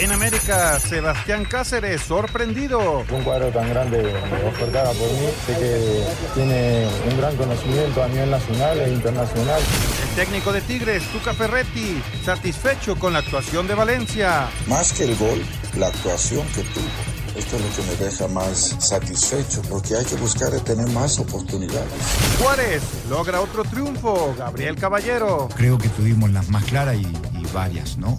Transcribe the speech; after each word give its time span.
En 0.00 0.12
América, 0.12 0.78
Sebastián 0.78 1.44
Cáceres, 1.44 2.02
sorprendido. 2.02 3.04
Un 3.10 3.24
cuadro 3.24 3.48
tan 3.48 3.68
grande 3.68 4.14
ofertada 4.46 4.92
por 4.92 5.10
mí, 5.10 5.28
sé 5.44 5.54
que 5.54 6.04
tiene 6.34 6.86
un 7.10 7.18
gran 7.18 7.36
conocimiento 7.36 8.04
a 8.04 8.06
nivel 8.06 8.30
nacional 8.30 8.78
e 8.78 8.92
internacional. 8.92 9.60
El 10.08 10.14
técnico 10.14 10.52
de 10.52 10.60
Tigres, 10.60 11.02
Tuca 11.10 11.34
Ferretti, 11.34 12.00
satisfecho 12.24 12.96
con 12.96 13.12
la 13.12 13.18
actuación 13.18 13.66
de 13.66 13.74
Valencia. 13.74 14.48
Más 14.68 14.92
que 14.92 15.02
el 15.02 15.16
gol, 15.16 15.44
la 15.76 15.88
actuación 15.88 16.46
que 16.54 16.62
tuvo. 16.62 16.86
Esto 17.36 17.56
es 17.56 17.62
lo 17.62 17.76
que 17.76 17.90
me 17.90 18.04
deja 18.04 18.28
más 18.28 18.76
satisfecho, 18.78 19.62
porque 19.68 19.96
hay 19.96 20.04
que 20.04 20.14
buscar 20.14 20.50
tener 20.60 20.86
más 20.90 21.18
oportunidades. 21.18 21.92
Juárez 22.40 22.82
logra 23.10 23.40
otro 23.40 23.64
triunfo, 23.64 24.32
Gabriel 24.38 24.76
Caballero. 24.76 25.48
Creo 25.56 25.76
que 25.76 25.88
tuvimos 25.88 26.30
las 26.30 26.48
más 26.50 26.64
claras 26.64 26.94
y, 26.96 27.06
y 27.36 27.46
varias, 27.52 27.98
¿no? 27.98 28.16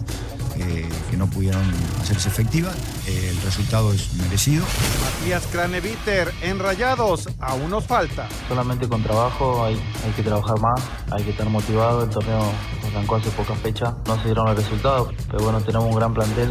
Eh, 0.60 0.86
que 1.10 1.16
no 1.16 1.26
pudieron 1.26 1.62
hacerse 2.00 2.28
efectivas. 2.28 2.76
Eh, 3.06 3.28
el 3.30 3.40
resultado 3.42 3.94
es 3.94 4.12
merecido. 4.14 4.64
Matías 5.02 5.46
Craneviter, 5.50 6.32
en 6.42 6.58
Rayados, 6.58 7.28
aún 7.40 7.70
nos 7.70 7.86
falta. 7.86 8.28
Solamente 8.46 8.86
con 8.86 9.02
trabajo 9.02 9.64
hay, 9.64 9.74
hay 10.04 10.12
que 10.12 10.22
trabajar 10.22 10.60
más, 10.60 10.82
hay 11.10 11.24
que 11.24 11.30
estar 11.30 11.48
motivado. 11.48 12.04
El 12.04 12.10
torneo 12.10 12.52
arrancó 12.86 13.16
hace 13.16 13.30
pocas 13.30 13.58
fechas, 13.60 13.94
no 14.06 14.16
se 14.18 14.26
dieron 14.26 14.46
los 14.46 14.56
resultados, 14.56 15.14
pero 15.30 15.44
bueno, 15.44 15.60
tenemos 15.62 15.88
un 15.88 15.94
gran 15.94 16.12
plantel. 16.12 16.50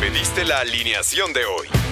Pediste 0.00 0.44
la 0.44 0.58
alineación 0.58 1.32
de 1.32 1.44
hoy. 1.44 1.91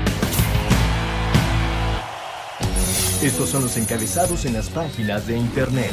Estos 3.21 3.49
son 3.49 3.61
los 3.61 3.77
encabezados 3.77 4.45
en 4.45 4.53
las 4.53 4.69
páginas 4.69 5.27
de 5.27 5.37
internet. 5.37 5.91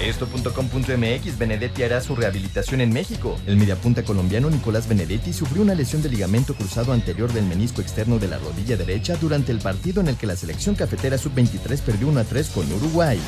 Esto.com.mx 0.00 1.38
Benedetti 1.38 1.82
hará 1.82 2.00
su 2.00 2.14
rehabilitación 2.14 2.80
en 2.80 2.92
México. 2.92 3.36
El 3.46 3.56
mediapunta 3.56 4.04
colombiano 4.04 4.50
Nicolás 4.50 4.88
Benedetti 4.88 5.32
sufrió 5.32 5.62
una 5.62 5.74
lesión 5.74 6.00
de 6.00 6.10
ligamento 6.10 6.54
cruzado 6.54 6.92
anterior 6.92 7.32
del 7.32 7.44
menisco 7.46 7.82
externo 7.82 8.20
de 8.20 8.28
la 8.28 8.38
rodilla 8.38 8.76
derecha 8.76 9.16
durante 9.16 9.50
el 9.50 9.58
partido 9.58 10.00
en 10.00 10.08
el 10.08 10.16
que 10.16 10.28
la 10.28 10.36
selección 10.36 10.76
cafetera 10.76 11.18
sub-23 11.18 11.80
perdió 11.80 12.06
1 12.06 12.20
a 12.20 12.24
3 12.24 12.48
con 12.50 12.72
Uruguay. 12.72 13.18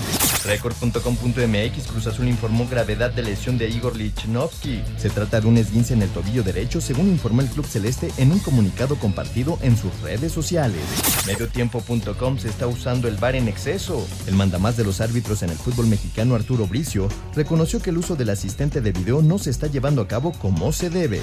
Record.com.mx 0.44 1.86
Cruz 1.86 2.06
Azul 2.06 2.28
informó 2.28 2.68
gravedad 2.68 3.10
de 3.10 3.22
lesión 3.22 3.58
de 3.58 3.68
Igor 3.68 3.96
Lichnowsky. 3.96 4.82
Se 4.98 5.10
trata 5.10 5.40
de 5.40 5.46
un 5.46 5.56
esguince 5.56 5.94
en 5.94 6.02
el 6.02 6.10
tobillo 6.10 6.42
derecho, 6.42 6.80
según 6.80 7.08
informó 7.08 7.40
el 7.40 7.48
club 7.48 7.66
celeste 7.66 8.12
en 8.18 8.32
un 8.32 8.38
comunicado 8.38 8.96
compartido 8.96 9.58
en 9.62 9.76
sus 9.76 9.98
redes 10.00 10.32
sociales. 10.32 10.82
Mediotiempo.com 11.26 12.38
se 12.38 12.48
está 12.48 12.66
usando 12.66 13.08
el 13.08 13.16
VAR 13.16 13.36
en 13.36 13.48
exceso. 13.48 14.06
El 14.26 14.34
mandamás 14.34 14.76
de 14.76 14.84
los 14.84 15.00
árbitros 15.00 15.42
en 15.42 15.50
el 15.50 15.56
fútbol 15.56 15.86
mexicano 15.86 16.34
Arturo 16.34 16.66
Bricio 16.66 17.08
reconoció 17.34 17.80
que 17.80 17.90
el 17.90 17.98
uso 17.98 18.16
del 18.16 18.30
asistente 18.30 18.80
de 18.80 18.92
video 18.92 19.22
no 19.22 19.38
se 19.38 19.50
está 19.50 19.66
llevando 19.66 20.02
a 20.02 20.08
cabo 20.08 20.32
como 20.32 20.72
se 20.72 20.90
debe. 20.90 21.20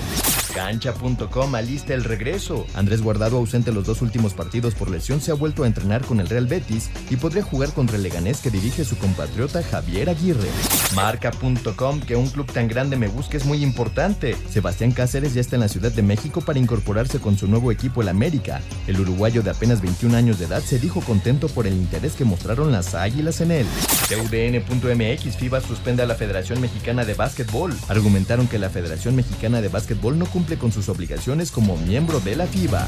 Cancha.com 0.54 1.56
alista 1.56 1.94
el 1.94 2.04
regreso. 2.04 2.66
Andrés 2.74 3.02
Guardado, 3.02 3.38
ausente 3.38 3.72
los 3.72 3.86
dos 3.86 4.02
últimos 4.02 4.34
partidos 4.34 4.76
por 4.76 4.90
lesión, 4.90 5.22
se 5.22 5.32
ha 5.32 5.36
vuelto 5.36 5.64
a 5.64 5.68
entrenar 5.68 6.06
con 6.06 6.20
el 6.20 6.28
Real 6.28 6.48
Betis 6.48 6.90
y 7.10 7.16
podría 7.16 7.44
jugar 7.44 7.74
contra 7.74 7.96
el 7.96 8.04
Leganés 8.04 8.40
que 8.42 8.52
dirige 8.52 8.86
su 8.86 8.98
compatriota 8.98 9.64
Javier 9.64 10.10
Aguirre. 10.10 10.50
Marca.com, 10.96 12.02
que 12.02 12.16
un 12.16 12.30
club 12.30 12.52
tan 12.52 12.68
grande 12.68 12.98
me 12.98 13.08
busque 13.08 13.38
es 13.38 13.46
muy 13.46 13.64
importante. 13.64 14.36
Sebastián 14.50 14.92
Cáceres 14.92 15.34
ya 15.34 15.42
está 15.42 15.56
en 15.56 15.62
la 15.62 15.68
Ciudad 15.68 15.92
de 15.92 16.04
México 16.04 16.42
para 16.42 16.60
incorporarse 16.60 17.20
con 17.20 17.38
su 17.38 17.48
nuevo 17.48 17.72
equipo 17.72 18.02
el 18.02 18.10
América. 18.10 18.62
El 18.88 19.00
uruguayo 19.00 19.42
de 19.42 19.52
apenas 19.52 19.82
21 19.82 20.16
años 20.18 20.40
de 20.40 20.46
edad 20.46 20.62
se 20.62 20.80
dijo 20.80 21.02
contento 21.02 21.48
por 21.48 21.68
el 21.68 21.74
interés 21.74 22.14
que 22.14 22.26
mostraron 22.26 22.72
las 22.72 22.94
águilas 22.96 23.42
en 23.42 23.52
él. 23.52 23.68
TUDN.mx 24.10 25.38
FIBA 25.38 25.62
suspende 25.62 26.04
a 26.04 26.06
la 26.06 26.16
Federación 26.16 26.60
Mexicana 26.60 27.06
de 27.06 27.14
Básquetbol. 27.14 27.74
Argumentaron 27.88 28.48
que 28.48 28.60
la 28.60 28.70
Federación 28.70 29.16
Mexicana 29.16 29.62
de 29.62 29.70
Básquetbol 29.70 30.20
no 30.20 30.26
cumple 30.42 30.58
con 30.58 30.72
sus 30.72 30.90
obligaciones 30.90 31.52
como 31.52 31.78
miembro 31.78 32.20
de 32.20 32.36
la 32.36 32.48
FIBA. 32.48 32.88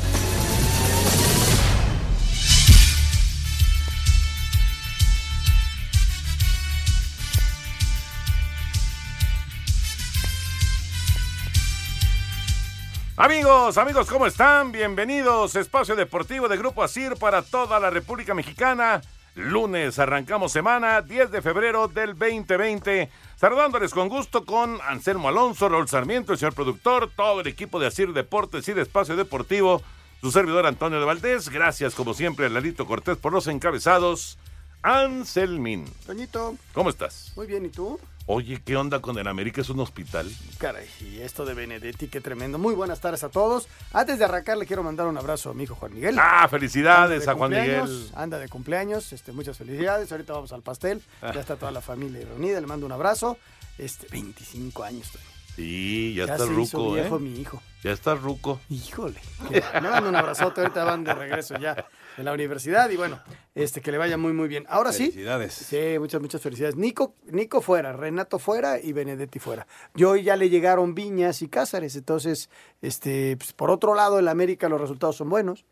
Amigos, 13.17 13.77
amigos, 13.77 14.09
¿cómo 14.09 14.25
están? 14.25 14.71
Bienvenidos. 14.71 15.55
Espacio 15.55 15.95
Deportivo 15.95 16.47
de 16.47 16.57
Grupo 16.57 16.81
Asir 16.81 17.13
para 17.17 17.43
toda 17.43 17.79
la 17.79 17.91
República 17.91 18.33
Mexicana. 18.33 19.03
Lunes 19.35 19.97
arrancamos 19.97 20.51
semana 20.51 21.01
10 21.01 21.31
de 21.31 21.41
febrero 21.41 21.87
del 21.87 22.09
2020. 22.17 23.09
Saludándoles 23.35 23.91
con 23.91 24.07
gusto 24.07 24.45
con 24.45 24.79
Anselmo 24.81 25.27
Alonso, 25.27 25.67
Raúl 25.69 25.87
Sarmiento, 25.87 26.33
el 26.33 26.37
señor 26.37 26.53
productor, 26.53 27.09
todo 27.15 27.41
el 27.41 27.47
equipo 27.47 27.79
de 27.79 27.87
Asir 27.87 28.13
Deportes 28.13 28.67
y 28.67 28.73
de 28.73 28.83
Espacio 28.83 29.15
Deportivo, 29.15 29.81
su 30.21 30.31
servidor 30.31 30.67
Antonio 30.67 30.99
de 30.99 31.05
Valdés. 31.05 31.49
Gracias, 31.49 31.95
como 31.95 32.13
siempre, 32.13 32.45
a 32.45 32.49
Lalito 32.49 32.85
Cortés 32.85 33.17
por 33.17 33.33
los 33.33 33.47
encabezados. 33.47 34.37
Anselmin. 34.83 35.85
Toñito. 36.05 36.55
¿Cómo 36.73 36.91
estás? 36.91 37.33
Muy 37.35 37.47
bien, 37.47 37.65
¿y 37.65 37.69
tú? 37.69 37.99
Oye, 38.25 38.61
¿qué 38.63 38.77
onda 38.77 39.01
con 39.01 39.17
el 39.17 39.27
América? 39.27 39.59
¿Es 39.59 39.69
un 39.69 39.81
hospital? 39.81 40.31
Caray, 40.57 40.87
y 41.01 41.19
esto 41.19 41.43
de 41.43 41.53
Benedetti, 41.53 42.07
qué 42.07 42.21
tremendo. 42.21 42.57
Muy 42.57 42.73
buenas 42.73 43.01
tardes 43.01 43.21
a 43.25 43.29
todos. 43.29 43.67
Antes 43.91 44.17
de 44.17 44.23
arrancar, 44.23 44.57
le 44.57 44.65
quiero 44.65 44.81
mandar 44.81 45.07
un 45.07 45.17
abrazo 45.17 45.49
a 45.49 45.53
mi 45.53 45.63
hijo 45.63 45.75
Juan 45.75 45.93
Miguel. 45.93 46.15
Ah, 46.17 46.47
felicidades 46.49 47.27
a 47.27 47.33
Juan 47.33 47.51
Miguel. 47.51 48.09
Anda 48.15 48.39
de 48.39 48.47
cumpleaños, 48.47 49.11
este, 49.11 49.33
muchas 49.33 49.57
felicidades. 49.57 50.09
Ahorita 50.09 50.31
vamos 50.31 50.53
al 50.53 50.61
pastel. 50.61 51.01
Ya 51.21 51.41
está 51.41 51.57
toda 51.57 51.71
la 51.73 51.81
familia 51.81 52.25
reunida, 52.25 52.61
le 52.61 52.67
mando 52.67 52.85
un 52.85 52.93
abrazo. 52.93 53.37
Este, 53.77 54.07
25 54.09 54.83
años. 54.83 55.11
Sí, 55.57 56.13
ya, 56.15 56.25
Ya 56.25 56.33
está 56.33 56.47
se 56.47 56.53
hizo 56.61 56.77
ruco, 56.77 56.93
viejo 56.93 57.17
¿eh? 57.17 57.19
mi 57.19 57.41
hijo. 57.41 57.61
Ya 57.83 57.91
está 57.91 58.15
ruco. 58.15 58.59
Híjole. 58.69 59.19
Le 59.51 59.81
mando 59.81 60.09
un 60.09 60.15
abrazote, 60.15 60.61
ahorita 60.61 60.83
van 60.85 61.03
de 61.03 61.13
regreso 61.13 61.57
ya 61.59 61.75
de 62.17 62.23
la 62.23 62.33
universidad 62.33 62.89
y 62.89 62.97
bueno, 62.97 63.19
este 63.55 63.81
que 63.81 63.91
le 63.91 63.97
vaya 63.97 64.17
muy 64.17 64.33
muy 64.33 64.47
bien. 64.47 64.65
Ahora 64.69 64.91
sí. 64.91 65.05
Felicidades. 65.05 65.53
Sí, 65.53 65.97
muchas 65.99 66.21
muchas 66.21 66.41
felicidades. 66.41 66.75
Nico 66.75 67.15
Nico 67.25 67.61
fuera, 67.61 67.93
Renato 67.93 68.39
fuera 68.39 68.79
y 68.79 68.93
Benedetti 68.93 69.39
fuera. 69.39 69.67
Yo 69.95 70.15
ya 70.15 70.35
le 70.35 70.49
llegaron 70.49 70.95
Viñas 70.95 71.41
y 71.41 71.47
Cázares, 71.47 71.95
entonces 71.95 72.49
este 72.81 73.37
pues, 73.37 73.53
por 73.53 73.71
otro 73.71 73.95
lado 73.95 74.19
el 74.19 74.27
América 74.27 74.69
los 74.69 74.81
resultados 74.81 75.15
son 75.15 75.29
buenos, 75.29 75.65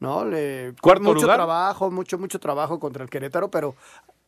¿no? 0.00 0.24
Le, 0.24 0.74
Cuarto 0.80 1.02
mucho 1.02 1.22
lugar. 1.22 1.36
trabajo, 1.36 1.90
mucho 1.90 2.18
mucho 2.18 2.38
trabajo 2.40 2.78
contra 2.80 3.02
el 3.02 3.10
Querétaro, 3.10 3.50
pero 3.50 3.76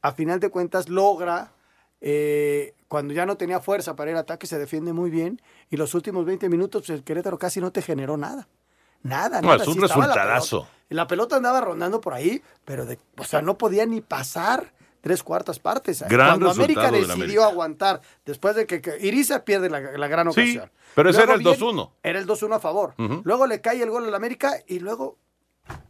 a 0.02 0.12
final 0.12 0.40
de 0.40 0.50
cuentas 0.50 0.88
logra 0.88 1.52
eh, 2.00 2.74
cuando 2.86 3.12
ya 3.12 3.26
no 3.26 3.36
tenía 3.36 3.60
fuerza 3.60 3.96
para 3.96 4.10
ir 4.10 4.16
al 4.16 4.22
ataque, 4.22 4.46
se 4.46 4.58
defiende 4.58 4.92
muy 4.92 5.10
bien. 5.10 5.40
Y 5.70 5.76
los 5.76 5.94
últimos 5.94 6.24
20 6.24 6.48
minutos, 6.48 6.82
pues, 6.86 6.98
el 6.98 7.04
Querétaro 7.04 7.38
casi 7.38 7.60
no 7.60 7.72
te 7.72 7.82
generó 7.82 8.16
nada. 8.16 8.48
Nada, 9.02 9.40
No, 9.40 9.48
nada. 9.48 9.62
es 9.62 9.68
un 9.68 9.74
Sí 9.74 9.80
la 9.80 9.86
resultadazo. 9.86 10.60
pelota. 10.62 10.78
La 10.90 11.06
pelota 11.06 11.36
andaba 11.36 11.60
rondando 11.60 12.00
por 12.00 12.14
ahí, 12.14 12.42
pero 12.64 12.86
de, 12.86 12.98
o 13.18 13.24
sea, 13.24 13.42
no 13.42 13.58
podía 13.58 13.84
ni 13.86 14.00
pasar 14.00 14.72
tres 15.00 15.22
cuartas 15.22 15.58
partes. 15.58 16.02
Gran 16.08 16.28
Cuando 16.40 16.50
América 16.50 16.90
decidió 16.90 17.12
América. 17.14 17.46
aguantar, 17.46 18.00
después 18.24 18.56
de 18.56 18.66
que, 18.66 18.80
que 18.80 18.96
Iriza 19.00 19.44
pierde 19.44 19.68
la, 19.70 19.80
la 19.80 20.08
gran 20.08 20.32
Sí, 20.32 20.40
ocasión. 20.40 20.70
pero 20.94 21.10
ese 21.10 21.18
Luego 21.18 21.32
era 21.32 21.38
el 21.38 21.44
viene- 21.44 21.58
2-1. 21.58 21.90
Era 22.02 22.18
el 22.18 22.26
2-1 22.26 22.54
a 22.56 22.60
favor. 22.60 22.94
Luego 23.24 23.46
le 23.46 23.60
cae 23.60 23.82
el 23.82 23.90
gol 23.90 24.06
al 24.06 24.14
América 24.14 24.54
y 24.66 24.78
luego 24.80 25.18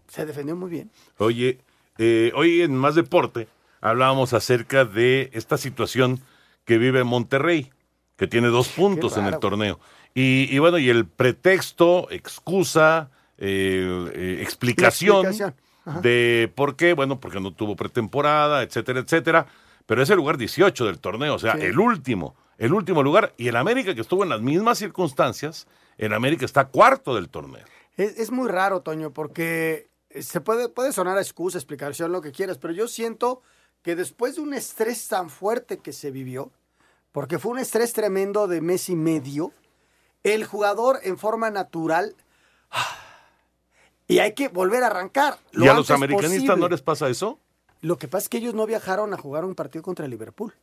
se 0.09 0.27
defendió 0.27 0.57
muy 0.57 0.69
bien. 0.71 0.91
Oye, 1.19 1.61
eh, 1.99 2.33
hoy 2.35 2.63
en 2.63 2.75
Más 2.77 2.95
Deporte 2.97 3.49
hablábamos 3.81 4.33
acerca 4.33 4.85
de 4.85 5.31
esta 5.33 5.57
situación 5.59 6.21
que 6.65 6.77
vive 6.79 7.05
Monterrey, 7.05 7.71
que 8.17 8.27
tiene 8.27 8.49
dos 8.49 8.69
puntos 8.69 9.17
en 9.17 9.27
el 9.27 9.39
torneo. 9.39 9.79
Y, 10.15 10.49
y 10.51 10.59
bueno, 10.59 10.79
y 10.79 10.89
el 10.91 11.07
pretexto, 11.07 12.09
excusa, 12.11 13.11
eh, 13.39 14.11
eh, 14.15 14.39
explicación, 14.43 15.27
de 16.03 16.53
por 16.55 16.77
qué, 16.77 16.93
bueno, 16.93 17.19
porque 17.19 17.41
no 17.41 17.53
tuvo 17.55 17.75
pretemporada, 17.77 18.63
etcétera, 18.63 19.01
etcétera. 19.01 19.47
Pero 19.87 20.03
es 20.03 20.11
el 20.11 20.17
lugar 20.17 20.37
18 20.37 20.85
del 20.85 20.99
torneo, 20.99 21.35
o 21.35 21.39
sea, 21.39 21.55
Sí. 21.55 21.63
el 21.63 21.79
último, 21.79 22.37
el 22.59 22.75
último 22.75 23.03
lugar. 23.03 23.33
Y 23.39 23.49
el 23.49 23.57
América, 23.57 23.95
que 23.95 24.03
estuvo 24.03 24.23
en 24.23 24.29
las 24.29 24.43
mismas 24.43 24.79
circunstancias, 24.79 25.67
el 25.97 26.13
América 26.13 26.45
está 26.45 26.67
cuarto 26.67 27.15
del 27.15 27.31
torneo. 27.31 27.65
Es, 27.97 28.19
es 28.19 28.31
muy 28.31 28.49
raro, 28.49 28.83
Toño, 28.83 29.13
porque 29.13 29.89
se 30.11 30.41
puede, 30.43 30.69
puede 30.69 30.93
sonar 30.93 31.17
a 31.17 31.23
excusa, 31.23 31.57
explicación, 31.59 32.13
lo 32.13 32.21
que 32.21 32.33
quieras, 32.33 32.59
pero 32.59 32.75
yo 32.75 32.87
siento 32.87 33.41
que 33.83 33.97
después 33.97 34.37
de 34.37 34.43
un 34.43 34.53
estrés 34.53 35.09
tan 35.09 35.31
fuerte 35.31 35.79
que 35.79 35.93
se 35.95 36.11
vivió, 36.11 36.53
porque 37.13 37.39
fue 37.39 37.53
un 37.53 37.59
estrés 37.61 37.93
tremendo 37.95 38.47
de 38.47 38.61
mes 38.61 38.89
y 38.91 38.97
medio. 38.97 39.53
El 40.35 40.45
jugador 40.45 41.01
en 41.03 41.19
forma 41.19 41.51
natural. 41.51 42.15
Y 44.07 44.21
hay 44.21 44.33
que 44.33 44.49
volver 44.49 44.83
a 44.85 44.87
arrancar. 44.87 45.39
lo 45.53 45.65
¿Y 45.65 45.69
a 45.69 45.75
los 45.75 45.91
americanistas 45.91 46.41
posible. 46.41 46.61
no 46.61 46.69
les 46.69 46.83
pasa 46.83 47.09
eso? 47.09 47.39
Lo 47.81 47.99
que 47.99 48.09
pasa 48.09 48.25
es 48.25 48.29
que 48.31 48.39
ellos 48.39 48.55
no 48.55 48.67
viajaron 48.67 49.13
a 49.13 49.19
jugar 49.19 49.45
un 49.45 49.55
partido 49.55 49.83
contra 49.83 50.05
el 50.07 50.11
Liverpool. 50.11 50.55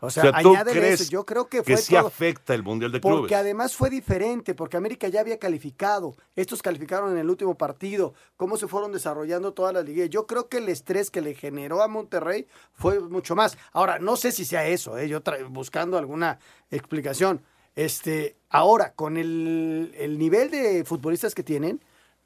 O 0.00 0.06
O 0.06 0.10
sea, 0.10 0.24
sea, 0.24 0.42
¿tú 0.42 0.48
añádele 0.50 0.80
crees 0.80 1.00
eso. 1.02 1.10
Yo 1.12 1.24
creo 1.24 1.46
que 1.46 1.58
que 1.62 1.74
fue 1.74 1.76
sí 1.76 1.94
todo. 1.94 2.08
afecta 2.08 2.54
el 2.54 2.64
Mundial 2.64 2.90
de 2.90 2.98
Porque 2.98 3.16
Clubes? 3.28 3.32
además 3.34 3.76
fue 3.76 3.88
diferente, 3.88 4.52
porque 4.52 4.76
América 4.76 5.06
ya 5.06 5.20
había 5.20 5.38
calificado. 5.38 6.16
Estos 6.34 6.60
calificaron 6.60 7.12
en 7.12 7.18
el 7.18 7.30
último 7.30 7.54
partido. 7.56 8.12
Cómo 8.36 8.56
se 8.56 8.66
fueron 8.66 8.90
desarrollando 8.90 9.52
todas 9.52 9.72
las 9.72 9.84
liguillas. 9.84 10.10
Yo 10.10 10.26
creo 10.26 10.48
que 10.48 10.56
el 10.58 10.68
estrés 10.68 11.08
que 11.12 11.20
le 11.20 11.34
generó 11.34 11.80
a 11.82 11.86
Monterrey 11.88 12.48
fue 12.72 12.98
mucho 12.98 13.36
más. 13.36 13.56
Ahora, 13.72 14.00
no 14.00 14.16
sé 14.16 14.32
si 14.32 14.44
sea 14.44 14.66
eso, 14.66 14.98
¿eh? 14.98 15.08
yo 15.08 15.20
buscando 15.50 15.96
alguna 15.96 16.40
explicación. 16.72 17.40
Este, 17.74 18.36
ahora, 18.50 18.92
con 18.94 19.16
el, 19.16 19.94
el 19.98 20.18
nivel 20.18 20.50
de 20.50 20.84
futbolistas 20.84 21.34
que 21.34 21.42
tienen, 21.42 21.80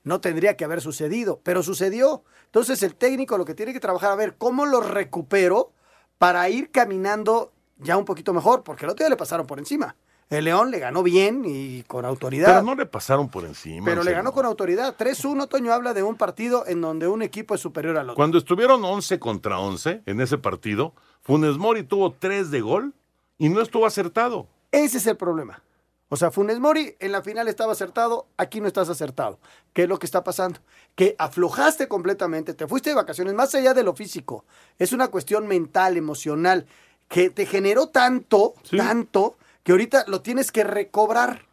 no 0.06 0.20
tendría 0.20 0.56
que 0.56 0.64
haber 0.64 0.80
sucedido, 0.80 1.40
pero 1.42 1.62
sucedió. 1.62 2.22
Entonces 2.46 2.82
el 2.82 2.94
técnico 2.94 3.36
lo 3.38 3.44
que 3.44 3.54
tiene 3.54 3.72
que 3.72 3.80
trabajar 3.80 4.12
a 4.12 4.14
ver 4.14 4.36
cómo 4.36 4.64
lo 4.64 4.80
recupero 4.80 5.72
para 6.18 6.48
ir 6.48 6.70
caminando 6.70 7.52
ya 7.78 7.96
un 7.96 8.04
poquito 8.04 8.32
mejor, 8.32 8.62
porque 8.62 8.84
el 8.84 8.92
otro 8.92 9.04
día 9.04 9.10
le 9.10 9.16
pasaron 9.16 9.46
por 9.46 9.58
encima. 9.58 9.96
El 10.28 10.44
León 10.44 10.72
le 10.72 10.80
ganó 10.80 11.02
bien 11.02 11.42
y 11.44 11.82
con 11.84 12.04
autoridad. 12.04 12.48
Pero 12.48 12.62
no 12.62 12.74
le 12.74 12.86
pasaron 12.86 13.28
por 13.28 13.44
encima. 13.44 13.84
Pero 13.84 14.02
le 14.02 14.12
ganó 14.12 14.32
con 14.32 14.44
autoridad. 14.44 14.96
3-1, 14.96 15.48
Toño 15.48 15.72
habla 15.72 15.94
de 15.94 16.02
un 16.02 16.16
partido 16.16 16.64
en 16.66 16.80
donde 16.80 17.06
un 17.06 17.22
equipo 17.22 17.54
es 17.54 17.60
superior 17.60 17.96
al 17.96 18.10
otro. 18.10 18.16
Cuando 18.16 18.38
estuvieron 18.38 18.84
11 18.84 19.20
contra 19.20 19.60
11 19.60 20.02
en 20.04 20.20
ese 20.20 20.38
partido, 20.38 20.94
Funes 21.22 21.58
Mori 21.58 21.84
tuvo 21.84 22.12
3 22.12 22.50
de 22.50 22.60
gol 22.60 22.94
y 23.38 23.48
no 23.50 23.60
estuvo 23.60 23.86
acertado. 23.86 24.48
Ese 24.76 24.98
es 24.98 25.06
el 25.06 25.16
problema. 25.16 25.62
O 26.10 26.16
sea, 26.16 26.30
Funes 26.30 26.60
Mori 26.60 26.94
en 27.00 27.10
la 27.10 27.22
final 27.22 27.48
estaba 27.48 27.72
acertado, 27.72 28.26
aquí 28.36 28.60
no 28.60 28.68
estás 28.68 28.90
acertado. 28.90 29.40
¿Qué 29.72 29.84
es 29.84 29.88
lo 29.88 29.98
que 29.98 30.04
está 30.04 30.22
pasando? 30.22 30.60
Que 30.94 31.16
aflojaste 31.18 31.88
completamente, 31.88 32.52
te 32.52 32.68
fuiste 32.68 32.90
de 32.90 32.96
vacaciones, 32.96 33.32
más 33.32 33.54
allá 33.54 33.72
de 33.72 33.82
lo 33.82 33.94
físico. 33.94 34.44
Es 34.78 34.92
una 34.92 35.08
cuestión 35.08 35.48
mental, 35.48 35.96
emocional, 35.96 36.66
que 37.08 37.30
te 37.30 37.46
generó 37.46 37.88
tanto, 37.88 38.52
tanto, 38.76 39.38
que 39.62 39.72
ahorita 39.72 40.04
lo 40.08 40.20
tienes 40.20 40.52
que 40.52 40.62
recobrar. 40.62 41.46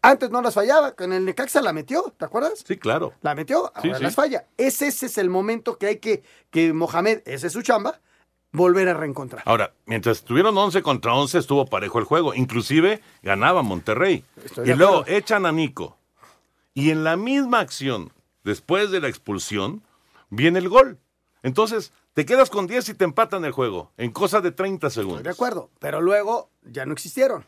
Antes 0.00 0.30
no 0.30 0.40
las 0.40 0.54
fallaba, 0.54 0.92
con 0.92 1.12
el 1.12 1.24
Necaxa 1.24 1.60
la 1.62 1.72
metió, 1.72 2.14
¿te 2.16 2.24
acuerdas? 2.24 2.62
Sí, 2.64 2.76
claro. 2.76 3.12
La 3.22 3.34
metió, 3.34 3.72
ahora 3.74 3.98
sí. 3.98 4.04
las 4.04 4.14
falla. 4.14 4.46
Ese, 4.56 4.86
ese 4.86 5.06
es 5.06 5.18
el 5.18 5.30
momento 5.30 5.78
que 5.78 5.86
hay 5.86 5.96
que, 5.96 6.22
que 6.50 6.72
Mohamed, 6.72 7.22
ese 7.24 7.48
es 7.48 7.52
su 7.52 7.62
chamba, 7.62 8.00
volver 8.56 8.88
a 8.88 8.94
reencontrar. 8.94 9.42
Ahora, 9.46 9.72
mientras 9.84 10.18
estuvieron 10.18 10.56
11 10.56 10.82
contra 10.82 11.14
11, 11.14 11.38
estuvo 11.38 11.66
parejo 11.66 11.98
el 11.98 12.04
juego. 12.04 12.34
Inclusive 12.34 13.00
ganaba 13.22 13.62
Monterrey. 13.62 14.24
Estoy 14.44 14.70
y 14.70 14.74
luego 14.74 15.00
acuerdo. 15.00 15.16
echan 15.18 15.46
a 15.46 15.52
Nico. 15.52 15.96
Y 16.74 16.90
en 16.90 17.04
la 17.04 17.16
misma 17.16 17.60
acción, 17.60 18.12
después 18.44 18.90
de 18.90 19.00
la 19.00 19.08
expulsión, 19.08 19.82
viene 20.30 20.58
el 20.58 20.68
gol. 20.68 20.98
Entonces, 21.42 21.92
te 22.12 22.24
quedas 22.26 22.50
con 22.50 22.66
10 22.66 22.88
y 22.90 22.94
te 22.94 23.04
empatan 23.04 23.44
el 23.44 23.52
juego 23.52 23.92
en 23.96 24.10
cosa 24.10 24.40
de 24.40 24.50
30 24.52 24.90
segundos. 24.90 25.18
Estoy 25.18 25.30
de 25.32 25.34
acuerdo, 25.36 25.70
pero 25.78 26.00
luego 26.00 26.50
ya 26.62 26.84
no 26.86 26.92
existieron. 26.92 27.44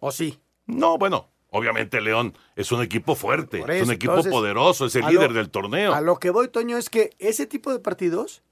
¿O 0.00 0.10
sí? 0.12 0.38
No, 0.66 0.98
bueno, 0.98 1.28
obviamente 1.50 2.00
León 2.00 2.36
es 2.56 2.72
un 2.72 2.82
equipo 2.82 3.14
fuerte, 3.14 3.58
es 3.76 3.82
un 3.86 3.92
equipo 3.92 4.12
entonces, 4.12 4.32
poderoso, 4.32 4.86
es 4.86 4.96
el 4.96 5.06
líder 5.06 5.30
lo- 5.32 5.36
del 5.38 5.50
torneo. 5.50 5.92
A 5.94 6.00
lo 6.00 6.18
que 6.18 6.30
voy, 6.30 6.48
Toño, 6.48 6.76
es 6.76 6.88
que 6.90 7.10
ese 7.18 7.46
tipo 7.46 7.72
de 7.72 7.78
partidos, 7.78 8.42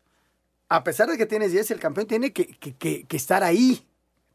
a 0.70 0.82
pesar 0.84 1.10
de 1.10 1.18
que 1.18 1.26
tienes 1.26 1.52
10, 1.52 1.70
el 1.72 1.80
campeón 1.80 2.06
tiene 2.06 2.32
que, 2.32 2.46
que- 2.46 2.74
que- 2.74 3.04
que 3.04 3.16
estar 3.18 3.42
ahí, 3.44 3.86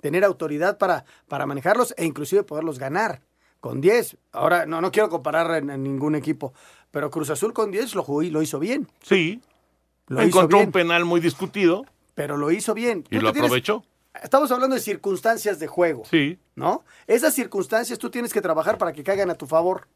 tener 0.02 0.24
autoridad 0.24 0.78
para, 0.78 1.04
para 1.28 1.48
manejarlos 1.48 1.96
e 1.98 2.06
inclusive 2.06 2.44
poderlos 2.44 2.78
ganar. 2.78 3.22
Con 3.60 3.82
10, 3.82 4.18
ahora 4.34 4.68
no, 4.68 4.80
no 4.82 4.92
quiero 4.92 5.10
comparar 5.10 5.56
en, 5.64 5.72
en 5.72 5.82
ningún 5.82 6.14
equipo, 6.14 6.54
pero 6.92 7.10
Cruz 7.10 7.32
Azul 7.32 7.52
con 7.54 7.72
10 7.72 7.96
lo 7.96 8.04
jugó 8.04 8.22
y 8.22 8.30
lo 8.30 8.44
hizo 8.44 8.60
bien. 8.60 8.88
Sí, 9.02 9.42
Lo 10.08 10.20
hizo 10.20 10.28
encontró 10.28 10.60
bien, 10.60 10.68
un 10.68 10.72
penal 10.72 11.04
muy 11.06 11.20
discutido 11.20 11.86
pero 12.14 12.38
lo 12.38 12.52
hizo 12.52 12.74
bien. 12.76 13.04
y 13.10 13.16
lo 13.20 13.32
tienes- 13.34 13.50
aprovechó. 13.50 13.84
Estamos 14.24 14.50
hablando 14.52 14.76
de 14.76 14.82
circunstancias 14.82 15.60
de 15.60 15.68
juego. 15.68 16.04
Sí. 16.10 16.38
¿No? 16.56 16.86
Esas 17.08 17.34
circunstancias 17.34 18.00
tú 18.00 18.10
tienes 18.10 18.32
que 18.32 18.40
trabajar 18.42 18.78
para 18.78 18.94
que 18.94 19.04
caigan 19.04 19.30
a 19.30 19.36
tu 19.36 19.46
favor. 19.48 19.88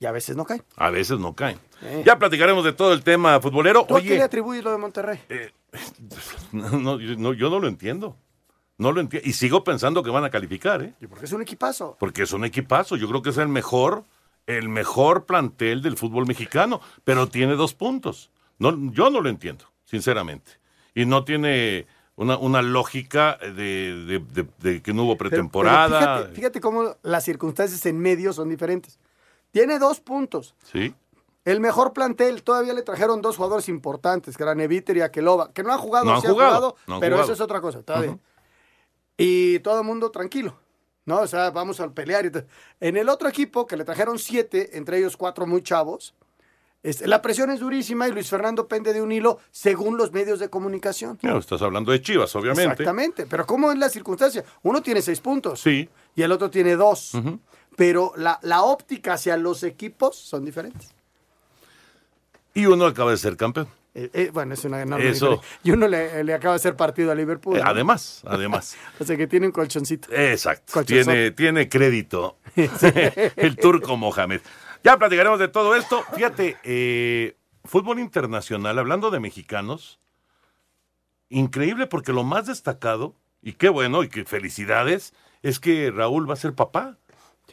Y 0.00 0.06
a 0.06 0.10
veces 0.12 0.34
no 0.36 0.44
caen. 0.46 0.62
A 0.76 0.88
veces 0.90 1.18
no 1.18 1.34
caen. 1.34 1.58
Eh. 1.82 2.02
Ya 2.06 2.18
platicaremos 2.18 2.64
de 2.64 2.72
todo 2.72 2.92
el 2.94 3.02
tema 3.04 3.38
futbolero. 3.40 3.84
¿Tú 3.86 3.96
a 3.96 4.00
qué 4.00 4.14
le 4.16 4.22
atribuyes 4.22 4.64
lo 4.64 4.70
de 4.72 4.78
Monterrey? 4.78 5.20
no, 5.28 5.36
no, 6.52 6.98
yo, 7.00 7.16
no, 7.16 7.32
yo 7.32 7.50
no 7.50 7.58
lo 7.60 7.68
entiendo. 7.68 8.16
No 8.78 8.92
lo 8.92 9.00
entiendo. 9.00 9.28
Y 9.28 9.32
sigo 9.32 9.64
pensando 9.64 10.02
que 10.02 10.10
van 10.10 10.24
a 10.24 10.30
calificar, 10.30 10.82
¿eh? 10.82 10.94
Porque 11.08 11.24
es 11.26 11.32
un 11.32 11.42
equipazo. 11.42 11.96
Porque 12.00 12.22
es 12.22 12.32
un 12.32 12.44
equipazo. 12.44 12.96
Yo 12.96 13.08
creo 13.08 13.22
que 13.22 13.30
es 13.30 13.38
el 13.38 13.48
mejor, 13.48 14.04
el 14.46 14.68
mejor 14.68 15.24
plantel 15.26 15.82
del 15.82 15.96
fútbol 15.96 16.26
mexicano. 16.26 16.80
Pero 17.04 17.28
tiene 17.28 17.54
dos 17.54 17.74
puntos. 17.74 18.30
No, 18.58 18.76
yo 18.92 19.10
no 19.10 19.20
lo 19.20 19.28
entiendo, 19.28 19.66
sinceramente. 19.84 20.52
Y 20.94 21.04
no 21.06 21.24
tiene 21.24 21.86
una, 22.16 22.36
una 22.38 22.60
lógica 22.62 23.38
de, 23.40 24.04
de- 24.04 24.18
de- 24.18 24.48
de 24.58 24.82
que 24.82 24.92
no 24.92 25.04
hubo 25.04 25.16
Pero- 25.16 25.30
pero 25.30 25.42
pretemporada. 25.42 25.98
fíjate, 26.18 26.34
fíjate 26.34 26.60
cómo 26.60 26.96
las 27.02 27.24
circunstancias 27.24 27.84
en 27.86 27.98
medio 27.98 28.32
son 28.32 28.48
diferentes. 28.48 28.98
Tiene 29.52 29.78
dos 29.78 30.00
puntos. 30.00 30.54
Sí. 30.70 30.94
El 31.44 31.58
mejor 31.60 31.92
plantel, 31.92 32.42
todavía 32.44 32.72
le 32.72 32.82
trajeron 32.82 33.20
dos 33.20 33.36
jugadores 33.36 33.68
importantes, 33.68 34.36
que 34.36 34.42
eran 34.44 34.60
Eviter 34.60 34.96
y 34.96 35.00
Aqueloba, 35.00 35.52
que 35.52 35.62
no 35.64 35.72
han 35.72 35.78
jugado, 35.78 36.04
No 36.04 36.14
han 36.14 36.20
sí 36.20 36.26
han 36.28 36.32
jugado, 36.34 36.76
no 36.86 36.94
han 36.94 37.00
pero 37.00 37.16
jugado. 37.16 37.24
eso 37.24 37.32
es 37.32 37.40
otra 37.40 37.60
cosa, 37.60 37.82
todavía. 37.82 38.16
Y 39.16 39.58
todo 39.60 39.80
el 39.80 39.86
mundo 39.86 40.10
tranquilo, 40.10 40.56
¿no? 41.04 41.20
O 41.20 41.26
sea, 41.26 41.50
vamos 41.50 41.80
a 41.80 41.90
pelear. 41.90 42.26
y. 42.26 42.30
En 42.80 42.96
el 42.96 43.08
otro 43.08 43.28
equipo, 43.28 43.66
que 43.66 43.76
le 43.76 43.84
trajeron 43.84 44.18
siete, 44.18 44.76
entre 44.78 44.98
ellos 44.98 45.16
cuatro 45.16 45.46
muy 45.46 45.62
chavos, 45.62 46.14
este, 46.84 47.06
la 47.06 47.22
presión 47.22 47.50
es 47.50 47.60
durísima 47.60 48.08
y 48.08 48.12
Luis 48.12 48.28
Fernando 48.28 48.66
pende 48.66 48.92
de 48.92 49.02
un 49.02 49.12
hilo 49.12 49.38
según 49.52 49.96
los 49.96 50.10
medios 50.12 50.40
de 50.40 50.48
comunicación. 50.48 51.18
No, 51.22 51.38
estás 51.38 51.62
hablando 51.62 51.92
de 51.92 52.02
Chivas, 52.02 52.34
obviamente. 52.34 52.72
Exactamente, 52.72 53.26
pero 53.26 53.46
¿cómo 53.46 53.70
es 53.70 53.78
la 53.78 53.88
circunstancia? 53.88 54.44
Uno 54.62 54.82
tiene 54.82 55.00
seis 55.02 55.20
puntos 55.20 55.60
Sí. 55.60 55.88
y 56.16 56.22
el 56.22 56.32
otro 56.32 56.50
tiene 56.50 56.74
dos, 56.74 57.12
pero 57.76 58.12
la, 58.16 58.40
la 58.42 58.62
óptica 58.62 59.12
hacia 59.14 59.36
los 59.36 59.62
equipos 59.62 60.16
son 60.16 60.44
diferentes. 60.44 60.92
Y 62.54 62.66
uno 62.66 62.86
acaba 62.86 63.10
de 63.10 63.16
ser 63.16 63.36
campeón. 63.36 63.68
Eh, 63.94 64.10
eh, 64.14 64.30
bueno, 64.32 64.54
es 64.54 64.64
una 64.64 64.80
enorme 64.80 65.08
Eso. 65.08 65.30
diferencia. 65.30 65.60
Y 65.64 65.70
uno 65.72 65.86
le, 65.86 66.24
le 66.24 66.34
acaba 66.34 66.54
de 66.54 66.56
hacer 66.56 66.76
partido 66.76 67.12
a 67.12 67.14
Liverpool. 67.14 67.56
Eh, 67.58 67.62
¿no? 67.62 67.68
además, 67.68 68.22
además. 68.26 68.76
o 69.00 69.04
sea 69.04 69.16
que 69.16 69.26
tiene 69.26 69.46
un 69.46 69.52
colchoncito. 69.52 70.08
Exacto. 70.12 70.84
Tiene, 70.84 71.30
tiene 71.32 71.68
crédito 71.68 72.38
el 73.36 73.56
turco 73.56 73.96
Mohamed. 73.96 74.40
Ya 74.84 74.96
platicaremos 74.96 75.38
de 75.38 75.48
todo 75.48 75.76
esto. 75.76 76.02
Fíjate, 76.14 76.56
eh, 76.64 77.36
fútbol 77.64 77.98
internacional, 78.00 78.78
hablando 78.78 79.10
de 79.10 79.20
mexicanos, 79.20 80.00
increíble 81.28 81.86
porque 81.86 82.12
lo 82.12 82.24
más 82.24 82.46
destacado, 82.46 83.14
y 83.42 83.52
qué 83.54 83.68
bueno, 83.68 84.02
y 84.02 84.08
qué 84.08 84.24
felicidades, 84.24 85.14
es 85.42 85.60
que 85.60 85.90
Raúl 85.90 86.28
va 86.28 86.34
a 86.34 86.36
ser 86.36 86.54
papá. 86.54 86.98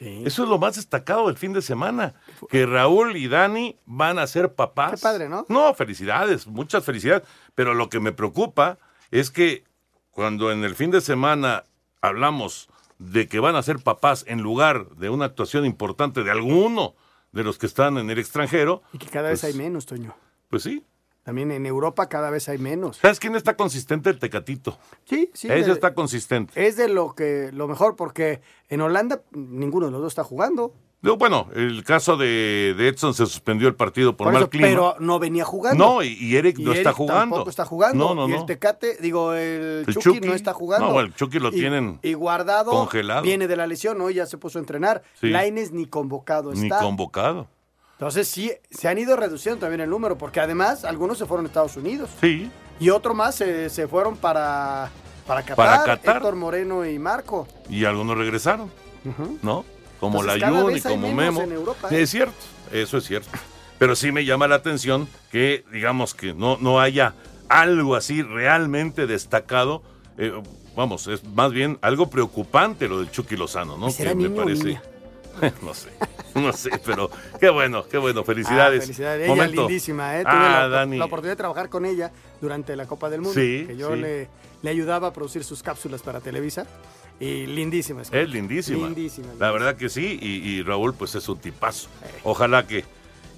Eso 0.00 0.42
es 0.44 0.48
lo 0.48 0.58
más 0.58 0.76
destacado 0.76 1.26
del 1.26 1.36
fin 1.36 1.52
de 1.52 1.60
semana. 1.62 2.14
Que 2.48 2.64
Raúl 2.64 3.16
y 3.16 3.28
Dani 3.28 3.76
van 3.84 4.18
a 4.18 4.26
ser 4.26 4.54
papás. 4.54 4.92
Qué 4.92 4.96
padre, 5.02 5.28
¿no? 5.28 5.44
No, 5.50 5.74
felicidades, 5.74 6.46
muchas 6.46 6.84
felicidades. 6.84 7.22
Pero 7.54 7.74
lo 7.74 7.88
que 7.90 8.00
me 8.00 8.12
preocupa 8.12 8.78
es 9.10 9.30
que 9.30 9.64
cuando 10.10 10.50
en 10.52 10.64
el 10.64 10.74
fin 10.74 10.90
de 10.90 11.00
semana 11.02 11.64
hablamos 12.00 12.68
de 12.98 13.28
que 13.28 13.40
van 13.40 13.56
a 13.56 13.62
ser 13.62 13.78
papás 13.78 14.24
en 14.26 14.40
lugar 14.40 14.88
de 14.96 15.10
una 15.10 15.26
actuación 15.26 15.64
importante 15.66 16.22
de 16.24 16.30
alguno 16.30 16.94
de 17.32 17.44
los 17.44 17.58
que 17.58 17.66
están 17.66 17.98
en 17.98 18.08
el 18.10 18.18
extranjero, 18.18 18.82
Y 18.92 18.98
que 18.98 19.06
cada 19.06 19.28
vez 19.30 19.40
Pues- 19.40 19.52
hay 19.52 19.58
menos, 19.58 19.84
Toño. 19.86 20.14
pues 20.48 20.62
sí. 20.62 20.82
También 21.30 21.52
en 21.52 21.64
Europa 21.64 22.08
cada 22.08 22.28
vez 22.28 22.48
hay 22.48 22.58
menos. 22.58 22.96
¿Sabes 22.96 23.20
quién 23.20 23.36
está 23.36 23.54
consistente? 23.54 24.10
El 24.10 24.18
Tecatito. 24.18 24.76
Sí, 25.04 25.30
sí. 25.32 25.46
Ese 25.46 25.66
de- 25.66 25.72
está 25.74 25.94
consistente. 25.94 26.66
Es 26.66 26.76
de 26.76 26.88
lo 26.88 27.14
que 27.14 27.50
lo 27.52 27.68
mejor 27.68 27.94
porque 27.94 28.40
en 28.68 28.80
Holanda 28.80 29.22
ninguno 29.30 29.86
de 29.86 29.92
los 29.92 30.00
dos 30.00 30.10
está 30.10 30.24
jugando. 30.24 30.74
Bueno, 31.02 31.46
el 31.54 31.84
caso 31.84 32.16
de, 32.16 32.74
de 32.76 32.88
Edson 32.88 33.14
se 33.14 33.26
suspendió 33.26 33.68
el 33.68 33.76
partido 33.76 34.16
por, 34.16 34.24
Por 34.26 34.32
mal 34.32 34.42
eso, 34.42 34.50
clima. 34.50 34.66
pero 34.66 34.96
no 34.98 35.20
venía 35.20 35.44
jugando. 35.44 35.84
No, 35.84 36.02
y, 36.02 36.08
y 36.20 36.34
Eric 36.34 36.58
Y 36.58 36.64
no 36.64 36.72
está 36.72 36.92
jugando. 36.92 37.20
Tampoco 37.36 37.48
está 37.50 37.64
jugando. 37.64 38.08
No, 38.08 38.14
no, 38.16 38.28
y 38.28 38.32
no. 38.32 38.40
el 38.40 38.46
Tecate, 38.46 38.96
digo, 39.00 39.32
el, 39.34 39.84
El 39.86 39.94
Chucky, 39.94 40.16
Chucky. 40.16 40.26
no 40.28 40.34
está 40.34 40.52
jugando. 40.52 40.88
No, 40.92 40.98
el 40.98 41.14
Chucky 41.14 41.38
lo 41.38 41.50
Y- 41.50 41.52
tienen 41.52 42.00
Y 42.02 42.14
guardado. 42.14 42.72
congelado. 42.72 43.22
Viene 43.22 43.46
de 43.46 43.54
la 43.56 43.68
lesión, 43.68 44.00
hoy 44.00 44.14
ya 44.14 44.26
se 44.26 44.36
puso 44.36 44.58
a 44.58 44.62
entrenar. 44.62 45.04
Sí. 45.20 45.28
Laines 45.28 45.70
ni 45.70 45.86
convocado 45.86 46.52
Ni 46.52 46.64
está. 46.64 46.80
convocado. 46.80 47.46
Entonces 48.00 48.28
sí, 48.28 48.50
se 48.70 48.88
han 48.88 48.96
ido 48.96 49.14
reduciendo 49.14 49.60
también 49.60 49.82
el 49.82 49.90
número, 49.90 50.16
porque 50.16 50.40
además 50.40 50.86
algunos 50.86 51.18
se 51.18 51.26
fueron 51.26 51.44
a 51.44 51.48
Estados 51.48 51.76
Unidos. 51.76 52.08
Sí. 52.18 52.50
Y 52.78 52.88
otro 52.88 53.12
más 53.12 53.34
se, 53.34 53.68
se 53.68 53.86
fueron 53.86 54.16
para, 54.16 54.88
para 55.26 55.42
Qatar, 55.42 55.56
Para 55.56 55.84
Qatar. 55.84 56.16
Héctor 56.16 56.34
Moreno 56.34 56.86
y 56.86 56.98
Marco. 56.98 57.46
Y 57.68 57.84
algunos 57.84 58.16
regresaron. 58.16 58.70
¿no? 59.42 59.66
Como 60.00 60.20
Entonces, 60.22 60.40
la 60.40 60.48
Jun 60.48 60.76
y 60.78 60.80
como 60.80 61.12
Memo. 61.12 61.42
en 61.42 61.52
Europa, 61.52 61.88
¿eh? 61.90 62.00
Es 62.00 62.08
cierto, 62.08 62.32
eso 62.72 62.96
es 62.96 63.04
cierto. 63.04 63.28
Pero 63.78 63.94
sí 63.94 64.12
me 64.12 64.24
llama 64.24 64.48
la 64.48 64.54
atención 64.54 65.06
que, 65.30 65.66
digamos, 65.70 66.14
que 66.14 66.32
no, 66.32 66.56
no 66.58 66.80
haya 66.80 67.12
algo 67.50 67.96
así 67.96 68.22
realmente 68.22 69.06
destacado 69.06 69.82
eh, 70.16 70.32
vamos, 70.74 71.06
es 71.06 71.22
más 71.24 71.52
bien 71.52 71.78
algo 71.82 72.08
preocupante 72.08 72.88
lo 72.88 73.00
del 73.00 73.10
Chucky 73.10 73.36
Lozano, 73.36 73.76
¿no? 73.76 73.90
¿Será 73.90 74.10
Que 74.10 74.16
me 74.16 74.30
parece. 74.30 74.64
niña? 74.64 74.82
no 75.62 75.74
sé, 75.74 75.90
no 76.34 76.52
sé, 76.52 76.70
pero 76.84 77.10
qué 77.40 77.48
bueno, 77.50 77.84
qué 77.88 77.98
bueno, 77.98 78.24
felicidades. 78.24 78.80
Ah, 78.80 78.86
felicidades. 78.86 79.24
Ella 79.26 79.34
Momento. 79.34 79.62
lindísima, 79.62 80.16
¿eh? 80.18 80.22
Tuve 80.22 80.32
Ah, 80.32 80.60
la, 80.62 80.68
Dani. 80.68 80.98
la 80.98 81.04
oportunidad 81.04 81.32
de 81.32 81.36
trabajar 81.38 81.68
con 81.68 81.86
ella 81.86 82.10
durante 82.40 82.76
la 82.76 82.86
Copa 82.86 83.08
del 83.10 83.20
Mundo. 83.22 83.34
Sí, 83.40 83.64
que 83.66 83.76
yo 83.76 83.94
sí. 83.94 84.00
le, 84.00 84.28
le 84.62 84.70
ayudaba 84.70 85.08
a 85.08 85.12
producir 85.12 85.44
sus 85.44 85.62
cápsulas 85.62 86.02
para 86.02 86.20
Televisa. 86.20 86.66
Y 87.18 87.46
lindísima. 87.46 88.00
Es 88.02 88.30
lindísima. 88.30 88.86
Lindísima. 88.86 89.28
La 89.38 89.50
verdad 89.50 89.76
que 89.76 89.90
sí, 89.90 90.18
y, 90.22 90.28
y 90.48 90.62
Raúl 90.62 90.94
pues 90.94 91.14
es 91.14 91.28
un 91.28 91.38
tipazo. 91.38 91.88
Ojalá 92.24 92.66
que, 92.66 92.84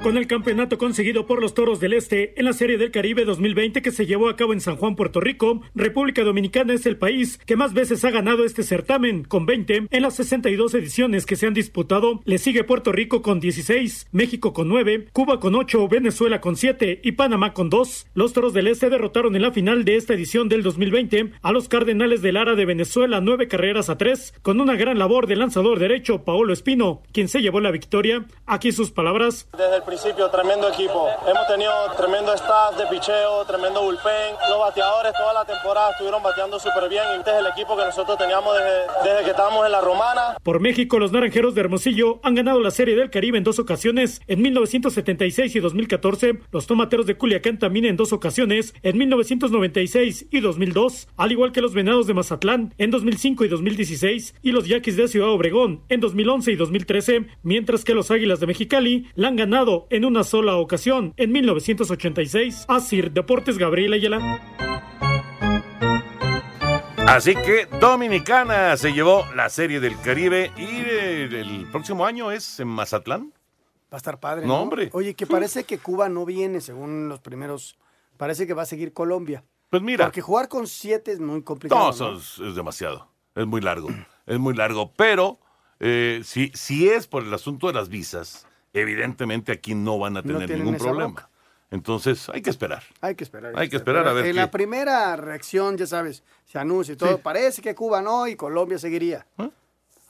Con 0.02 0.16
el 0.16 0.26
campeonato 0.26 0.78
conseguido 0.78 1.26
por 1.26 1.42
los 1.42 1.52
Toros 1.52 1.78
del 1.78 1.92
Este 1.92 2.33
en 2.40 2.47
la 2.47 2.54
Serie 2.54 2.78
del 2.78 2.90
Caribe 2.90 3.26
2020 3.26 3.83
que 3.83 3.90
se 3.90 4.07
llevó 4.07 4.30
a 4.30 4.37
cabo 4.37 4.54
en 4.54 4.62
San 4.62 4.76
Juan, 4.76 4.97
Puerto 4.97 5.21
Rico, 5.21 5.61
República 5.75 6.25
Dominicana 6.25 6.73
es 6.73 6.87
el 6.87 6.97
país 6.97 7.37
que 7.45 7.54
más 7.54 7.75
veces 7.75 8.02
ha 8.07 8.11
ganado 8.11 8.47
este 8.47 8.62
certamen, 8.62 9.25
con 9.25 9.45
20 9.45 9.88
en 9.90 10.02
las 10.02 10.14
62 10.14 10.73
ediciones 10.73 11.26
que 11.26 11.37
se 11.37 11.47
han 11.47 11.52
disputado. 11.52 12.23
Le 12.25 12.38
sigue 12.38 12.64
Puerto 12.64 12.92
Rico 12.92 13.21
con 13.21 13.40
16, 13.40 14.09
México 14.11 14.54
con 14.54 14.69
9, 14.69 15.09
Cuba 15.12 15.38
con 15.38 15.54
8, 15.54 15.87
Venezuela 15.88 16.40
con 16.40 16.57
7 16.57 17.02
y 17.04 17.12
Panamá 17.12 17.52
con 17.52 17.69
2. 17.69 18.07
Los 18.14 18.33
Toros 18.33 18.54
del 18.54 18.69
Este 18.69 18.88
derrotaron 18.88 19.37
en 19.37 19.42
la 19.42 19.52
final 19.52 19.85
de 19.85 19.97
esta 19.97 20.14
edición 20.14 20.49
del 20.49 20.62
2020 20.62 21.33
a 21.42 21.52
los 21.52 21.69
Cardenales 21.69 22.23
de 22.23 22.33
Lara 22.33 22.54
de 22.54 22.64
Venezuela 22.64 23.21
9 23.21 23.49
carreras 23.49 23.90
a 23.90 23.99
3, 23.99 24.33
con 24.40 24.62
una 24.62 24.76
gran 24.76 24.99
labor 24.99 25.26
del 25.26 25.40
lanzador 25.40 25.78
derecho 25.78 26.25
Paolo 26.25 26.54
Espino, 26.54 27.02
quien 27.12 27.28
se 27.28 27.42
llevó 27.42 27.61
la 27.61 27.71
victoria. 27.71 28.25
Aquí 28.47 28.73
sus 28.73 28.90
palabras. 28.90 29.47
Principio, 29.90 30.30
tremendo 30.30 30.68
equipo. 30.68 31.09
Hemos 31.26 31.49
tenido 31.49 31.73
tremendo 31.97 32.32
staff 32.35 32.78
de 32.78 32.87
picheo, 32.87 33.44
tremendo 33.44 33.82
bullpen. 33.82 34.37
Los 34.49 34.61
bateadores 34.61 35.12
toda 35.14 35.35
la 35.35 35.44
temporada 35.44 35.90
estuvieron 35.90 36.23
bateando 36.23 36.61
súper 36.61 36.88
bien. 36.88 37.02
Este 37.18 37.32
es 37.32 37.38
el 37.38 37.47
equipo 37.49 37.76
que 37.76 37.85
nosotros 37.85 38.16
teníamos 38.16 38.54
desde, 38.54 39.11
desde 39.11 39.25
que 39.25 39.30
estábamos 39.30 39.66
en 39.66 39.73
la 39.73 39.80
romana. 39.80 40.37
Por 40.44 40.61
México, 40.61 41.00
los 41.00 41.11
Naranjeros 41.11 41.56
de 41.56 41.62
Hermosillo 41.62 42.20
han 42.23 42.37
ganado 42.37 42.61
la 42.61 42.70
Serie 42.70 42.94
del 42.94 43.11
Caribe 43.11 43.37
en 43.37 43.42
dos 43.42 43.59
ocasiones, 43.59 44.20
en 44.28 44.40
1976 44.42 45.56
y 45.56 45.59
2014. 45.59 46.38
Los 46.52 46.68
Tomateros 46.68 47.06
de 47.06 47.16
Culiacán 47.16 47.59
también 47.59 47.85
en 47.85 47.97
dos 47.97 48.12
ocasiones, 48.12 48.75
en 48.85 48.97
1996 48.97 50.26
y 50.30 50.38
2002. 50.38 51.09
Al 51.16 51.32
igual 51.32 51.50
que 51.50 51.62
los 51.62 51.75
Venados 51.75 52.06
de 52.06 52.14
Mazatlán 52.14 52.75
en 52.78 52.92
2005 52.92 53.44
y 53.44 53.49
2016. 53.49 54.37
Y 54.40 54.52
los 54.52 54.68
Yaquis 54.68 54.97
de 54.97 55.09
Ciudad 55.09 55.30
Obregón 55.30 55.82
en 55.88 55.99
2011 55.99 56.52
y 56.52 56.54
2013. 56.54 57.26
Mientras 57.42 57.85
que 57.85 57.94
los 57.94 58.12
Águilas 58.12 58.38
de 58.38 58.47
Mexicali 58.47 59.09
la 59.16 59.26
han 59.26 59.35
ganado 59.35 59.79
en 59.90 60.04
una 60.04 60.25
sola 60.25 60.56
ocasión, 60.56 61.14
en 61.16 61.32
1986. 61.32 62.66
Asir 62.68 63.12
Deportes 63.12 63.56
Gabriel 63.56 63.92
Ayala. 63.94 64.40
Así 67.08 67.34
que 67.34 67.66
Dominicana 67.80 68.76
se 68.76 68.92
llevó 68.92 69.25
la 69.34 69.49
serie 69.49 69.80
del 69.80 70.00
Caribe 70.00 70.52
y 70.56 70.88
el, 70.88 71.34
el 71.34 71.66
próximo 71.70 72.06
año 72.06 72.30
es 72.30 72.60
en 72.60 72.68
Mazatlán. 72.68 73.32
Va 73.92 73.96
a 73.96 73.96
estar 73.96 74.20
padre. 74.20 74.46
No, 74.46 74.62
hombre. 74.62 74.90
Oye, 74.92 75.14
que 75.14 75.26
parece 75.26 75.64
que 75.64 75.78
Cuba 75.78 76.08
no 76.08 76.25
viene 76.25 76.60
según 76.60 77.08
los 77.08 77.18
primeros. 77.20 77.78
Parece 78.16 78.46
que 78.46 78.54
va 78.54 78.62
a 78.62 78.66
seguir 78.66 78.92
Colombia. 78.92 79.42
Pues 79.70 79.82
mira. 79.82 80.04
Porque 80.04 80.20
jugar 80.20 80.49
con 80.49 80.66
siete 80.66 81.10
es 81.12 81.18
muy 81.18 81.42
complicado. 81.42 81.80
No, 81.80 81.87
¿no? 81.87 81.92
eso 81.92 82.12
es, 82.16 82.49
es 82.49 82.54
demasiado. 82.54 83.08
Es 83.34 83.46
muy 83.46 83.60
largo. 83.60 83.88
es 84.26 84.38
muy 84.38 84.54
largo. 84.54 84.92
Pero 84.96 85.40
eh, 85.80 86.20
si, 86.22 86.52
si 86.54 86.88
es 86.88 87.06
por 87.06 87.25
el 87.25 87.32
asunto 87.32 87.66
de 87.66 87.72
las 87.72 87.88
visas, 87.88 88.46
evidentemente 88.73 89.53
aquí 89.53 89.75
no 89.75 89.99
van 89.99 90.17
a 90.17 90.23
No 90.23 90.39
tener 90.39 90.50
ningún 90.59 90.77
problema. 90.77 91.29
Entonces 91.71 92.29
hay 92.31 92.43
que 92.43 92.50
esperar. 92.50 92.83
Hay 93.00 93.15
que 93.15 93.23
esperar. 93.25 93.53
Hay 93.57 93.69
que 93.69 93.77
esperar 93.77 94.07
a 94.09 94.12
ver 94.12 94.27
En 94.27 94.33
qué- 94.33 94.37
la 94.41 94.50
primera 94.50 95.15
reacción, 95.17 95.77
ya 95.77 95.87
sabes, 95.87 96.25
se 96.45 96.59
anuncia 96.59 96.95
y 96.95 96.97
todo. 96.97 97.17
Sí. 97.17 97.21
Parece 97.23 97.62
que 97.62 97.75
Cuba 97.77 98.03
no 98.03 98.27
y 98.27 98.35
Colombia 98.35 98.77
seguiría. 98.79 99.25
¿Eh? 99.39 99.49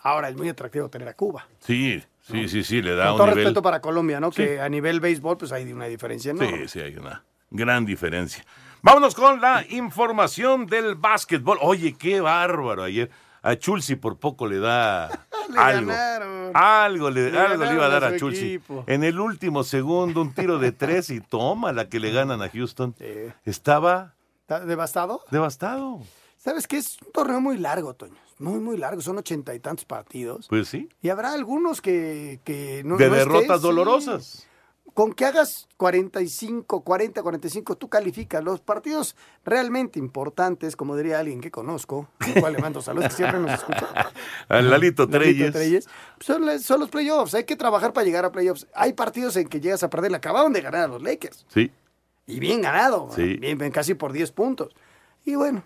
Ahora 0.03 0.31
es 0.31 0.37
muy 0.37 0.49
atractivo 0.49 0.89
tener 0.89 1.07
a 1.09 1.13
Cuba. 1.15 1.47
Sí, 1.59 2.03
sí, 2.23 2.49
sí, 2.49 2.65
sí, 2.65 2.81
le 2.81 2.95
da 2.95 3.05
Con 3.05 3.13
un 3.13 3.17
todo 3.19 3.27
nivel. 3.29 3.45
respeto 3.45 3.63
para 3.63 3.81
Colombia, 3.83 4.19
¿no? 4.21 4.33
Sí. 4.33 4.43
Que 4.45 4.61
a 4.61 4.69
nivel 4.71 5.01
béisbol, 5.01 5.37
pues 5.37 5.53
hay 5.53 5.71
una 5.71 5.85
diferencia 5.85 6.31
enorme. 6.31 6.67
Sí, 6.67 6.69
sí, 6.69 6.81
hay 6.81 6.97
una 6.97 7.23
gran 7.51 7.85
diferencia. 7.85 8.43
Vámonos 8.81 9.15
con 9.15 9.43
la 9.43 9.63
información 9.69 10.67
del 10.67 10.95
básquetbol. 10.95 11.59
Oye, 11.61 11.95
qué 11.99 12.23
bárbaro 12.23 12.83
ayer. 12.85 13.11
A 13.43 13.57
Chulsi 13.57 13.97
por 13.97 14.19
poco 14.19 14.47
le 14.47 14.59
da 14.59 15.09
Le 15.51 15.59
algo. 15.59 15.91
ganaron. 15.91 16.51
Algo 16.55 17.11
le, 17.11 17.31
Le 17.31 17.39
algo 17.39 17.65
le 17.65 17.73
iba 17.75 17.87
a 17.87 17.89
dar 17.89 18.05
a 18.05 18.17
Chulsi. 18.17 18.55
equipo. 18.55 18.85
En 18.87 19.03
el 19.05 19.19
último 19.21 19.65
segundo, 19.65 20.21
un 20.23 20.33
tiro 20.35 20.59
de 20.59 20.73
tres 20.73 21.11
y 21.11 21.21
toma 21.21 21.73
la 21.73 21.89
que 21.89 22.01
le 22.01 22.11
ganan 22.13 22.43
a 22.43 22.49
Houston. 22.49 22.95
Estaba 23.45 24.15
¿Está 24.43 24.61
devastado? 24.61 25.23
devastado. 25.31 26.01
¿Sabes 26.39 26.67
qué? 26.67 26.79
Es 26.79 26.97
un 27.05 27.13
torneo 27.13 27.41
muy 27.41 27.59
largo, 27.59 27.95
Toño. 27.95 28.15
Muy, 28.39 28.59
muy 28.59 28.77
largo. 28.79 29.01
Son 29.03 29.17
ochenta 29.19 29.55
y 29.55 29.61
tantos 29.61 29.85
partidos. 29.85 30.47
Pues 30.49 30.69
sí. 30.69 30.89
Y 31.03 31.11
habrá 31.11 31.33
algunos 31.35 31.81
que, 31.83 32.41
que 32.45 32.83
no. 32.85 32.97
de 32.97 33.09
no 33.09 33.15
estés, 33.15 33.29
derrotas 33.29 33.61
sí. 33.61 33.67
Con 34.95 35.13
que 35.13 35.25
hagas 35.25 35.69
45, 35.77 36.83
40, 36.83 37.23
45, 37.23 37.77
tú 37.77 37.89
calificas. 37.89 38.43
Los 38.43 38.61
partidos 38.61 39.17
realmente 39.45 39.99
importantes, 39.99 40.77
como 40.77 40.97
diría 40.97 41.19
alguien 41.19 41.41
que 41.41 41.51
conozco, 41.51 42.09
al 42.19 42.41
cual 42.41 42.53
le 42.55 42.59
mando 42.59 42.83
saludos, 42.83 43.09
que 43.09 43.17
siempre 43.17 43.41
nos 43.41 43.53
escucha. 43.53 43.89
A 44.49 44.61
Lalito 44.61 45.09
Treyes. 45.09 45.89
Son, 46.19 46.45
los 46.45 46.89
playoffs. 46.91 47.35
Hay 47.35 47.45
que 47.45 47.57
trabajar 47.57 47.93
para 47.93 48.05
llegar 48.05 48.25
a 48.25 48.33
playoffs. 48.33 48.67
Hay 48.75 48.93
partidos 48.93 49.37
en 49.37 49.49
que 49.49 49.61
llegas 49.61 49.83
a 49.83 49.91
perder. 49.91 50.11
Le 50.11 50.17
acababan 50.17 50.53
de 50.53 50.61
ganar 50.61 50.83
a 50.83 50.89
los 50.89 51.03
Lakers. 51.03 51.47
Sí. 51.49 51.71
Y 52.27 52.41
bien 52.41 52.63
ganado. 52.63 53.09
Sí. 53.15 53.37
Bien, 53.37 53.59
bien, 53.59 53.71
casi 53.71 53.95
por 53.95 54.13
10 54.13 54.33
puntos. 54.33 54.75
Y 55.25 55.35
bueno, 55.35 55.63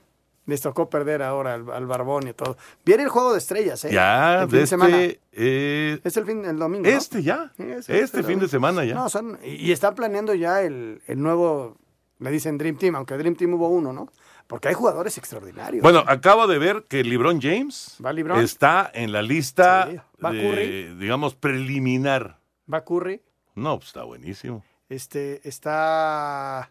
les 0.46 0.60
tocó 0.60 0.90
perder 0.90 1.22
ahora 1.22 1.54
al, 1.54 1.70
al 1.70 1.86
Barbón 1.86 2.28
y 2.28 2.32
todo. 2.34 2.56
Viene 2.84 3.04
el 3.04 3.08
juego 3.08 3.32
de 3.32 3.38
estrellas, 3.38 3.84
¿eh? 3.84 3.92
Ya, 3.92 4.42
El 4.42 4.50
fin 4.50 4.58
de 4.60 4.66
semana. 4.66 5.00
este. 5.02 5.20
eh, 5.32 6.00
Es 6.04 6.16
el 6.16 6.26
fin 6.26 6.44
el 6.44 6.58
domingo. 6.58 6.82
¿no? 6.84 6.88
este 6.96 7.22
ya. 7.22 7.50
Sí, 7.56 7.62
es 7.62 7.88
Este 7.88 8.22
fin 8.22 8.38
de 8.38 8.48
semana 8.48 8.84
ya. 8.84 8.94
No, 8.94 9.08
son, 9.08 9.38
y, 9.42 9.54
y 9.54 9.72
están 9.72 9.94
planeando 9.94 10.34
ya 10.34 10.60
el, 10.62 11.00
el 11.06 11.22
nuevo, 11.22 11.76
le 12.18 12.30
dicen 12.30 12.58
Dream 12.58 12.76
Team, 12.76 12.94
aunque 12.96 13.16
Dream 13.16 13.36
Team 13.36 13.54
hubo 13.54 13.68
uno, 13.68 13.92
¿no? 13.92 14.08
Porque 14.46 14.68
hay 14.68 14.74
jugadores 14.74 15.16
extraordinarios. 15.16 15.82
Bueno, 15.82 16.04
acabo 16.06 16.46
de 16.46 16.58
ver 16.58 16.84
que 16.86 17.02
LeBron 17.02 17.40
James 17.40 17.96
¿Va 18.04 18.12
LeBron? 18.12 18.40
está 18.40 18.90
en 18.92 19.10
la 19.10 19.22
lista, 19.22 19.88
Sí. 19.90 19.96
¿Va 20.22 20.32
de, 20.32 20.42
Curry? 20.42 20.94
digamos, 20.98 21.34
preliminar. 21.34 22.38
Va 22.72 22.84
Curry, 22.84 23.22
No, 23.54 23.76
pues 23.78 23.88
está 23.88 24.02
buenísimo. 24.04 24.62
este, 24.90 25.40
está 25.48 26.70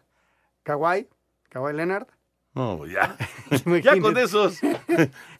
Kawhi, 0.62 1.08
Kawhi 1.50 1.72
Leonard. 1.74 2.06
No, 2.54 2.86
ya. 2.86 3.16
ya 3.82 4.00
con 4.00 4.16
esos 4.16 4.60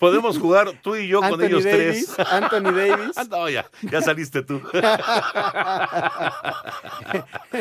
podemos 0.00 0.37
jugar 0.37 0.73
tú 0.83 0.97
y 0.97 1.06
yo 1.06 1.21
con 1.21 1.40
ellos 1.42 1.62
Davis, 1.62 2.12
tres. 2.16 2.28
Anthony 2.28 2.73
Davis. 2.73 3.12
Ah, 3.16 3.25
no, 3.30 3.49
ya, 3.49 3.64
ya 3.83 4.02
saliste 4.02 4.42
tú. 4.42 4.61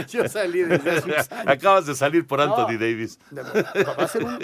Yo 0.10 0.28
salí 0.28 0.64
desde 0.64 0.98
hace 0.98 1.14
años. 1.16 1.30
Acabas 1.46 1.86
de 1.86 1.94
salir 1.94 2.26
por 2.26 2.40
No. 2.40 2.46
Anthony 2.46 2.78
Davis. 2.80 3.20
Va 3.32 4.04
a 4.04 4.08
ser 4.08 4.24
un 4.24 4.40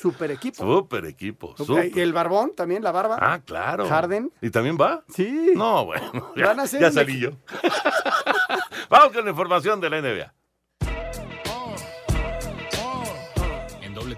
super 0.00 0.30
equipo. 0.32 0.56
Super 0.56 1.04
equipo. 1.04 1.54
Super. 1.56 1.96
el 1.96 2.12
Barbón 2.12 2.52
también, 2.56 2.82
la 2.82 2.90
barba. 2.90 3.18
Ah, 3.20 3.40
claro. 3.44 3.88
Harden. 3.88 4.32
¿Y 4.42 4.50
también 4.50 4.76
va? 4.80 5.04
Sí. 5.14 5.52
No, 5.54 5.84
bueno. 5.86 6.32
Ya, 6.36 6.46
Van 6.46 6.60
a 6.60 6.66
ser 6.66 6.80
ya 6.80 6.90
salí 6.90 7.20
yo. 7.20 7.30
Vamos 8.88 9.12
con 9.12 9.24
la 9.24 9.30
información 9.30 9.80
de 9.80 9.90
la 9.90 10.00
NBA. 10.00 10.34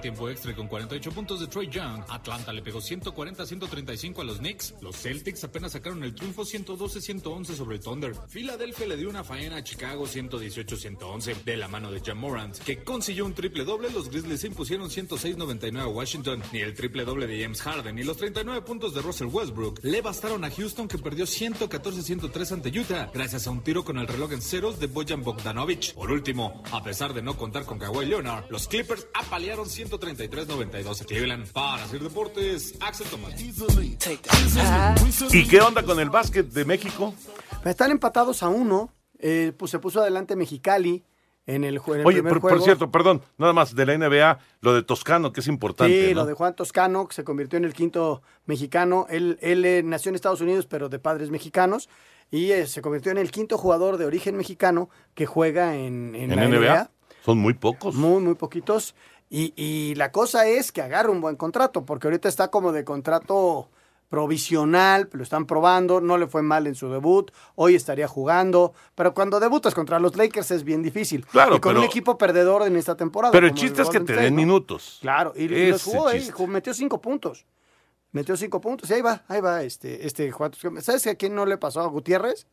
Tiempo 0.00 0.28
extra 0.28 0.54
con 0.54 0.68
48 0.68 1.10
puntos 1.12 1.40
de 1.40 1.46
Troy 1.46 1.68
Young, 1.68 2.04
Atlanta 2.08 2.52
le 2.52 2.62
pegó 2.62 2.80
140-135 2.80 4.20
a 4.20 4.24
los 4.24 4.38
Knicks. 4.38 4.74
Los 4.80 4.96
Celtics 4.96 5.44
apenas 5.44 5.72
sacaron 5.72 6.02
el 6.02 6.14
triunfo 6.14 6.42
112-111 6.42 7.54
sobre 7.54 7.76
el 7.76 7.82
Thunder. 7.82 8.14
Philadelphia 8.28 8.86
le 8.86 8.96
dio 8.96 9.08
una 9.08 9.24
faena 9.24 9.56
a 9.56 9.64
Chicago 9.64 10.06
118-111 10.06 11.44
de 11.44 11.56
la 11.56 11.68
mano 11.68 11.90
de 11.90 12.02
John 12.04 12.18
Morant, 12.18 12.58
que 12.58 12.82
consiguió 12.82 13.26
un 13.26 13.34
triple 13.34 13.64
doble. 13.64 13.90
Los 13.90 14.10
Grizzlies 14.10 14.44
impusieron 14.44 14.88
106-99 14.88 15.80
a 15.80 15.88
Washington. 15.88 16.42
Ni 16.52 16.60
el 16.60 16.74
triple 16.74 17.04
doble 17.04 17.26
de 17.26 17.42
James 17.42 17.60
Harden 17.62 17.96
ni 17.96 18.02
los 18.02 18.16
39 18.16 18.62
puntos 18.62 18.94
de 18.94 19.02
Russell 19.02 19.28
Westbrook 19.28 19.80
le 19.82 20.00
bastaron 20.00 20.44
a 20.44 20.50
Houston 20.50 20.88
que 20.88 20.98
perdió 20.98 21.24
114-103 21.24 22.52
ante 22.52 22.78
Utah 22.78 23.10
gracias 23.12 23.46
a 23.46 23.50
un 23.50 23.62
tiro 23.62 23.84
con 23.84 23.98
el 23.98 24.06
reloj 24.06 24.32
en 24.32 24.42
ceros 24.42 24.78
de 24.78 24.86
Bojan 24.86 25.22
Bogdanovic. 25.22 25.94
Por 25.94 26.10
último, 26.10 26.62
a 26.72 26.82
pesar 26.82 27.14
de 27.14 27.22
no 27.22 27.36
contar 27.36 27.64
con 27.64 27.78
Kawhi 27.78 28.06
Leonard, 28.06 28.50
los 28.50 28.68
Clippers 28.68 29.06
apalearon 29.14 29.68
133-92 29.90 31.02
a 31.02 31.04
Cleveland. 31.04 31.46
Para 31.52 31.84
hacer 31.84 32.00
deportes, 32.00 32.74
Axel 32.80 33.06
Tomás. 33.08 33.34
¿Y 35.32 35.46
qué 35.48 35.60
onda 35.60 35.82
con 35.82 35.98
el 36.00 36.10
básquet 36.10 36.46
de 36.46 36.64
México? 36.64 37.14
Están 37.64 37.90
empatados 37.90 38.42
a 38.42 38.48
uno. 38.48 38.92
eh, 39.18 39.52
pues 39.56 39.70
se 39.70 39.78
puso 39.78 40.00
adelante 40.00 40.34
Mexicali 40.36 41.04
en 41.46 41.64
el, 41.64 41.76
en 41.86 41.94
el 42.00 42.06
Oye, 42.06 42.16
primer 42.18 42.32
por, 42.34 42.40
por 42.40 42.50
juego. 42.52 42.64
cierto, 42.64 42.90
perdón, 42.90 43.22
nada 43.36 43.52
más 43.52 43.74
de 43.74 43.84
la 43.84 43.98
NBA, 43.98 44.38
lo 44.60 44.72
de 44.74 44.82
Toscano, 44.82 45.32
que 45.32 45.40
es 45.40 45.46
importante. 45.48 46.08
Sí, 46.08 46.14
¿no? 46.14 46.20
lo 46.20 46.26
de 46.26 46.34
Juan 46.34 46.54
Toscano, 46.54 47.06
que 47.08 47.14
se 47.14 47.24
convirtió 47.24 47.58
en 47.58 47.64
el 47.64 47.74
quinto 47.74 48.22
mexicano. 48.46 49.06
Él, 49.10 49.38
él 49.42 49.64
eh, 49.64 49.82
nació 49.84 50.08
en 50.10 50.14
Estados 50.14 50.40
Unidos, 50.40 50.66
pero 50.66 50.88
de 50.88 50.98
padres 50.98 51.30
mexicanos. 51.30 51.88
Y 52.30 52.52
eh, 52.52 52.66
se 52.66 52.80
convirtió 52.80 53.10
en 53.10 53.18
el 53.18 53.30
quinto 53.30 53.58
jugador 53.58 53.96
de 53.98 54.04
origen 54.06 54.36
mexicano 54.36 54.88
que 55.14 55.26
juega 55.26 55.74
en, 55.74 56.14
en 56.14 56.30
en 56.30 56.36
la 56.36 56.46
NBA, 56.48 56.58
NBA. 56.58 56.90
son 57.24 57.38
muy 57.38 57.54
pocos. 57.54 57.94
Muy, 57.96 58.22
muy 58.22 58.34
poquitos. 58.36 58.94
Y, 59.30 59.54
y 59.56 59.94
la 59.94 60.12
cosa 60.12 60.46
es 60.46 60.72
que 60.72 60.82
agarre 60.82 61.08
un 61.10 61.20
buen 61.20 61.36
contrato, 61.36 61.86
porque 61.86 62.08
ahorita 62.08 62.28
está 62.28 62.48
como 62.48 62.72
de 62.72 62.84
contrato 62.84 63.70
provisional, 64.10 65.08
lo 65.12 65.22
están 65.22 65.46
probando, 65.46 66.00
no 66.00 66.18
le 66.18 66.26
fue 66.26 66.42
mal 66.42 66.66
en 66.66 66.74
su 66.74 66.90
debut, 66.90 67.30
hoy 67.54 67.76
estaría 67.76 68.08
jugando, 68.08 68.74
pero 68.96 69.14
cuando 69.14 69.38
debutas 69.38 69.72
contra 69.72 70.00
los 70.00 70.16
Lakers 70.16 70.50
es 70.50 70.64
bien 70.64 70.82
difícil. 70.82 71.24
Claro, 71.26 71.56
y 71.56 71.60
con 71.60 71.76
un 71.76 71.84
equipo 71.84 72.18
perdedor 72.18 72.66
en 72.66 72.76
esta 72.76 72.96
temporada. 72.96 73.30
Pero 73.30 73.46
el 73.46 73.54
chiste 73.54 73.82
es 73.82 73.88
que 73.88 74.00
te 74.00 74.14
den 74.14 74.34
¿no? 74.34 74.40
minutos. 74.40 74.98
Claro, 75.00 75.32
y, 75.36 75.44
y 75.44 75.70
los 75.70 75.84
jugó, 75.84 76.10
eh, 76.10 76.28
metió 76.48 76.74
cinco 76.74 77.00
puntos. 77.00 77.46
Metió 78.10 78.36
cinco 78.36 78.60
puntos. 78.60 78.90
Y 78.90 78.94
ahí 78.94 79.02
va, 79.02 79.22
ahí 79.28 79.40
va 79.40 79.62
este, 79.62 80.04
este 80.04 80.32
Juan. 80.32 80.50
¿Sabes 80.80 81.06
a 81.06 81.14
quién 81.14 81.36
no 81.36 81.46
le 81.46 81.56
pasó 81.56 81.80
a 81.80 81.86
Gutiérrez? 81.86 82.48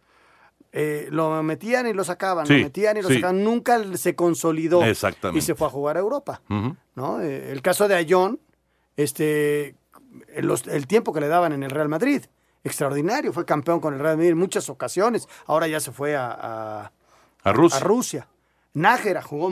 Eh, 0.79 1.07
lo 1.09 1.41
metían 1.41 1.87
y 1.87 1.93
lo 1.93 2.03
sacaban, 2.03 2.45
Sí, 2.45 2.57
lo 2.57 2.63
metían 2.65 2.97
y 2.97 3.01
lo 3.01 3.07
sí. 3.07 3.15
sacaban. 3.15 3.43
Nunca 3.43 3.81
se 3.97 4.15
consolidó. 4.15 4.83
Exactamente. 4.85 5.39
Y 5.39 5.41
se 5.41 5.55
fue 5.55 5.65
a 5.67 5.69
jugar 5.71 5.97
a 5.97 6.01
Europa. 6.01 6.41
¿no? 6.95 7.19
Eh, 7.21 7.51
el 7.51 7.61
caso 7.63 7.87
de 7.87 7.95
Ayón, 7.95 8.39
este, 8.95 9.75
el, 10.35 10.45
los- 10.45 10.67
el 10.67 10.85
tiempo 10.87 11.13
que 11.13 11.19
le 11.21 11.27
daban 11.27 11.53
en 11.53 11.63
el 11.63 11.71
Real 11.71 11.89
Madrid, 11.89 12.23
extraordinario, 12.63 13.33
fue 13.33 13.45
campeón 13.45 13.79
con 13.79 13.93
el 13.93 13.99
Real 13.99 14.17
Madrid 14.17 14.31
en 14.31 14.37
muchas 14.37 14.69
ocasiones, 14.69 15.27
ahora 15.45 15.67
ya 15.67 15.79
se 15.79 15.91
fue 15.91 16.15
a, 16.15 16.27
a- 16.31 16.91
A 17.43 17.53
Rusia. 17.53 17.77
a 17.79 17.83
Rusia. 17.83 18.27
Nájera 18.73 19.23
jugó, 19.23 19.51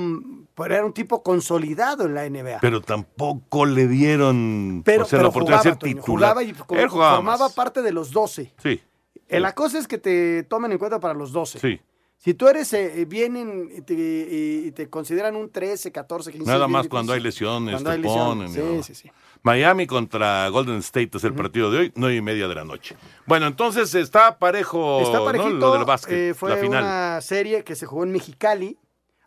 pero 0.54 0.76
era 0.76 0.86
un 0.86 0.94
tipo 0.94 1.24
consolidado 1.24 2.06
en 2.06 2.14
la 2.14 2.30
NBA. 2.30 2.60
Pero 2.62 2.82
tampoco 2.82 3.66
le 3.66 3.88
dieron 3.88 4.84
Pero, 4.86 5.02
o 5.04 5.06
sea, 5.06 5.18
pero 5.18 5.24
la 5.24 5.30
oportunidad 5.30 5.62
jugaba, 5.62 5.76
de 5.76 5.82
ser 5.82 5.96
titular. 5.96 6.30
jugaba 6.36 6.44
y 6.44 6.54
como- 6.54 6.80
Él 6.80 6.88
jugaba 6.90 7.16
formaba 7.16 7.46
más. 7.46 7.54
parte 7.54 7.82
de 7.82 7.92
los 7.92 8.12
12. 8.12 8.54
Sí, 8.62 8.80
Eh, 9.28 9.40
La 9.40 9.54
cosa 9.56 9.78
es 9.80 9.88
que 9.88 9.98
te 9.98 10.44
tomen 10.44 10.72
en 10.72 10.78
cuenta 10.78 11.00
para 11.00 11.14
los 11.14 11.32
12. 11.32 11.60
sí. 11.60 11.80
Si 12.18 12.34
tú 12.34 12.48
eres, 12.48 12.72
eh, 12.74 13.06
vienen 13.08 13.70
y 13.78 13.82
te, 13.82 13.94
y- 13.94 14.68
y 14.68 14.72
te 14.72 14.90
consideran 14.90 15.36
un 15.36 15.52
13, 15.52 15.92
14, 15.92 16.32
15. 16.32 16.50
Nada 16.50 16.68
más 16.68 16.88
cuando 16.88 17.12
hay 17.14 17.20
lesiones, 17.20 17.74
Cuando 17.76 17.90
te 17.92 17.96
hay 17.98 18.02
ponen. 18.02 18.50
Sí, 18.50 18.84
sí, 18.84 18.96
sí. 18.96 19.12
Miami 19.44 19.86
contra 19.86 20.48
Golden 20.50 20.78
State 20.78 21.12
es 21.18 21.24
el 21.26 21.34
partido 21.36 21.70
de 21.70 21.80
hoy, 21.80 21.92
nueve 21.96 22.16
y 22.16 22.22
media 22.22 22.48
de 22.48 22.56
la 22.56 22.64
noche. 22.64 22.96
Bueno, 23.28 23.46
entonces 23.48 23.94
está 23.94 24.40
parejo 24.40 25.02
Está 25.02 25.18
¿no? 25.20 25.26
parejito. 25.26 25.50
lo 25.60 25.74
del 25.74 25.86
básquet, 25.86 26.18
eh, 26.18 26.34
fue 26.34 26.50
la 26.50 26.58
final. 26.58 26.84
una 26.84 27.22
serie 27.22 27.64
que 27.64 27.76
se 27.76 27.86
jugó 27.86 28.06
en 28.06 28.12
Mexicali. 28.14 28.80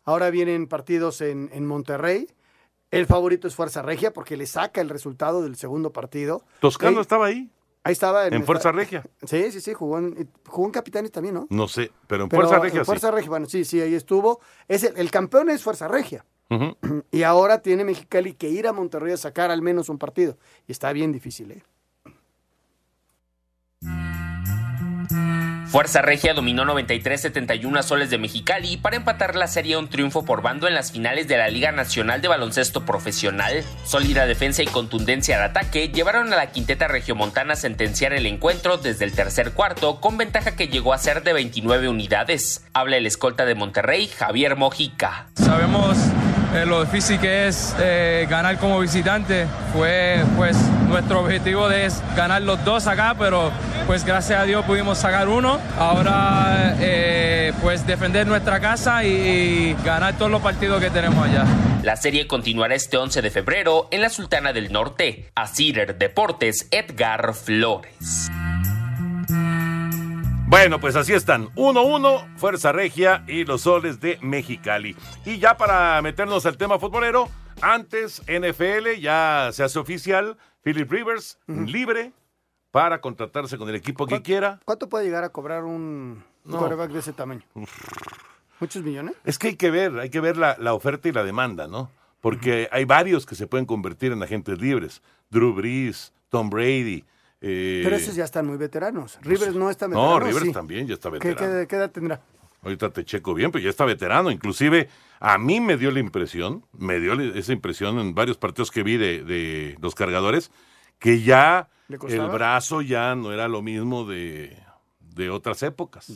Ahora 0.05 0.31
vienen 0.31 0.67
partidos 0.67 1.21
en, 1.21 1.51
en 1.53 1.67
Monterrey. 1.67 2.27
El 2.91 3.05
favorito 3.07 3.47
es 3.47 3.55
Fuerza 3.55 3.83
Regia 3.83 4.13
porque 4.15 4.37
le 4.39 4.47
saca 4.47 4.81
el 4.81 4.89
resultado 4.89 5.43
del 5.43 5.55
segundo 5.57 5.93
partido. 5.93 6.43
Toscano 6.61 7.03
estaba 7.03 7.27
ahí, 7.27 7.51
Ahí 7.89 7.93
estaba. 7.93 8.27
en 8.27 8.45
Fuerza 8.45 8.71
Regia. 8.71 9.03
Sí, 9.25 9.51
sí, 9.51 9.63
sí. 9.63 9.73
Jugó 9.73 9.99
en, 9.99 10.31
jugó 10.47 10.67
en 10.67 10.73
Capitanes 10.73 11.11
también, 11.11 11.35
¿no? 11.35 11.47
No 11.49 11.69
sé, 11.69 11.91
pero 12.07 12.25
en 12.25 12.29
Pero 12.29 12.43
Fuerza 12.43 12.63
Regia 12.63 12.81
en 12.81 12.85
Fuerza 12.85 13.09
sí. 13.09 13.15
Regia, 13.15 13.31
bueno, 13.31 13.47
sí, 13.47 13.65
sí, 13.65 13.81
ahí 13.81 13.95
estuvo. 13.95 14.41
Es 14.69 14.85
el, 14.85 14.95
el 14.99 15.11
campeón 15.11 15.49
es 15.49 15.63
Fuerza 15.63 15.89
Regia. 15.89 16.27
Y 17.11 17.23
ahora 17.23 17.63
tiene 17.63 17.85
Mexicali 17.85 18.35
que 18.35 18.51
ir 18.51 18.67
a 18.67 18.75
Monterrey 18.75 19.15
a 19.15 19.17
sacar 19.17 19.51
al 19.51 19.63
menos 19.63 19.89
un 19.89 19.99
partido. 19.99 20.37
Y 20.67 20.73
está 20.73 20.93
bien 20.93 21.13
difícil, 21.13 21.51
¿eh? 21.51 21.63
Fuerza 25.79 26.03
Regia 26.03 26.35
dominó 26.35 26.65
93-71 26.65 27.79
a 27.79 27.85
Soles 27.85 28.11
de 28.11 28.19
Mexicali 28.19 28.79
para 28.79 28.97
empatar 28.97 29.37
la 29.37 29.47
serie 29.47 29.77
un 29.77 29.87
triunfo 29.87 30.25
por 30.25 30.43
bando 30.43 30.67
en 30.67 30.75
las 30.75 30.91
finales 30.91 31.29
de 31.29 31.37
la 31.37 31.47
Liga 31.47 31.71
Nacional 31.71 32.21
de 32.21 32.27
Baloncesto 32.27 32.85
Profesional. 32.85 33.63
Sólida 33.85 34.27
defensa 34.27 34.61
y 34.65 34.67
contundencia 34.67 35.37
al 35.37 35.51
ataque 35.51 35.89
llevaron 35.91 36.33
a 36.33 36.37
la 36.37 36.51
quinteta 36.51 36.89
regiomontana 36.89 37.53
a 37.53 37.57
sentenciar 37.57 38.13
el 38.13 38.27
encuentro 38.27 38.79
desde 38.79 39.05
el 39.05 39.13
tercer 39.13 39.53
cuarto 39.53 40.01
con 40.01 40.17
ventaja 40.17 40.57
que 40.57 40.67
llegó 40.67 40.95
a 40.95 40.99
ser 40.99 41.23
de 41.23 41.33
29 41.33 41.89
unidades. 41.89 42.65
Habla 42.73 42.97
el 42.97 43.07
escolta 43.07 43.45
de 43.45 43.55
Monterrey, 43.55 44.09
Javier 44.09 44.57
Mojica. 44.57 45.29
Sabemos 45.37 45.97
eh, 46.55 46.65
lo 46.67 46.85
difícil 46.85 47.19
que 47.21 47.47
es 47.49 47.75
eh, 47.79 48.27
ganar 48.29 48.59
como 48.59 48.81
visitante. 48.81 49.47
Fue 49.73 50.23
pues 50.37 50.57
nuestro 50.89 51.21
objetivo 51.21 51.69
de 51.69 51.87
es 51.87 52.03
ganar 52.17 52.43
los 52.43 52.65
dos 52.65 52.87
acá, 52.87 53.15
pero 53.19 53.51
pues 53.87 54.05
gracias 54.05 54.41
a 54.41 54.45
Dios 54.45 54.65
pudimos 54.65 54.99
sacar 54.99 55.29
uno. 55.29 55.59
Ahora 55.79 56.75
eh, 56.81 57.53
pues 57.63 57.87
defender 57.87 58.27
nuestra 58.27 58.61
casa 58.61 59.05
y, 59.05 59.77
ganar 59.85 60.17
todos 60.17 60.31
los 60.31 60.41
partidos 60.41 60.81
que 60.81 60.91
tenemos 60.91 61.27
allá. 61.27 61.45
La 61.83 61.97
serie 61.97 62.27
continuará 62.27 62.75
este 62.75 62.97
11 62.97 63.23
de 63.23 63.31
febrero 63.31 63.89
en 63.91 64.03
la 64.03 64.11
Sultana 64.11 64.53
del 64.53 64.73
Norte. 64.73 65.31
A 65.35 65.47
Cider 65.47 65.97
Deportes, 65.99 66.67
Edgar 66.71 67.35
Flores. 67.35 68.31
Bueno, 70.51 70.81
pues 70.81 70.97
así 70.97 71.13
están. 71.13 71.49
1-1, 71.57 72.39
Fuerza 72.39 72.73
Regia 72.73 73.23
y 73.29 73.45
los 73.45 73.61
soles 73.63 74.01
de 74.01 74.19
Mexicali. 74.23 74.97
Y 75.27 75.39
ya 75.39 75.59
para 75.59 76.01
meternos 76.01 76.47
al 76.47 76.57
tema 76.57 76.79
futbolero, 76.79 77.29
antes 77.61 78.23
NFL 78.27 78.99
ya 78.99 79.51
se 79.53 79.63
hace 79.63 79.79
oficial, 79.79 80.39
Philip 80.63 80.91
Rivers 80.91 81.39
libre 81.47 82.13
para 82.71 83.03
contratarse 83.03 83.59
con 83.59 83.69
el 83.69 83.75
equipo 83.75 84.07
que 84.07 84.23
quiera. 84.23 84.59
¿Cuánto 84.65 84.89
puede 84.89 85.05
llegar 85.05 85.23
a 85.23 85.29
cobrar 85.29 85.65
un, 85.65 86.25
No. 86.45 86.59
quarterback 86.59 86.93
de 86.93 87.01
ese 87.01 87.13
tamaño? 87.13 87.43
¿Muchos 88.59 88.83
millones? 88.83 89.15
Es 89.25 89.39
que 89.39 89.49
hay 89.49 89.57
que 89.57 89.71
ver, 89.71 89.99
hay 89.99 90.09
que 90.09 90.21
ver 90.21 90.39
la, 90.39 90.57
la 90.59 90.73
oferta 90.73 91.09
y 91.09 91.13
la 91.13 91.25
demanda, 91.25 91.67
¿no? 91.69 91.91
Porque 92.23 92.71
hay 92.73 92.87
varios 92.87 93.27
que 93.27 93.35
se 93.35 93.47
pueden 93.47 93.67
convertir 93.67 94.13
en 94.13 94.23
agentes 94.23 94.59
libres. 94.61 95.03
Drew 95.29 95.53
Brees, 95.53 96.15
Tom 96.31 96.49
Brady. 96.49 97.05
Eh, 97.41 97.81
Pero 97.85 97.97
esos 97.97 98.15
ya 98.15 98.25
están 98.25 98.47
muy 98.47 98.57
veteranos. 98.57 99.19
Rivers 99.23 99.55
no 99.55 99.71
está 99.71 99.87
veterano. 99.87 100.11
No, 100.19 100.21
Rivers 100.21 100.47
sí. 100.47 100.53
también 100.53 100.87
ya 100.87 100.95
está 100.95 101.11
¿Qué, 101.11 101.29
veterano. 101.31 101.61
qué- 101.61 101.67
qué 101.67 101.77
edad 101.77 101.91
tendrá? 101.91 102.21
Ahorita 102.63 102.91
te 102.91 103.05
checo 103.05 103.35
bien, 103.35 103.53
pero 103.53 103.63
ya 103.63 103.71
está 103.71 103.85
veterano. 103.85 104.31
Inclusive 104.33 104.89
a 105.21 105.39
mí 105.39 105.61
me 105.61 105.77
dio 105.77 105.91
la 105.93 106.01
impresión, 106.01 106.65
me 106.73 106.99
dio 106.99 107.13
esa 107.15 107.53
impresión 107.53 107.99
en 108.01 108.15
varios 108.15 108.37
partidos 108.37 108.71
que 108.73 108.83
vi 108.83 108.97
de, 108.97 109.23
de 109.23 109.77
los 109.81 109.95
cargadores, 109.95 110.51
que 110.99 111.23
ya 111.23 111.69
el 112.09 112.29
brazo 112.29 112.83
ya 112.83 113.15
no 113.15 113.33
era 113.33 113.47
lo 113.47 113.63
mismo 113.63 114.05
de, 114.05 114.61
de 115.01 115.31
otras 115.31 115.63
épocas. 115.63 116.13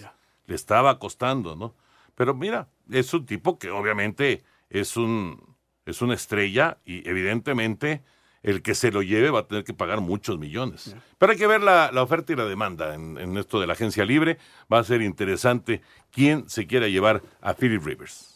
Le 0.47 0.55
estaba 0.57 0.99
costando, 0.99 1.55
¿no? 1.55 1.77
Pero 2.17 2.35
mira, 2.35 2.69
es 2.91 3.15
un 3.15 3.25
tipo 3.25 3.59
que 3.59 3.71
obviamente 3.71 4.43
es 4.69 4.97
un 4.97 5.53
es 5.87 6.03
una 6.03 6.15
estrella 6.15 6.79
y 6.85 7.09
evidentemente 7.09 8.03
el 8.43 8.63
que 8.63 8.75
se 8.75 8.91
lo 8.91 9.03
lleve 9.03 9.31
va 9.31 9.41
a 9.41 9.47
tener 9.47 9.65
que 9.65 9.75
pagar 9.75 10.01
muchos 10.01 10.39
millones. 10.39 10.97
Pero 11.19 11.33
hay 11.33 11.39
que 11.39 11.47
ver 11.47 11.63
la, 11.63 11.91
la 11.93 12.03
oferta 12.03 12.33
y 12.33 12.37
la 12.37 12.45
demanda 12.45 12.95
en, 12.95 13.19
en 13.19 13.37
esto 13.37 13.61
de 13.61 13.67
la 13.67 13.75
agencia 13.75 14.05
libre. 14.05 14.39
Va 14.73 14.79
a 14.79 14.85
ser 14.85 15.03
interesante 15.03 15.83
quién 16.11 16.49
se 16.49 16.67
quiera 16.67 16.89
llevar 16.89 17.23
a 17.41 17.55
Philip 17.55 17.85
Rivers. 17.85 18.32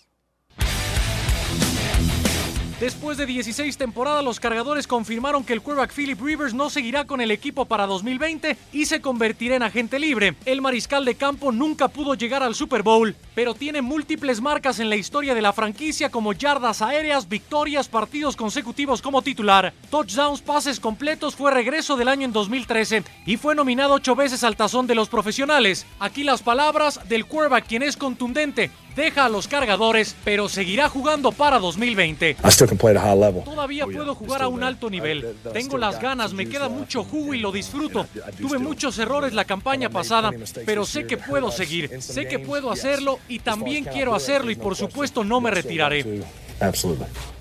Después 2.81 3.17
de 3.17 3.25
16 3.25 3.79
temporadas, 3.79 4.23
los 4.23 4.39
cargadores 4.39 4.87
confirmaron 4.87 5.45
que 5.45 5.55
el 5.55 5.63
quarterback 5.63 5.95
Philip 5.95 6.21
Rivers 6.21 6.53
no 6.53 6.69
seguirá 6.69 7.07
con 7.07 7.23
el 7.23 7.31
equipo 7.31 7.65
para 7.65 7.87
2020 7.87 8.59
y 8.71 8.85
se 8.85 9.01
convertirá 9.01 9.57
en 9.57 9.63
agente 9.63 9.99
libre. 9.99 10.37
El 10.45 10.61
mariscal 10.61 11.07
de 11.07 11.15
campo 11.15 11.53
nunca 11.53 11.89
pudo 11.89 12.13
llegar 12.13 12.43
al 12.43 12.55
Super 12.55 12.83
Bowl, 12.83 13.17
pero 13.35 13.55
tiene 13.55 13.81
múltiples 13.81 14.43
marcas 14.43 14.79
en 14.79 14.91
la 14.91 14.97
historia 14.97 15.35
de 15.35 15.41
la 15.41 15.55
franquicia 15.55 16.11
como 16.11 16.35
yardas 16.35 16.83
aéreas, 16.83 17.31
victorias, 17.31 17.89
partidos 17.89 18.37
consecutivos 18.37 19.01
como 19.01 19.23
titular, 19.23 19.73
touchdowns, 19.89 20.43
pases 20.43 20.79
completos, 20.79 21.35
fue 21.35 21.51
regreso 21.53 21.97
del 21.97 22.09
año 22.09 22.27
en 22.27 22.33
2013 22.33 23.05
y 23.25 23.39
fue 23.39 23.55
nominado 23.55 23.95
ocho 23.95 24.15
veces 24.15 24.45
al 24.45 24.57
tazón 24.57 24.87
de 24.87 24.95
los 24.95 25.09
profesionales. 25.09 25.87
Aquí 25.99 26.25
las 26.25 26.43
palabras 26.43 27.01
del 27.09 27.25
quarterback 27.25 27.67
quien 27.67 27.83
es 27.83 27.97
contundente, 27.97 28.71
deja 28.97 29.27
a 29.27 29.29
los 29.29 29.47
cargadores, 29.47 30.17
pero 30.25 30.49
seguirá 30.49 30.89
jugando 30.89 31.31
para 31.31 31.59
2020. 31.59 32.31
I 32.31 32.37
still 32.49 32.67
can 32.67 32.79
play 32.79 32.97
at 32.97 33.03
a 33.03 33.07
high 33.07 33.17
level. 33.17 33.45
Todavía 33.45 33.87
puedo 33.87 34.15
jugar 34.15 34.43
a 34.43 34.49
un 34.49 34.65
alto 34.65 34.91
nivel. 34.91 35.37
Tengo 35.53 35.79
las 35.79 36.01
ganas, 36.01 36.33
me 36.33 36.49
queda 36.49 36.69
mucho 36.69 37.05
jugo 37.05 37.35
y 37.35 37.39
lo 37.39 37.53
disfruto. 37.53 38.07
Tuve 38.41 38.59
muchos 38.59 38.99
errores 38.99 39.35
la 39.35 39.45
campaña 39.45 39.91
pasada, 39.91 40.33
pero 40.65 40.85
sé 40.85 41.07
que 41.07 41.19
puedo 41.19 41.53
seguir. 41.53 42.03
Sé 42.03 42.27
que 42.27 42.39
puedo 42.39 42.71
hacerlo 42.71 43.21
y 43.29 43.39
también 43.41 43.85
quiero 43.85 44.15
hacerlo 44.15 44.51
y 44.51 44.57
por 44.57 44.75
supuesto 44.75 45.23
no 45.23 45.41
me 45.41 45.51
retiraré. 45.51 46.25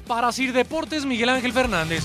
Para 0.08 0.32
Sir 0.32 0.54
Deportes, 0.54 1.06
Miguel 1.06 1.30
Ángel 1.30 1.54
Fernández. 1.54 2.04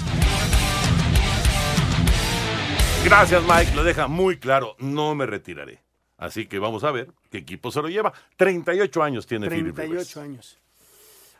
Gracias, 3.04 3.42
Mike. 3.42 3.74
Lo 3.74 3.82
deja 3.82 4.08
muy 4.08 4.38
claro. 4.38 4.76
No 4.78 5.14
me 5.14 5.26
retiraré. 5.26 5.80
Así 6.20 6.46
que 6.46 6.58
vamos 6.58 6.84
a 6.84 6.90
ver 6.92 7.10
qué 7.30 7.38
equipo 7.38 7.70
se 7.72 7.80
lo 7.80 7.88
lleva. 7.88 8.12
38 8.36 9.02
años 9.02 9.26
tiene 9.26 9.48
Philip 9.48 9.76
Rivers. 9.76 10.12
38 10.12 10.20
años. 10.20 10.58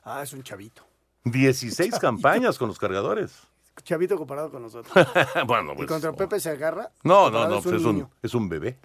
Ah, 0.02 0.22
es 0.22 0.32
un 0.32 0.42
chavito. 0.42 0.82
16 1.24 1.98
campañas 1.98 2.56
con 2.56 2.68
los 2.68 2.78
cargadores. 2.78 3.42
Chavito 3.84 4.16
comparado 4.16 4.50
con 4.50 4.62
nosotros. 4.62 4.92
bueno, 5.46 5.72
¿Y 5.72 5.76
pues. 5.76 5.88
contra 5.88 6.12
Pepe 6.12 6.40
se 6.40 6.50
agarra? 6.50 6.90
No, 7.02 7.30
no, 7.30 7.46
no, 7.46 7.60
pues 7.60 7.76
es 7.76 7.84
un, 7.84 8.08
es 8.22 8.34
un 8.34 8.48
bebé. 8.48 8.78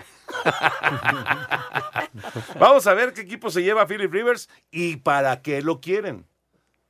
Vamos 2.60 2.86
a 2.88 2.94
ver 2.94 3.14
qué 3.14 3.22
equipo 3.22 3.50
se 3.50 3.64
lleva 3.64 3.88
Philip 3.88 4.12
Rivers 4.12 4.50
y 4.72 4.98
para 4.98 5.42
qué 5.42 5.62
lo 5.62 5.80
quieren. 5.82 6.26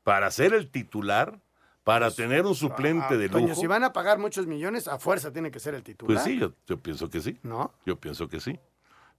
¿Para 0.04 0.30
ser 0.32 0.54
el 0.54 0.70
titular? 0.70 1.40
¿Para 1.84 2.10
tener 2.12 2.46
un 2.46 2.56
suplente 2.56 3.18
de 3.18 3.26
Ah, 3.28 3.30
Toño, 3.32 3.48
lujo? 3.50 3.62
si 3.62 3.68
van 3.68 3.84
a 3.84 3.94
pagar 3.94 4.18
muchos 4.18 4.48
millones, 4.48 4.88
a 4.88 4.98
fuerza 4.98 5.32
tiene 5.32 5.52
que 5.52 5.60
ser 5.60 5.76
el 5.76 5.84
titular. 5.84 6.16
Pues 6.16 6.24
sí, 6.26 6.40
yo, 6.40 6.54
yo 6.68 6.80
pienso 6.80 7.10
que 7.10 7.22
sí. 7.22 7.40
¿No? 7.44 7.72
Yo 7.86 8.00
pienso 8.00 8.28
que 8.28 8.40
sí. 8.40 8.60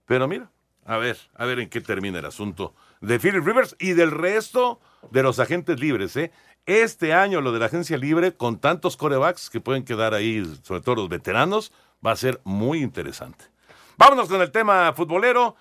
Pero 0.07 0.27
mira, 0.27 0.49
a 0.85 0.97
ver, 0.97 1.17
a 1.35 1.45
ver 1.45 1.59
en 1.59 1.69
qué 1.69 1.81
termina 1.81 2.17
el 2.19 2.25
asunto 2.25 2.73
de 3.01 3.19
Philip 3.19 3.45
Rivers 3.45 3.75
y 3.77 3.91
del 3.91 4.09
resto 4.09 4.79
de 5.11 5.21
los 5.21 5.37
agentes 5.39 5.79
libres, 5.79 6.15
¿eh? 6.15 6.31
Este 6.65 7.13
año 7.13 7.39
lo 7.41 7.51
de 7.51 7.59
la 7.59 7.67
agencia 7.67 7.97
libre, 7.97 8.35
con 8.35 8.59
tantos 8.59 8.97
corebacks 8.97 9.49
que 9.49 9.61
pueden 9.61 9.83
quedar 9.83 10.13
ahí, 10.13 10.43
sobre 10.63 10.81
todo 10.81 10.95
los 10.95 11.09
veteranos, 11.09 11.71
va 12.05 12.11
a 12.11 12.15
ser 12.15 12.41
muy 12.43 12.81
interesante. 12.81 13.45
Vámonos 13.97 14.27
con 14.27 14.41
el 14.41 14.51
tema 14.51 14.91
futbolero. 14.93 15.55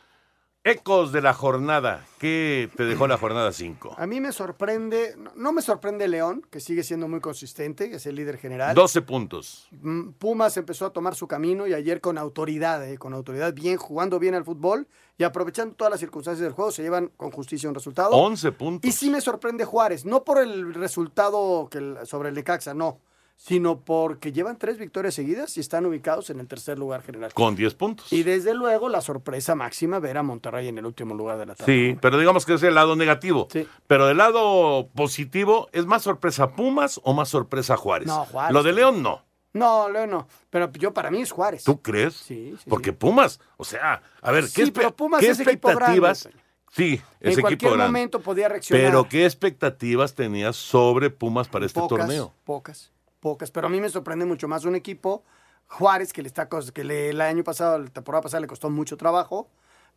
Ecos 0.70 1.12
de 1.12 1.22
la 1.22 1.33
jornada. 1.33 2.05
¿Qué 2.18 2.68
te 2.76 2.83
dejó 2.87 3.07
la 3.07 3.16
jornada 3.16 3.52
5? 3.52 3.94
A 3.96 4.05
mí 4.09 4.20
me 4.20 4.33
sorprende, 4.33 5.14
no, 5.37 5.52
me 5.52 5.62
sorprende 5.62 6.09
León, 6.09 6.44
que 6.50 6.59
sigue 6.59 6.83
siendo 6.83 7.07
muy 7.07 7.20
consistente, 7.20 7.88
que 7.88 7.96
es 7.96 8.07
el 8.07 8.16
líder 8.16 8.37
general. 8.37 8.74
12 8.74 9.02
puntos. 9.02 9.68
Mm, 9.70 10.09
Pumas 10.18 10.57
empezó 10.57 10.87
a 10.87 10.90
tomar 10.90 11.14
su 11.14 11.29
camino 11.29 11.68
y 11.68 11.72
ayer 11.72 12.00
con 12.00 12.18
autoridad, 12.18 12.85
eh, 12.85 12.98
con 12.98 13.14
autoridad, 13.14 13.55
bien, 13.55 13.76
jugando 13.76 14.18
bien 14.18 14.35
al 14.35 14.44
fútbol 14.44 14.88
y 15.16 15.22
aprovechando 15.22 15.76
todas 15.76 15.92
las 15.92 16.00
circunstancias 16.00 16.42
del 16.42 16.52
juego, 16.52 16.72
se 16.72 16.83
llevan 16.83 17.12
con 17.16 17.31
justicia 17.31 17.68
un 17.68 17.74
resultado. 17.76 18.11
11 18.16 18.50
puntos. 18.50 18.88
Y 18.88 18.92
sí 18.92 19.09
me 19.09 19.20
sorprende 19.20 19.64
Juárez, 19.64 20.05
no 20.05 20.24
por 20.24 20.38
el 20.38 20.74
resultado 20.74 21.68
que 21.70 21.79
el- 21.79 21.98
sobre 22.07 22.31
el 22.31 22.35
Necaxa, 22.35 22.74
no, 22.74 22.98
sino 23.37 23.81
porque 23.81 24.33
llevan 24.33 24.59
tres 24.59 24.79
victorias 24.79 25.14
seguidas 25.14 25.57
y 25.57 25.61
están 25.61 25.85
ubicados 25.87 26.31
en 26.31 26.40
el 26.40 26.49
tercer 26.49 26.79
lugar 26.79 27.03
general. 27.03 27.33
Con 27.35 27.55
10 27.55 27.75
puntos. 27.75 28.12
Y 28.12 28.22
desde 28.22 28.55
luego 28.55 28.88
la 28.88 29.01
sorpresa 29.03 29.55
máxima 29.55 29.99
ver 29.99 30.16
a 30.18 30.22
Monterrey 30.22 30.68
en 30.68 30.79
el 30.79 30.87
último 30.87 31.14
lugar 31.14 31.38
de 31.38 31.46
la 31.46 31.55
tabla. 31.55 31.72
Sí, 31.72 31.96
pero 32.01 32.18
digamos 32.18 32.46
que 32.46 32.55
es 32.55 32.62
el 32.62 32.75
lado 32.75 32.96
negativo. 32.96 33.46
Pero 33.87 34.07
del 34.07 34.16
lado 34.16 34.88
positivo, 34.94 35.68
¿es 35.72 35.87
más 35.87 36.03
sorpresa 36.03 36.53
Pumas 36.53 37.01
o 37.05 37.12
más 37.12 37.29
sorpresa 37.29 37.77
Juárez? 37.77 38.09
No, 38.09 38.25
Juárez. 38.25 38.53
Lo 38.55 38.62
de 38.62 38.72
León 38.72 39.03
no. 39.03 39.22
No, 39.53 39.88
León 39.88 40.11
no, 40.11 40.29
pero 40.51 40.70
yo 40.72 40.92
para 40.92 41.11
mí 41.11 41.22
es 41.22 41.31
Juárez. 41.31 41.64
¿Tú 41.64 41.81
crees? 41.81 42.14
Sí, 42.14 42.55
sí, 42.62 42.68
Porque 42.68 42.92
Pumas, 42.92 43.40
o 43.57 43.64
sea, 43.64 44.03
a 44.20 44.31
ver, 44.31 44.44
¿qué, 44.44 44.49
Sí, 44.49 44.62
espe- 44.64 44.72
pero 44.75 44.94
Pumas 44.94 45.20
qué 45.20 45.31
es 45.31 45.40
expectativas? 45.40 46.25
grande, 46.25 46.40
sí, 46.72 47.01
En 47.20 47.29
equipo 47.33 47.40
cualquier 47.42 47.72
grande. 47.72 47.87
momento 47.87 48.20
podía 48.20 48.49
reaccionar. 48.51 48.85
Pero 48.87 49.09
¿qué 49.09 49.25
expectativas 49.25 50.14
tenías 50.14 50.57
sobre 50.57 51.09
Pumas 51.09 51.49
para 51.49 51.64
este 51.64 51.81
pocas, 51.81 51.99
torneo? 52.01 52.35
Pocas, 52.44 52.92
pocas. 53.20 53.50
Pero 53.50 53.66
a 53.66 53.70
mí 53.70 53.81
me 53.81 53.88
sorprende 53.88 54.24
mucho 54.24 54.48
más 54.48 54.64
un 54.64 54.74
equipo, 54.74 55.24
Juárez, 55.68 56.12
que 56.12 56.22
le 56.22 56.29
está 56.29 56.48
que 56.48 56.85
le- 56.85 57.11
el 57.11 57.20
año 57.20 57.42
pasado, 57.44 57.79
la 57.79 57.88
temporada 57.90 58.22
pasada 58.22 58.40
le 58.40 58.46
costó 58.46 58.70
mucho 58.70 58.96
trabajo, 58.96 59.48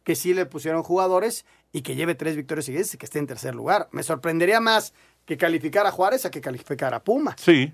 que 0.04 0.16
sí 0.16 0.34
le 0.34 0.46
pusieron 0.46 0.82
jugadores 0.84 1.46
y 1.72 1.82
que 1.82 1.96
lleve 1.96 2.16
tres 2.16 2.36
victorias 2.36 2.66
seguidas 2.66 2.94
y 2.94 2.98
que 2.98 3.06
esté 3.06 3.20
en 3.20 3.28
tercer 3.28 3.54
lugar. 3.54 3.88
Me 3.92 4.02
sorprendería 4.02 4.60
más 4.60 4.94
que 5.26 5.38
calificara 5.38 5.90
a 5.90 5.92
Juárez 5.92 6.26
a 6.26 6.32
que 6.32 6.42
calificara 6.42 6.98
a 6.98 7.04
Puma. 7.04 7.36
Sí, 7.38 7.72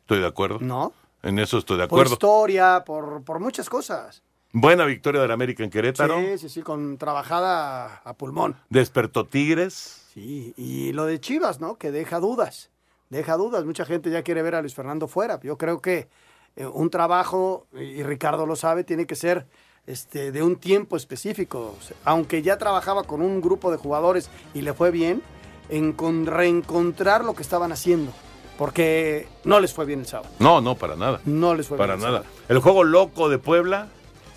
estoy 0.00 0.20
de 0.20 0.26
acuerdo. 0.26 0.58
¿No? 0.60 0.92
En 1.22 1.38
eso 1.38 1.58
estoy 1.58 1.76
de 1.76 1.86
Por 1.86 1.98
acuerdo. 1.98 2.14
historia, 2.14 2.82
por, 2.84 3.22
por 3.22 3.38
muchas 3.40 3.68
cosas. 3.68 4.22
Buena 4.52 4.84
victoria 4.84 5.20
del 5.20 5.30
América 5.30 5.62
en 5.62 5.70
Querétaro. 5.70 6.18
Sí, 6.18 6.38
sí, 6.38 6.48
sí, 6.48 6.62
con 6.62 6.96
trabajada 6.98 7.96
a 8.02 8.14
pulmón. 8.14 8.56
Despertó 8.70 9.26
Tigres. 9.26 10.06
Sí, 10.14 10.54
y 10.56 10.92
lo 10.92 11.04
de 11.04 11.20
Chivas, 11.20 11.60
¿no? 11.60 11.76
Que 11.76 11.92
deja 11.92 12.18
dudas, 12.18 12.70
deja 13.10 13.36
dudas. 13.36 13.64
Mucha 13.66 13.84
gente 13.84 14.10
ya 14.10 14.22
quiere 14.22 14.40
ver 14.42 14.54
a 14.54 14.60
Luis 14.62 14.74
Fernando 14.74 15.06
fuera. 15.06 15.38
Yo 15.42 15.58
creo 15.58 15.80
que 15.82 16.08
eh, 16.56 16.66
un 16.66 16.88
trabajo, 16.90 17.66
y 17.74 18.02
Ricardo 18.02 18.46
lo 18.46 18.56
sabe, 18.56 18.82
tiene 18.84 19.06
que 19.06 19.14
ser 19.16 19.46
este, 19.86 20.32
de 20.32 20.42
un 20.42 20.56
tiempo 20.56 20.96
específico. 20.96 21.76
O 21.78 21.82
sea, 21.82 21.96
Aunque 22.04 22.40
ya 22.42 22.56
trabajaba 22.58 23.04
con 23.04 23.20
un 23.22 23.40
grupo 23.40 23.70
de 23.70 23.76
jugadores 23.76 24.30
y 24.54 24.62
le 24.62 24.72
fue 24.72 24.90
bien, 24.90 25.22
en 25.68 25.92
con- 25.92 26.26
reencontrar 26.26 27.24
lo 27.24 27.34
que 27.34 27.42
estaban 27.42 27.70
haciendo. 27.72 28.12
Porque 28.58 29.26
no 29.44 29.58
les 29.60 29.72
fue 29.72 29.84
bien 29.86 30.00
el 30.00 30.06
sábado. 30.06 30.28
No, 30.38 30.60
no, 30.60 30.74
para 30.74 30.94
nada. 30.96 31.20
No 31.24 31.54
les 31.54 31.66
fue 31.68 31.78
Para 31.78 31.94
bien 31.96 32.06
el 32.08 32.12
nada. 32.12 32.24
El 32.48 32.58
juego 32.58 32.84
loco 32.84 33.28
de 33.28 33.38
Puebla. 33.38 33.88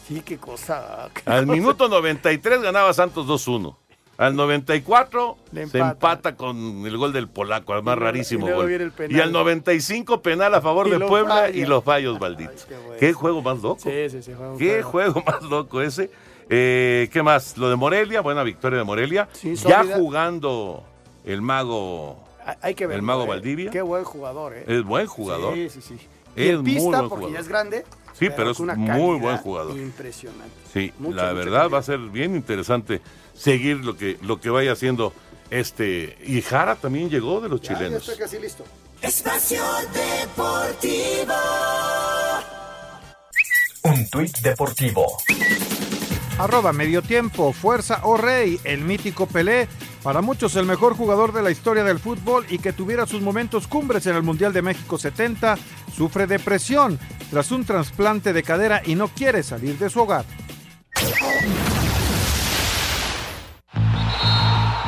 Sí, 0.07 0.21
qué 0.21 0.37
cosa. 0.37 1.09
qué 1.13 1.21
Al 1.29 1.45
cosa. 1.45 1.51
minuto 1.53 1.89
93 1.89 2.61
ganaba 2.61 2.93
Santos 2.93 3.25
2-1. 3.27 3.75
Al 4.23 4.35
94 4.35 5.37
Le 5.51 5.67
se 5.67 5.79
empata. 5.79 6.35
con 6.35 6.85
el 6.85 6.97
gol 6.97 7.11
del 7.13 7.27
polaco, 7.27 7.73
además 7.73 7.95
Y 7.95 7.99
luego- 7.99 8.11
rarísimo 8.11 8.47
y 8.49 8.51
gol. 8.51 8.91
Y 9.09 9.19
al 9.19 9.31
95 9.31 10.21
penal 10.21 10.53
a 10.55 10.61
favor 10.61 10.87
Y 10.87 10.91
de 10.91 10.99
Puebla 10.99 11.35
falla. 11.35 11.57
y 11.57 11.65
los 11.65 11.83
fallos 11.83 12.19
malditos. 12.19 12.65
qué 12.65 12.75
bueno. 12.77 12.93
qué, 12.99 13.13
juego 13.13 13.41
más 13.41 13.61
loco. 13.61 13.79
Sí, 13.81 14.09
sí, 14.09 14.21
sí. 14.23 14.31
Qué 14.57 14.81
juego. 14.83 15.13
juego 15.13 15.23
más 15.25 15.41
loco 15.43 15.81
ese. 15.81 16.09
Eh, 16.49 17.09
¿Qué 17.11 17.23
más? 17.23 17.57
Lo 17.57 17.69
de 17.69 17.75
Morelia, 17.75 18.21
buena 18.21 18.43
victoria 18.43 18.77
de 18.79 18.83
Morelia. 18.85 19.27
Sí, 19.33 19.55
ya 19.55 19.79
sólida. 19.81 19.95
jugando 19.97 20.83
el 21.25 21.41
mago, 21.41 22.17
Hay- 22.61 22.75
que 22.75 22.85
ver. 22.87 22.97
el 22.97 23.01
mago 23.01 23.25
Valdivia. 23.25 23.71
Qué 23.71 23.81
buen 23.81 24.03
jugador, 24.03 24.53
¿eh? 24.53 24.65
Es 24.67 24.83
buen 24.83 25.07
jugador. 25.07 25.53
Sí, 25.55 25.69
sí, 25.69 25.81
sí. 25.81 25.93
Es 26.35 26.45
Y 26.45 26.49
en 26.49 26.55
muy 26.57 26.65
pista, 26.65 26.81
buen 26.83 26.99
porque 27.09 27.25
jugador. 27.25 27.33
ya 27.33 27.39
es 27.39 27.47
grande. 27.47 27.85
Sí, 28.13 28.27
pero 28.35 28.51
es 28.51 28.59
una 28.59 28.75
muy 28.75 29.19
buen 29.19 29.37
jugador. 29.37 29.75
Impresionante. 29.77 30.51
Sí, 30.71 30.93
Mucha, 30.99 31.15
la 31.25 31.33
verdad 31.33 31.69
va 31.69 31.79
a 31.79 31.83
ser 31.83 31.97
bien 31.99 32.35
interesante 32.35 33.01
seguir 33.33 33.77
lo 33.77 33.95
que, 33.97 34.17
lo 34.21 34.39
que 34.39 34.49
vaya 34.49 34.71
haciendo 34.73 35.13
este. 35.49 36.17
Y 36.25 36.41
Jara 36.41 36.75
también 36.75 37.09
llegó 37.09 37.41
de 37.41 37.49
los 37.49 37.61
Ya, 37.61 37.73
ya 37.73 37.77
chilenos. 37.79 38.01
estoy 38.07 38.17
casi 38.17 38.39
listo. 38.39 38.63
Espacio 39.01 39.61
Deportivo. 39.93 41.33
Un 43.83 44.09
tuit 44.09 44.37
deportivo. 44.39 45.17
Arroba 46.39 46.71
medio 46.73 47.01
tiempo, 47.01 47.51
fuerza 47.53 47.99
o 48.03 48.15
rey, 48.17 48.59
el 48.63 48.79
mítico 48.81 49.27
Pelé, 49.27 49.67
para 50.01 50.21
muchos 50.21 50.55
el 50.55 50.65
mejor 50.65 50.95
jugador 50.95 51.33
de 51.33 51.43
la 51.43 51.51
historia 51.51 51.83
del 51.83 51.99
fútbol 51.99 52.45
y 52.49 52.59
que 52.59 52.73
tuviera 52.73 53.05
sus 53.05 53.21
momentos 53.21 53.67
cumbres 53.67 54.05
en 54.07 54.15
el 54.15 54.23
Mundial 54.23 54.51
de 54.53 54.61
México 54.61 54.97
70, 54.97 55.57
sufre 55.95 56.25
depresión 56.25 56.97
tras 57.29 57.51
un 57.51 57.65
trasplante 57.65 58.31
de 58.33 58.41
cadera 58.41 58.81
y 58.85 58.95
no 58.95 59.09
quiere 59.09 59.43
salir 59.43 59.77
de 59.77 59.89
su 59.89 60.01
hogar. 60.01 60.25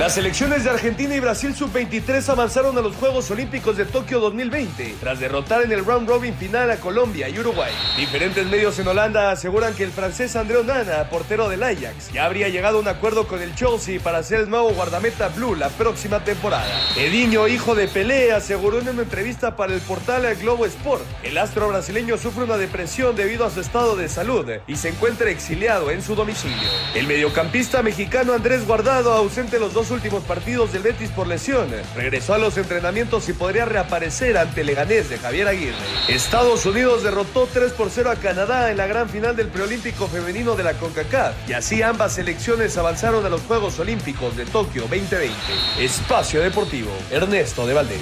Las 0.00 0.14
selecciones 0.14 0.64
de 0.64 0.70
Argentina 0.70 1.14
y 1.14 1.20
Brasil 1.20 1.54
sub-23 1.54 2.26
avanzaron 2.30 2.78
a 2.78 2.80
los 2.80 2.96
Juegos 2.96 3.30
Olímpicos 3.30 3.76
de 3.76 3.84
Tokio 3.84 4.18
2020 4.18 4.96
tras 4.98 5.20
derrotar 5.20 5.60
en 5.60 5.72
el 5.72 5.84
round 5.84 6.08
robin 6.08 6.34
final 6.34 6.70
a 6.70 6.78
Colombia 6.78 7.28
y 7.28 7.38
Uruguay. 7.38 7.70
Diferentes 7.98 8.46
medios 8.46 8.78
en 8.78 8.88
Holanda 8.88 9.30
aseguran 9.30 9.74
que 9.74 9.84
el 9.84 9.90
francés 9.90 10.36
André 10.36 10.56
Onana, 10.56 11.10
portero 11.10 11.50
del 11.50 11.62
Ajax, 11.62 12.10
ya 12.14 12.24
habría 12.24 12.48
llegado 12.48 12.78
a 12.78 12.80
un 12.80 12.88
acuerdo 12.88 13.28
con 13.28 13.42
el 13.42 13.54
Chelsea 13.54 14.00
para 14.00 14.22
ser 14.22 14.40
el 14.40 14.48
nuevo 14.48 14.70
guardameta 14.70 15.28
blue 15.28 15.54
la 15.54 15.68
próxima 15.68 16.24
temporada. 16.24 16.80
Ediño, 16.96 17.46
hijo 17.46 17.74
de 17.74 17.86
Pelé, 17.86 18.32
aseguró 18.32 18.78
en 18.78 18.88
una 18.88 19.02
entrevista 19.02 19.54
para 19.54 19.74
el 19.74 19.82
portal 19.82 20.34
Globo 20.36 20.64
Sport 20.64 21.04
el 21.24 21.36
astro 21.36 21.68
brasileño 21.68 22.16
sufre 22.16 22.44
una 22.44 22.56
depresión 22.56 23.16
debido 23.16 23.44
a 23.44 23.50
su 23.50 23.60
estado 23.60 23.96
de 23.96 24.08
salud 24.08 24.48
y 24.66 24.76
se 24.76 24.88
encuentra 24.88 25.28
exiliado 25.28 25.90
en 25.90 26.00
su 26.00 26.14
domicilio. 26.14 26.70
El 26.94 27.06
mediocampista 27.06 27.82
mexicano 27.82 28.32
Andrés 28.32 28.66
Guardado, 28.66 29.12
ausente 29.12 29.60
los 29.60 29.74
dos 29.74 29.89
últimos 29.90 30.24
partidos 30.24 30.72
del 30.72 30.82
Betis 30.82 31.10
por 31.10 31.26
lesión, 31.26 31.68
regresó 31.94 32.34
a 32.34 32.38
los 32.38 32.56
entrenamientos 32.56 33.28
y 33.28 33.32
podría 33.32 33.64
reaparecer 33.64 34.36
ante 34.38 34.64
Leganés 34.64 35.08
de 35.08 35.18
Javier 35.18 35.48
Aguirre. 35.48 35.76
Estados 36.08 36.66
Unidos 36.66 37.02
derrotó 37.02 37.48
3 37.52 37.72
por 37.72 37.90
0 37.90 38.10
a 38.10 38.16
Canadá 38.16 38.70
en 38.70 38.76
la 38.76 38.86
gran 38.86 39.08
final 39.08 39.36
del 39.36 39.48
preolímpico 39.48 40.06
femenino 40.06 40.56
de 40.56 40.64
la 40.64 40.74
CONCACAF 40.74 41.48
y 41.48 41.52
así 41.52 41.82
ambas 41.82 42.14
selecciones 42.14 42.76
avanzaron 42.76 43.24
a 43.24 43.28
los 43.28 43.40
Juegos 43.42 43.78
Olímpicos 43.78 44.36
de 44.36 44.46
Tokio 44.46 44.82
2020. 44.82 45.34
Espacio 45.78 46.40
Deportivo, 46.40 46.90
Ernesto 47.10 47.66
de 47.66 47.74
Valdés. 47.74 48.00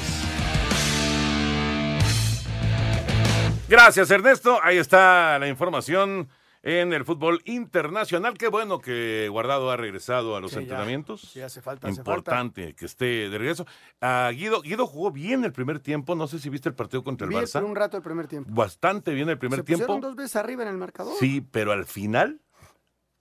Gracias, 3.68 4.10
Ernesto. 4.10 4.58
Ahí 4.62 4.78
está 4.78 5.38
la 5.38 5.46
información 5.46 6.28
en 6.62 6.92
el 6.92 7.04
fútbol 7.04 7.40
internacional. 7.44 8.36
Qué 8.36 8.48
bueno 8.48 8.80
que 8.80 9.28
Guardado 9.30 9.70
ha 9.70 9.76
regresado 9.76 10.36
a 10.36 10.40
los 10.40 10.50
Sí, 10.50 10.56
ya. 10.56 10.62
entrenamientos. 10.62 11.20
Sí, 11.22 11.40
hace 11.40 11.62
falta, 11.62 11.88
hace 11.88 12.00
Importante 12.00 12.74
que 12.74 12.84
esté 12.86 13.28
de 13.28 13.38
regreso. 13.38 13.66
Ah, 14.00 14.30
Guido, 14.34 14.60
Guido 14.62 14.86
jugó 14.86 15.10
bien 15.10 15.44
el 15.44 15.52
primer 15.52 15.78
tiempo. 15.80 16.14
No 16.14 16.26
sé 16.26 16.38
si 16.38 16.48
viste 16.50 16.68
el 16.68 16.74
partido 16.74 17.04
contra 17.04 17.26
el 17.26 17.30
Vi 17.30 17.36
Barça. 17.40 17.64
un 17.64 17.76
rato 17.76 17.96
el 17.96 18.02
primer 18.02 18.26
tiempo. 18.26 18.50
Bastante 18.52 19.12
bien 19.14 19.28
el 19.28 19.38
primer 19.38 19.60
Se 19.60 19.64
tiempo. 19.64 19.86
pusieron 19.86 20.00
dos 20.00 20.16
veces 20.16 20.36
arriba 20.36 20.62
en 20.64 20.68
el 20.70 20.76
marcador. 20.78 21.14
Sí, 21.18 21.40
pero 21.50 21.72
al 21.72 21.86
final, 21.86 22.40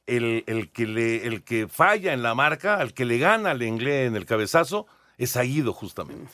el, 0.07 0.43
el 0.47 0.71
que 0.71 0.87
le, 0.87 1.27
el 1.27 1.43
que 1.43 1.67
falla 1.67 2.13
en 2.13 2.23
la 2.23 2.33
marca, 2.33 2.75
al 2.75 2.93
que 2.93 3.05
le 3.05 3.17
gana 3.19 3.51
al 3.51 3.61
inglés 3.61 4.07
en 4.07 4.15
el 4.15 4.25
cabezazo, 4.25 4.87
es 5.17 5.35
a 5.37 5.41
Guido, 5.43 5.73
justamente. 5.73 6.31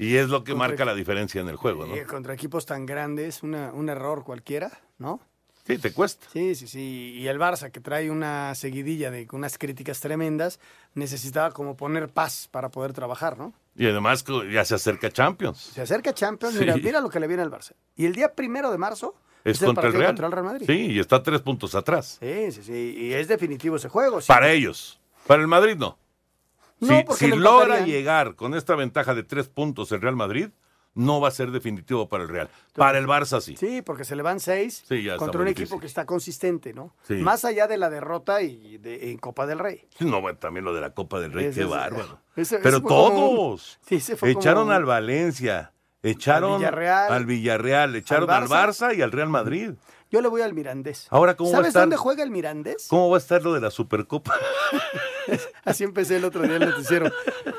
Y 0.00 0.14
es 0.16 0.28
lo 0.28 0.44
que 0.44 0.52
Contra- 0.52 0.68
marca 0.68 0.84
la 0.84 0.94
diferencia 0.94 1.40
en 1.40 1.48
el 1.48 1.56
juego, 1.56 1.84
¿no? 1.86 1.94
Contra 2.06 2.32
equipos 2.34 2.64
tan 2.66 2.86
grandes, 2.86 3.42
una- 3.42 3.72
un 3.72 3.88
error 3.88 4.22
cualquiera, 4.24 4.70
¿no? 4.98 5.20
Sí, 5.68 5.78
te 5.78 5.92
cuesta. 5.92 6.26
Sí, 6.32 6.54
sí, 6.56 6.66
sí. 6.66 7.12
Y 7.16 7.28
el 7.28 7.38
Barça, 7.38 7.70
que 7.70 7.78
trae 7.80 8.10
una 8.10 8.54
seguidilla 8.54 9.10
de 9.10 9.28
unas 9.32 9.58
críticas 9.58 10.00
tremendas, 10.00 10.58
necesitaba 10.94 11.52
como 11.52 11.76
poner 11.76 12.08
paz 12.08 12.48
para 12.50 12.70
poder 12.70 12.92
trabajar, 12.94 13.38
¿no? 13.38 13.52
Y 13.76 13.86
además 13.86 14.24
ya 14.50 14.64
se 14.64 14.74
acerca 14.74 15.10
Champions. 15.10 15.58
Se 15.58 15.82
acerca 15.82 16.12
Champions, 16.14 16.54
Sí. 16.54 16.60
mira, 16.60 16.76
mira 16.76 17.00
lo 17.00 17.10
que 17.10 17.20
le 17.20 17.26
viene 17.28 17.42
al 17.42 17.50
Barça. 17.50 17.72
Y 17.96 18.06
el 18.06 18.14
día 18.14 18.34
primero 18.34 18.70
de 18.72 18.78
marzo 18.78 19.14
Es 19.44 19.60
contra 19.60 19.86
el 19.86 19.92
Real. 19.92 20.06
contra 20.06 20.26
el 20.26 20.32
Real 20.32 20.44
Madrid. 20.44 20.66
Sí, 20.66 20.86
y 20.92 20.98
está 20.98 21.22
tres 21.22 21.40
puntos 21.42 21.74
atrás. 21.74 22.18
Sí, 22.20 22.50
sí, 22.50 22.62
sí. 22.64 22.96
Y 22.98 23.12
es 23.12 23.28
definitivo 23.28 23.76
ese 23.76 23.88
juego. 23.88 24.20
sí. 24.20 24.26
Para 24.26 24.50
ellos. 24.50 24.98
Para 25.26 25.42
el 25.42 25.48
Madrid 25.48 25.76
no. 25.76 25.96
No, 26.80 27.02
si 27.16 27.26
si 27.26 27.36
logra 27.36 27.80
llegar 27.84 28.36
con 28.36 28.54
esta 28.54 28.74
ventaja 28.74 29.14
de 29.14 29.22
tres 29.22 29.48
puntos 29.48 29.92
el 29.92 30.00
Real 30.00 30.16
Madrid, 30.16 30.48
no 30.98 31.20
va 31.20 31.28
a 31.28 31.30
ser 31.30 31.50
definitivo 31.52 32.08
para 32.08 32.24
el 32.24 32.28
Real. 32.28 32.50
Para 32.74 32.98
el 32.98 33.06
Barça 33.06 33.40
sí. 33.40 33.56
Sí, 33.56 33.82
porque 33.82 34.04
se 34.04 34.16
le 34.16 34.22
van 34.22 34.40
seis 34.40 34.82
Sí, 34.88 35.02
ya 35.04 35.16
contra 35.16 35.40
un 35.40 35.46
difícil. 35.46 35.64
equipo 35.64 35.80
que 35.80 35.86
está 35.86 36.04
consistente, 36.04 36.72
¿no? 36.74 36.94
Sí. 37.02 37.14
Más 37.14 37.44
allá 37.44 37.66
de 37.68 37.78
la 37.78 37.88
derrota 37.88 38.42
y 38.42 38.78
de, 38.78 39.10
en 39.12 39.18
Copa 39.18 39.46
del 39.46 39.58
Rey. 39.60 39.86
No, 40.00 40.22
también 40.36 40.64
lo 40.64 40.74
de 40.74 40.80
la 40.80 40.90
Copa 40.94 41.20
del 41.20 41.32
Rey, 41.32 41.46
Ese 41.46 41.60
qué 41.60 41.66
bárbaro. 41.66 42.20
ese- 42.36 42.58
Pero 42.58 42.82
como 42.82 43.08
todos. 43.10 43.78
Sí, 43.86 44.00
fue 44.16 44.32
echaron 44.32 44.70
al 44.72 44.84
Valencia, 44.84 45.72
echaron 46.02 46.52
Al 46.54 46.58
Villarreal, 46.58 47.12
al 47.12 47.26
Villarreal, 47.26 47.96
echaron 47.96 48.30
al 48.30 48.42
al 48.42 48.48
Barça, 48.48 48.96
y 48.96 49.02
al 49.02 49.12
Real 49.12 49.28
Madrid. 49.28 49.72
Yo 50.10 50.20
le 50.22 50.28
voy 50.28 50.40
al 50.42 50.54
Mirandés. 50.54 51.06
Ahora, 51.10 51.36
¿cómo 51.36 51.50
va 51.50 51.56
a 51.56 51.58
¿Sabes 51.58 51.68
estar? 51.68 51.82
dónde 51.82 51.96
juega 51.96 52.22
el 52.22 52.30
Mirandés? 52.30 52.86
¿Cómo 52.88 53.10
va 53.10 53.16
a 53.16 53.18
estar 53.18 53.42
lo 53.42 53.52
de 53.52 53.60
la 53.60 53.70
Supercopa? 53.70 54.34
Así 55.64 55.84
empecé 55.84 56.16
el 56.16 56.24
otro 56.24 56.42
día 56.42 56.56
el 56.56 56.70
noticiero. 56.70 57.10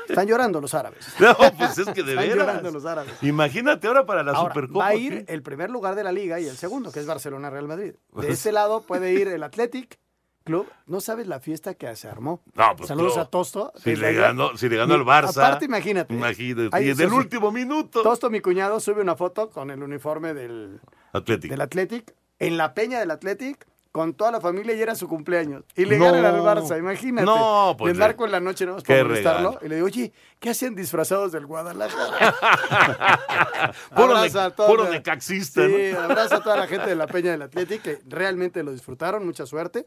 Están 0.08 0.26
llorando 0.26 0.60
los 0.60 0.74
árabes. 0.74 1.06
No, 1.20 1.36
pues 1.56 1.78
es 1.78 1.86
que 1.90 2.02
de 2.02 2.10
Están 2.14 2.28
veras. 2.28 2.36
llorando 2.36 2.70
los 2.72 2.84
árabes. 2.84 3.12
Imagínate 3.22 3.86
ahora 3.86 4.04
para 4.04 4.22
la 4.24 4.32
Ahora, 4.32 4.52
Supercopa. 4.54 4.78
va 4.80 4.86
a 4.88 4.94
ir 4.96 5.24
¿qué? 5.26 5.32
el 5.32 5.42
primer 5.42 5.70
lugar 5.70 5.94
de 5.94 6.02
la 6.02 6.10
liga 6.12 6.40
y 6.40 6.46
el 6.48 6.56
segundo, 6.56 6.90
que 6.90 6.98
es 7.00 7.06
Barcelona-Real 7.06 7.68
Madrid. 7.68 7.92
De 7.92 7.98
Pues- 8.12 8.28
este 8.30 8.50
lado 8.52 8.82
puede 8.82 9.12
ir 9.12 9.28
el 9.28 9.42
Athletic 9.44 9.98
Club. 10.42 10.66
No 10.86 11.00
sabes 11.00 11.28
la 11.28 11.38
fiesta 11.38 11.74
que 11.74 11.94
se 11.94 12.08
armó. 12.08 12.42
No, 12.54 12.74
pues, 12.76 12.88
Saludos 12.88 13.16
a 13.18 13.26
Tosto. 13.26 13.72
Si 13.76 13.94
le 13.94 14.14
ganó, 14.14 14.56
si 14.56 14.68
le 14.68 14.76
ganó 14.76 14.94
al 14.94 15.04
Barça. 15.04 15.30
Aparte, 15.36 15.66
imagínate. 15.66 16.12
Imagínate. 16.14 16.70
Ahí, 16.76 16.86
y 16.86 16.90
en 16.90 17.00
el 17.00 17.08
sí, 17.08 17.10
sí. 17.10 17.14
último 17.14 17.52
minuto. 17.52 18.02
Tosto, 18.02 18.28
mi 18.30 18.40
cuñado, 18.40 18.80
sube 18.80 19.02
una 19.02 19.14
foto 19.14 19.50
con 19.50 19.70
el 19.70 19.80
uniforme 19.82 20.34
del, 20.34 20.80
Atlético. 21.12 21.52
del 21.52 21.60
Athletic 21.60 22.14
en 22.40 22.56
la 22.56 22.74
peña 22.74 22.98
del 22.98 23.12
Athletic 23.12 23.66
con 23.92 24.14
toda 24.14 24.30
la 24.30 24.40
familia 24.40 24.72
y 24.74 24.80
era 24.80 24.94
su 24.94 25.08
cumpleaños. 25.08 25.64
Y 25.74 25.84
le 25.84 25.98
No. 25.98 26.04
ganan 26.06 26.24
al 26.24 26.40
Barça, 26.42 26.78
imagínate. 26.78 27.24
No, 27.26 27.74
pues, 27.76 27.90
Y 27.90 27.92
el 27.92 27.98
narco 27.98 28.24
en 28.24 28.30
la 28.32 28.38
noche, 28.40 28.64
¿no? 28.64 28.76
Para 28.78 29.02
molestarlo. 29.02 29.58
Y 29.62 29.68
le 29.68 29.74
digo, 29.76 29.86
oye, 29.88 30.12
¿qué 30.38 30.50
hacían 30.50 30.76
disfrazados 30.76 31.32
del 31.32 31.44
Guadalajara? 31.46 32.36
Puro, 33.96 34.16
Abraza 34.16 34.50
toda 34.50 34.68
puro 34.68 34.84
la- 34.84 34.90
necaxista, 34.90 35.66
Sí, 35.66 35.90
a 35.92 36.40
toda 36.40 36.56
la 36.56 36.66
gente 36.68 36.86
de 36.88 36.94
la 36.94 37.06
Peña 37.08 37.32
del 37.32 37.42
Athletic 37.42 37.82
que 37.82 37.98
realmente 38.08 38.62
lo 38.62 38.70
disfrutaron. 38.72 39.26
Mucha 39.26 39.44
suerte. 39.44 39.86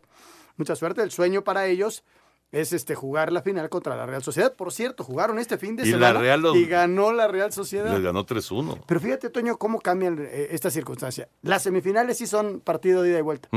Mucha 0.58 0.76
suerte. 0.76 1.02
El 1.02 1.10
sueño 1.12 1.44
para 1.44 1.66
ellos 1.68 2.04
es 2.54 2.72
este 2.72 2.96
jugar 2.96 3.32
la 3.34 3.42
final 3.42 3.68
contra 3.70 3.98
la 3.98 4.06
Real 4.06 4.24
Sociedad. 4.24 4.54
Por 4.56 4.72
cierto, 4.72 5.04
jugaron 5.04 5.38
este 5.40 5.58
fin 5.58 5.76
de 5.76 5.84
Y 5.86 5.92
la 5.92 6.08
semana 6.08 6.20
Real 6.22 6.42
los- 6.42 6.56
y 6.56 6.66
ganó 6.66 7.12
la 7.12 7.28
Real 7.28 7.52
Sociedad. 7.52 7.92
Les 7.92 8.02
ganó 8.02 8.26
3-1. 8.26 8.80
Pero 8.88 9.00
fíjate, 9.02 9.30
Toño, 9.30 9.58
cómo 9.58 9.82
cambian 9.82 10.18
eh, 10.22 10.48
esta 10.52 10.70
circunstancia. 10.72 11.28
Las 11.42 11.64
semifinales 11.64 12.18
sí 12.20 12.28
son 12.28 12.62
partido 12.62 13.02
de 13.02 13.10
ida 13.10 13.20
y 13.20 13.22
vuelta. 13.24 13.50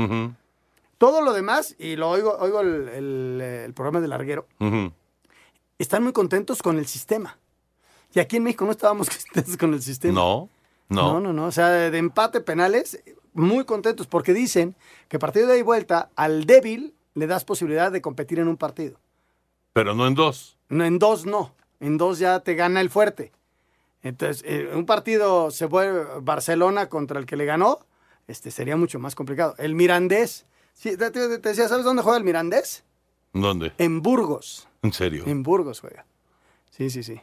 Todo 0.97 1.21
lo 1.21 1.31
demás, 1.33 1.75
y 1.77 1.95
lo 1.95 2.09
oigo, 2.09 2.35
oigo 2.39 2.59
el, 2.61 2.89
el, 2.89 3.41
el 3.41 3.73
programa 3.73 4.01
del 4.01 4.09
larguero, 4.09 4.47
están 5.77 6.03
muy 6.03 6.11
contentos 6.13 6.61
con 6.61 6.77
el 6.77 6.87
sistema. 6.87 7.37
Y 8.13 8.19
aquí 8.19 8.37
en 8.37 8.43
México 8.43 8.65
no 8.65 8.71
estábamos 8.71 9.09
contentos 9.33 9.57
con 9.57 9.73
el 9.73 9.81
sistema. 9.81 10.13
No, 10.15 10.49
no. 10.89 11.13
No, 11.13 11.19
no, 11.19 11.33
no. 11.33 11.45
O 11.45 11.51
sea, 11.51 11.69
de, 11.69 11.91
de 11.91 11.97
empate 11.99 12.41
penales, 12.41 12.99
muy 13.33 13.63
contentos 13.65 14.07
porque 14.07 14.33
dicen 14.33 14.75
que 15.07 15.19
partido 15.19 15.45
de 15.47 15.53
ida 15.53 15.59
y 15.59 15.63
vuelta 15.63 16.09
al 16.15 16.45
débil 16.45 16.95
le 17.17 17.25
das 17.27 17.43
posibilidad 17.43 17.91
de 17.91 18.01
competir 18.01 18.37
en 18.39 18.47
un 18.47 18.57
partido. 18.57 18.99
Pero 19.73 19.93
no 19.95 20.05
en 20.07 20.13
dos. 20.13 20.57
No, 20.69 20.83
en 20.85 20.99
dos 20.99 21.25
no. 21.25 21.53
En 21.79 21.97
dos 21.97 22.19
ya 22.19 22.39
te 22.41 22.53
gana 22.55 22.79
el 22.81 22.89
fuerte. 22.89 23.31
Entonces, 24.03 24.43
eh, 24.47 24.69
un 24.73 24.85
partido 24.85 25.49
se 25.51 25.67
fue 25.67 25.91
Barcelona 26.21 26.89
contra 26.89 27.19
el 27.19 27.25
que 27.25 27.35
le 27.35 27.45
ganó, 27.45 27.79
este 28.27 28.51
sería 28.51 28.77
mucho 28.77 28.99
más 28.99 29.15
complicado. 29.15 29.55
El 29.57 29.73
Mirandés. 29.75 30.45
Sí, 30.73 30.95
te, 30.95 31.09
te- 31.11 31.39
te 31.39 31.49
decía, 31.49 31.67
¿sabes 31.67 31.83
dónde 31.85 32.03
juega 32.03 32.17
el 32.17 32.23
Mirandés? 32.23 32.83
¿Dónde? 33.33 33.73
En 33.79 34.01
Burgos. 34.01 34.67
¿En 34.83 34.93
serio? 34.93 35.23
En 35.25 35.41
Burgos 35.43 35.79
juega. 35.79 36.05
Sí, 36.69 36.89
sí, 36.91 37.01
sí. 37.01 37.19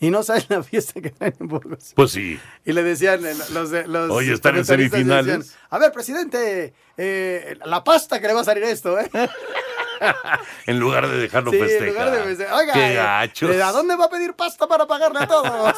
Y 0.00 0.10
no 0.10 0.22
sabes 0.22 0.50
la 0.50 0.62
fiesta 0.62 1.00
que 1.00 1.10
traen 1.10 1.34
en 1.40 1.48
Burgos. 1.48 1.92
Pues 1.94 2.10
sí. 2.10 2.38
Y 2.64 2.72
le 2.72 2.82
decían 2.82 3.24
eh, 3.24 3.32
los 3.52 3.70
de 3.70 3.86
los 3.86 4.10
Oye, 4.10 4.32
están 4.32 4.56
en 4.56 4.64
semifinales. 4.64 5.38
decían, 5.38 5.58
a 5.70 5.78
ver, 5.78 5.92
presidente, 5.92 6.74
eh, 6.96 7.56
la 7.64 7.82
pasta 7.84 8.20
que 8.20 8.26
le 8.26 8.34
va 8.34 8.40
a 8.40 8.44
salir 8.44 8.64
esto, 8.64 8.98
¿eh? 8.98 9.08
En 10.66 10.78
lugar 10.80 11.08
de 11.08 11.16
dejarlo 11.16 11.50
Sí, 11.52 11.56
en 11.58 11.62
festejar. 11.68 11.88
lugar 11.88 12.10
de 12.10 12.22
festejar. 12.24 12.54
Oiga, 12.60 12.72
Qué 12.74 12.92
eh, 12.92 12.94
gachos. 12.96 13.56
¿a 13.62 13.72
dónde 13.72 13.96
va 13.96 14.06
a 14.06 14.10
pedir 14.10 14.34
pasta 14.34 14.66
para 14.66 14.86
pagarle 14.86 15.20
a 15.20 15.26
todos? 15.26 15.76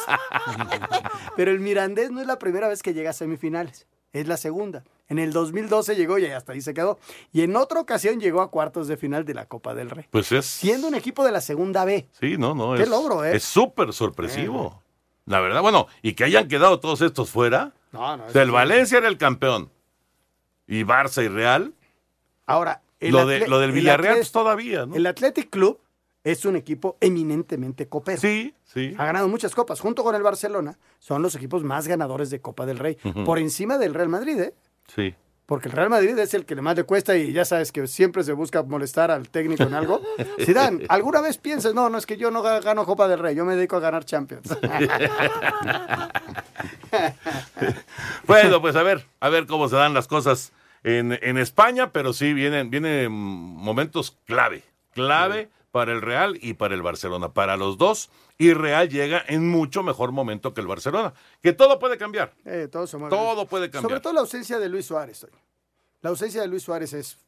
Pero 1.37 1.51
el 1.51 1.59
Mirandés 1.59 2.11
no 2.11 2.19
es 2.19 2.27
la 2.27 2.39
primera 2.39 2.67
vez 2.67 2.81
que 2.81 2.93
llega 2.93 3.11
a 3.11 3.13
semifinales, 3.13 3.87
es 4.13 4.27
la 4.27 4.35
segunda. 4.37 4.83
En 5.09 5.19
el 5.19 5.31
2012 5.31 5.95
llegó 5.95 6.17
y 6.17 6.25
hasta 6.25 6.51
ahí 6.51 6.61
se 6.61 6.73
quedó. 6.73 6.99
Y 7.31 7.41
en 7.41 7.55
otra 7.55 7.79
ocasión 7.79 8.19
llegó 8.19 8.41
a 8.41 8.51
cuartos 8.51 8.87
de 8.87 8.97
final 8.97 9.23
de 9.23 9.33
la 9.33 9.45
Copa 9.45 9.73
del 9.73 9.89
Rey. 9.89 10.05
Pues 10.11 10.31
es. 10.31 10.45
Siendo 10.45 10.87
un 10.87 10.95
equipo 10.95 11.23
de 11.23 11.31
la 11.31 11.39
segunda 11.41 11.85
B. 11.85 12.07
Sí, 12.19 12.37
no, 12.37 12.53
no. 12.53 12.75
Qué 12.75 12.83
es, 12.83 12.89
logro, 12.89 13.23
¿eh? 13.23 13.35
Es 13.35 13.43
súper 13.43 13.93
sorpresivo. 13.93 14.81
La 15.25 15.39
verdad, 15.39 15.61
bueno, 15.61 15.87
y 16.01 16.13
que 16.13 16.25
hayan 16.25 16.47
quedado 16.47 16.79
todos 16.79 17.01
estos 17.01 17.29
fuera. 17.29 17.73
No, 17.91 18.17
no, 18.17 18.25
O 18.25 18.29
sea, 18.29 18.41
el. 18.41 18.51
Valencia 18.51 18.97
era 18.97 19.07
el 19.07 19.17
campeón. 19.17 19.69
Y 20.67 20.83
Barça 20.83 21.23
y 21.23 21.29
Real. 21.29 21.73
Ahora, 22.45 22.81
el 22.99 23.11
Lo, 23.11 23.25
de, 23.25 23.47
lo 23.47 23.59
del 23.59 23.69
el 23.69 23.75
Villarreal, 23.75 24.15
pues 24.15 24.31
todavía, 24.31 24.85
¿no? 24.85 24.95
El 24.95 25.05
Athletic 25.05 25.49
Club 25.49 25.79
es 26.23 26.43
un 26.43 26.57
equipo 26.57 26.97
eminentemente 26.99 27.87
copero. 27.87 28.19
Sí, 28.19 28.53
sí. 28.65 28.93
Ha 28.97 29.05
ganado 29.05 29.29
muchas 29.29 29.55
copas. 29.55 29.79
Junto 29.79 30.03
con 30.03 30.15
el 30.15 30.23
Barcelona, 30.23 30.77
son 30.99 31.21
los 31.21 31.35
equipos 31.35 31.63
más 31.63 31.87
ganadores 31.87 32.29
de 32.29 32.41
Copa 32.41 32.65
del 32.65 32.79
Rey. 32.79 32.97
Por 33.25 33.39
encima 33.39 33.77
del 33.77 33.93
Real 33.93 34.09
Madrid, 34.09 34.39
¿eh? 34.39 34.53
Sí. 34.87 35.15
Porque 35.45 35.69
el 35.69 35.75
Real 35.75 35.89
Madrid 35.89 36.17
es 36.19 36.33
el 36.33 36.45
que 36.45 36.55
más 36.57 36.75
le 36.75 36.83
cuesta 36.83 37.15
y 37.15 37.31
ya 37.31 37.45
sabes 37.45 37.71
que 37.71 37.87
siempre 37.87 38.21
se 38.25 38.33
busca 38.33 38.63
molestar 38.63 39.11
al 39.11 39.29
técnico 39.29 39.63
en 39.63 39.73
algo. 39.75 40.01
Zidane, 40.45 40.85
¿alguna 40.89 41.21
vez 41.21 41.37
piensas, 41.37 41.73
no, 41.73 41.89
no 41.89 41.97
es 41.97 42.05
que 42.05 42.17
yo 42.17 42.31
no 42.31 42.43
ga- 42.43 42.61
gano 42.61 42.85
Copa 42.85 43.07
del 43.07 43.19
Rey, 43.19 43.33
yo 43.35 43.45
me 43.45 43.55
dedico 43.55 43.77
a 43.77 43.79
ganar 43.79 44.03
Champions? 44.03 44.49
Bueno, 48.25 48.61
pues 48.61 48.75
a 48.75 48.83
ver, 48.83 49.05
a 49.19 49.29
ver 49.29 49.45
cómo 49.45 49.67
se 49.69 49.75
dan 49.75 49.93
las 49.93 50.07
cosas 50.07 50.51
en, 50.83 51.17
en 51.21 51.37
España, 51.37 51.91
pero 51.91 52.13
sí 52.13 52.33
vienen, 52.33 52.69
vienen 52.69 53.11
momentos 53.11 54.17
clave, 54.25 54.63
clave 54.93 55.49
para 55.77 55.91
el 55.93 56.01
Real 56.01 56.39
y 56.41 56.55
para 56.55 56.73
el 56.73 56.81
Barcelona, 56.81 57.33
para 57.33 57.55
los 57.55 57.77
dos, 57.77 58.09
y 58.39 58.51
Real 58.53 58.89
llega 58.89 59.23
en 59.27 59.47
mucho 59.47 59.83
mejor 59.83 60.11
momento 60.11 60.51
que 60.55 60.61
el 60.61 60.65
Barcelona, 60.65 61.13
que 61.39 61.53
todo 61.53 61.77
puede 61.77 61.99
cambiar. 61.99 62.33
Eh, 62.45 62.67
todo. 62.71 62.87
Todo 62.87 63.45
puede 63.45 63.69
cambiar. 63.69 63.83
Sobre 63.91 63.99
todo 64.01 64.13
la 64.13 64.21
ausencia 64.21 64.57
de 64.57 64.69
Luis 64.69 64.87
Suárez. 64.87 65.19
Toño. 65.19 65.33
La 66.01 66.09
ausencia 66.09 66.41
de 66.41 66.47
Luis 66.47 66.63
Suárez 66.63 66.93
es 66.93 67.19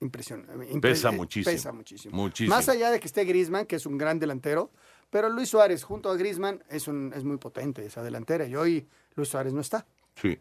impresionante. 0.00 0.54
Impre- 0.72 0.80
Pesa 0.80 1.10
eh, 1.10 1.16
muchísimo. 1.16 1.52
Pesa 1.54 1.70
muchísimo. 1.72 2.16
Muchísimo. 2.16 2.56
Más 2.56 2.66
allá 2.70 2.90
de 2.90 2.98
que 2.98 3.06
esté 3.08 3.24
Griezmann, 3.24 3.66
que 3.66 3.76
es 3.76 3.84
un 3.84 3.98
gran 3.98 4.18
delantero, 4.18 4.70
pero 5.10 5.28
Luis 5.28 5.50
Suárez 5.50 5.84
junto 5.84 6.10
a 6.10 6.16
Griezmann 6.16 6.64
es, 6.70 6.88
un, 6.88 7.12
es 7.14 7.24
muy 7.24 7.36
potente 7.36 7.84
esa 7.84 8.02
delantera 8.02 8.46
y 8.46 8.56
hoy 8.56 8.88
Luis 9.16 9.28
Suárez 9.28 9.52
no 9.52 9.60
está. 9.60 9.84
Sí, 10.14 10.38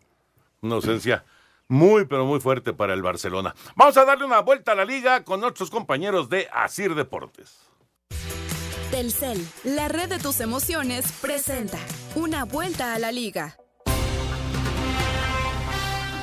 una 0.62 0.76
ausencia 0.76 1.26
muy, 1.68 2.06
pero 2.06 2.26
muy 2.26 2.40
fuerte 2.40 2.74
para 2.74 2.94
el 2.94 3.02
Barcelona. 3.02 3.56
Vamos 3.76 3.98
a 3.98 4.06
darle 4.06 4.26
una 4.26 4.40
vuelta 4.40 4.72
a 4.72 4.76
la 4.76 4.86
liga 4.86 5.24
con 5.24 5.42
nuestros 5.42 5.70
compañeros 5.70 6.30
de 6.30 6.48
Asir 6.52 6.96
Deportes. 6.96 7.60
Telcel, 8.92 9.46
la 9.64 9.90
red 9.90 10.10
de 10.10 10.18
tus 10.18 10.40
emociones, 10.40 11.12
presenta 11.22 11.80
una 12.16 12.46
vuelta 12.46 12.94
a 12.94 13.00
la 13.00 13.12
liga. 13.12 13.58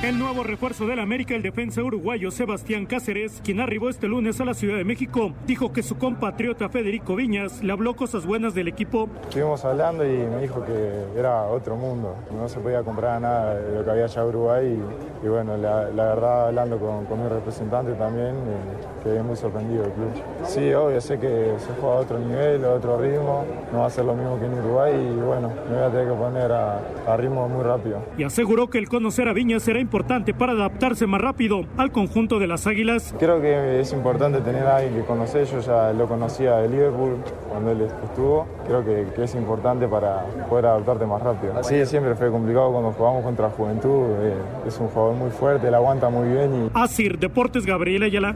El 0.05 0.19
nuevo 0.19 0.43
refuerzo 0.43 0.85
del 0.85 0.99
América, 0.99 1.33
el 1.33 1.41
defensa 1.41 1.81
uruguayo 1.81 2.29
Sebastián 2.29 2.85
Cáceres, 2.85 3.41
quien 3.43 3.59
arribó 3.59 3.89
este 3.89 4.07
lunes 4.07 4.39
a 4.39 4.45
la 4.45 4.53
Ciudad 4.53 4.77
de 4.77 4.83
México, 4.83 5.33
dijo 5.47 5.73
que 5.73 5.81
su 5.81 5.97
compatriota 5.97 6.69
Federico 6.69 7.15
Viñas 7.15 7.63
le 7.63 7.73
habló 7.73 7.95
cosas 7.95 8.23
buenas 8.23 8.53
del 8.53 8.67
equipo. 8.67 9.09
Estuvimos 9.23 9.65
hablando 9.65 10.05
y 10.05 10.15
me 10.15 10.43
dijo 10.43 10.63
que 10.63 11.19
era 11.19 11.45
otro 11.45 11.75
mundo, 11.75 12.15
no 12.31 12.47
se 12.47 12.59
podía 12.59 12.83
comprar 12.83 13.19
nada 13.19 13.55
de 13.55 13.79
lo 13.79 13.83
que 13.83 13.89
había 13.89 14.03
allá 14.03 14.21
en 14.21 14.27
Uruguay 14.27 14.79
y, 15.23 15.25
y 15.25 15.27
bueno, 15.27 15.57
la, 15.57 15.89
la, 15.89 16.03
verdad 16.03 16.47
hablando 16.49 16.77
con, 16.77 17.05
con 17.05 17.23
mi 17.23 17.27
representante 17.27 17.93
también, 17.93 18.35
eh, 18.35 19.03
quedé 19.03 19.23
muy 19.23 19.35
sorprendido 19.35 19.81
del 19.81 19.91
club. 19.93 20.11
Sí, 20.45 20.71
obvio, 20.71 21.01
sé 21.01 21.17
que 21.17 21.55
se 21.57 21.81
juega 21.81 21.95
a 21.95 21.99
otro 22.01 22.19
nivel, 22.19 22.63
a 22.63 22.73
otro 22.73 23.01
ritmo, 23.01 23.43
no 23.73 23.79
va 23.79 23.87
a 23.87 23.89
ser 23.89 24.05
lo 24.05 24.13
mismo 24.13 24.39
que 24.39 24.45
en 24.45 24.53
Uruguay 24.53 24.93
y 24.93 25.19
bueno, 25.19 25.51
me 25.67 25.77
voy 25.77 25.83
a 25.83 25.89
tener 25.89 26.07
que 26.09 26.13
poner 26.13 26.51
a, 26.51 26.79
a 27.07 27.17
ritmo 27.17 27.49
muy 27.49 27.63
rápido. 27.63 28.03
Y 28.19 28.23
aseguró 28.23 28.69
que 28.69 28.77
el 28.77 28.87
conocer 28.87 29.27
a 29.27 29.33
Viñas 29.33 29.63
será 29.63 29.79
importante 29.79 29.94
importante 29.95 30.33
para 30.33 30.51
adaptarse 30.51 31.07
más 31.07 31.21
rápido 31.21 31.61
al 31.77 31.89
conjunto 31.93 32.37
de 32.37 32.47
las 32.47 32.67
Águilas. 32.67 33.15
Creo 33.17 33.39
que 33.39 33.79
es 33.79 33.93
importante 33.93 34.41
tener 34.41 34.63
a 34.63 34.75
alguien 34.75 34.93
que 34.93 35.07
conoce, 35.07 35.45
yo 35.45 35.61
ya 35.61 35.93
lo 35.93 36.05
conocía 36.05 36.57
de 36.57 36.67
Liverpool 36.67 37.15
cuando 37.47 37.71
él 37.71 37.87
estuvo, 38.03 38.45
creo 38.67 38.83
que, 38.83 39.07
que 39.15 39.23
es 39.23 39.33
importante 39.35 39.87
para 39.87 40.25
poder 40.49 40.65
adaptarte 40.65 41.05
más 41.05 41.21
rápido. 41.21 41.63
Sí, 41.63 41.85
siempre 41.85 42.13
fue 42.15 42.29
complicado 42.29 42.73
cuando 42.73 42.91
jugamos 42.91 43.23
contra 43.23 43.49
Juventud, 43.49 44.07
eh, 44.19 44.33
es 44.67 44.77
un 44.81 44.89
jugador 44.89 45.15
muy 45.15 45.29
fuerte, 45.29 45.71
la 45.71 45.77
aguanta 45.77 46.09
muy 46.09 46.27
bien. 46.27 46.65
Y... 46.65 46.71
Asir 46.73 47.17
Deportes 47.17 47.65
Gabriela 47.65 48.07
Ayala. 48.07 48.35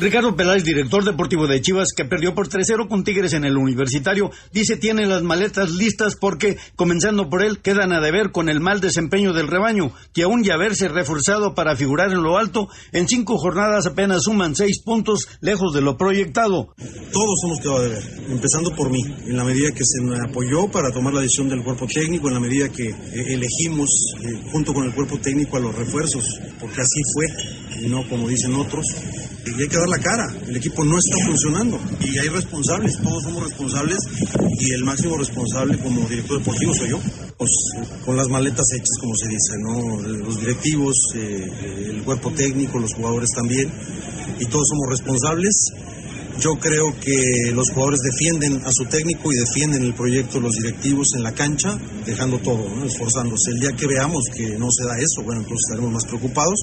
Ricardo 0.00 0.36
Peláez, 0.36 0.62
director 0.62 1.04
deportivo 1.04 1.48
de 1.48 1.60
Chivas, 1.60 1.88
que 1.92 2.04
perdió 2.04 2.32
por 2.32 2.48
3-0 2.48 2.86
con 2.86 3.02
Tigres 3.02 3.32
en 3.32 3.44
el 3.44 3.56
Universitario, 3.56 4.30
dice 4.52 4.76
tiene 4.76 5.06
las 5.06 5.24
maletas 5.24 5.72
listas 5.72 6.14
porque, 6.14 6.56
comenzando 6.76 7.28
por 7.28 7.42
él, 7.42 7.58
quedan 7.58 7.92
a 7.92 8.00
deber 8.00 8.30
con 8.30 8.48
el 8.48 8.60
mal 8.60 8.80
desempeño 8.80 9.32
del 9.32 9.48
rebaño, 9.48 9.90
que 10.14 10.22
aún 10.22 10.44
ya 10.44 10.54
haberse 10.54 10.86
reforzado 10.86 11.52
para 11.56 11.74
figurar 11.74 12.12
en 12.12 12.22
lo 12.22 12.38
alto, 12.38 12.68
en 12.92 13.08
cinco 13.08 13.38
jornadas 13.38 13.88
apenas 13.88 14.22
suman 14.22 14.54
seis 14.54 14.80
puntos, 14.84 15.26
lejos 15.40 15.74
de 15.74 15.80
lo 15.80 15.96
proyectado. 15.96 16.68
Todos 17.12 17.40
hemos 17.44 17.58
quedado 17.58 17.78
a 17.78 17.82
deber, 17.82 18.02
empezando 18.28 18.76
por 18.76 18.92
mí, 18.92 19.02
en 19.02 19.36
la 19.36 19.42
medida 19.42 19.72
que 19.72 19.84
se 19.84 20.00
me 20.00 20.16
apoyó 20.16 20.70
para 20.70 20.92
tomar 20.92 21.12
la 21.12 21.22
decisión 21.22 21.48
del 21.48 21.64
cuerpo 21.64 21.88
técnico, 21.88 22.28
en 22.28 22.34
la 22.34 22.40
medida 22.40 22.68
que 22.68 22.88
eh, 22.88 23.34
elegimos 23.34 23.88
eh, 24.20 24.48
junto 24.52 24.72
con 24.72 24.86
el 24.86 24.94
cuerpo 24.94 25.18
técnico 25.18 25.56
a 25.56 25.60
los 25.60 25.74
refuerzos, 25.74 26.22
porque 26.60 26.82
así 26.82 27.00
fue, 27.14 27.82
y 27.82 27.88
no 27.88 28.08
como 28.08 28.28
dicen 28.28 28.54
otros 28.54 28.86
y 29.56 29.62
hay 29.62 29.68
que 29.68 29.76
dar 29.76 29.88
la 29.88 29.98
cara. 29.98 30.26
El 30.46 30.56
equipo 30.56 30.84
no 30.84 30.96
está 30.98 31.16
funcionando 31.26 31.78
y 32.00 32.18
hay 32.18 32.28
responsables, 32.28 32.98
todos 33.02 33.22
somos 33.22 33.44
responsables 33.44 33.98
y 34.58 34.72
el 34.72 34.84
máximo 34.84 35.16
responsable 35.16 35.78
como 35.78 36.08
director 36.08 36.38
deportivo 36.38 36.74
soy 36.74 36.90
yo. 36.90 37.00
Pues, 37.36 37.50
con 38.04 38.16
las 38.16 38.28
maletas 38.28 38.66
hechas, 38.74 38.98
como 39.00 39.14
se 39.14 39.28
dice, 39.28 39.54
¿no? 39.58 40.00
Los 40.24 40.40
directivos, 40.40 40.96
eh, 41.14 41.90
el 41.90 42.02
cuerpo 42.02 42.32
técnico, 42.32 42.78
los 42.78 42.94
jugadores 42.94 43.30
también 43.34 43.70
y 44.38 44.46
todos 44.46 44.68
somos 44.68 44.88
responsables. 44.90 45.72
Yo 46.40 46.54
creo 46.54 46.94
que 47.00 47.50
los 47.52 47.70
jugadores 47.70 47.98
defienden 48.00 48.62
a 48.64 48.70
su 48.70 48.84
técnico 48.84 49.32
y 49.32 49.36
defienden 49.36 49.82
el 49.82 49.94
proyecto 49.94 50.38
los 50.38 50.54
directivos 50.54 51.08
en 51.16 51.24
la 51.24 51.32
cancha, 51.32 51.76
dejando 52.06 52.38
todo, 52.38 52.84
esforzándose. 52.84 53.50
El 53.50 53.60
día 53.60 53.72
que 53.72 53.88
veamos 53.88 54.24
que 54.32 54.56
no 54.56 54.68
se 54.70 54.84
da 54.84 54.96
eso, 54.98 55.24
bueno, 55.24 55.40
entonces 55.40 55.66
estaremos 55.66 55.92
más 55.92 56.04
preocupados. 56.04 56.60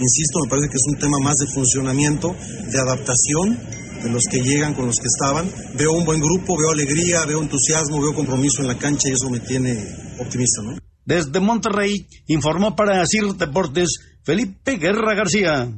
Insisto, 0.00 0.40
me 0.42 0.50
parece 0.50 0.70
que 0.70 0.76
es 0.76 0.86
un 0.88 0.98
tema 0.98 1.18
más 1.22 1.36
de 1.36 1.46
funcionamiento, 1.46 2.34
de 2.70 2.78
adaptación 2.80 3.60
de 4.02 4.10
los 4.10 4.24
que 4.28 4.40
llegan 4.40 4.74
con 4.74 4.86
los 4.86 4.96
que 4.96 5.06
estaban. 5.06 5.48
Veo 5.74 5.92
un 5.92 6.04
buen 6.04 6.20
grupo, 6.20 6.56
veo 6.58 6.70
alegría, 6.70 7.24
veo 7.24 7.40
entusiasmo, 7.40 8.00
veo 8.00 8.14
compromiso 8.14 8.60
en 8.60 8.66
la 8.66 8.76
cancha 8.76 9.08
y 9.08 9.12
eso 9.12 9.30
me 9.30 9.38
tiene 9.38 9.86
optimista, 10.18 10.62
¿no? 10.62 10.76
Desde 11.04 11.38
Monterrey 11.38 12.08
informó 12.26 12.74
para 12.74 13.04
CIR 13.06 13.34
Deportes 13.34 14.00
Felipe 14.24 14.78
Guerra 14.78 15.14
García. 15.14 15.68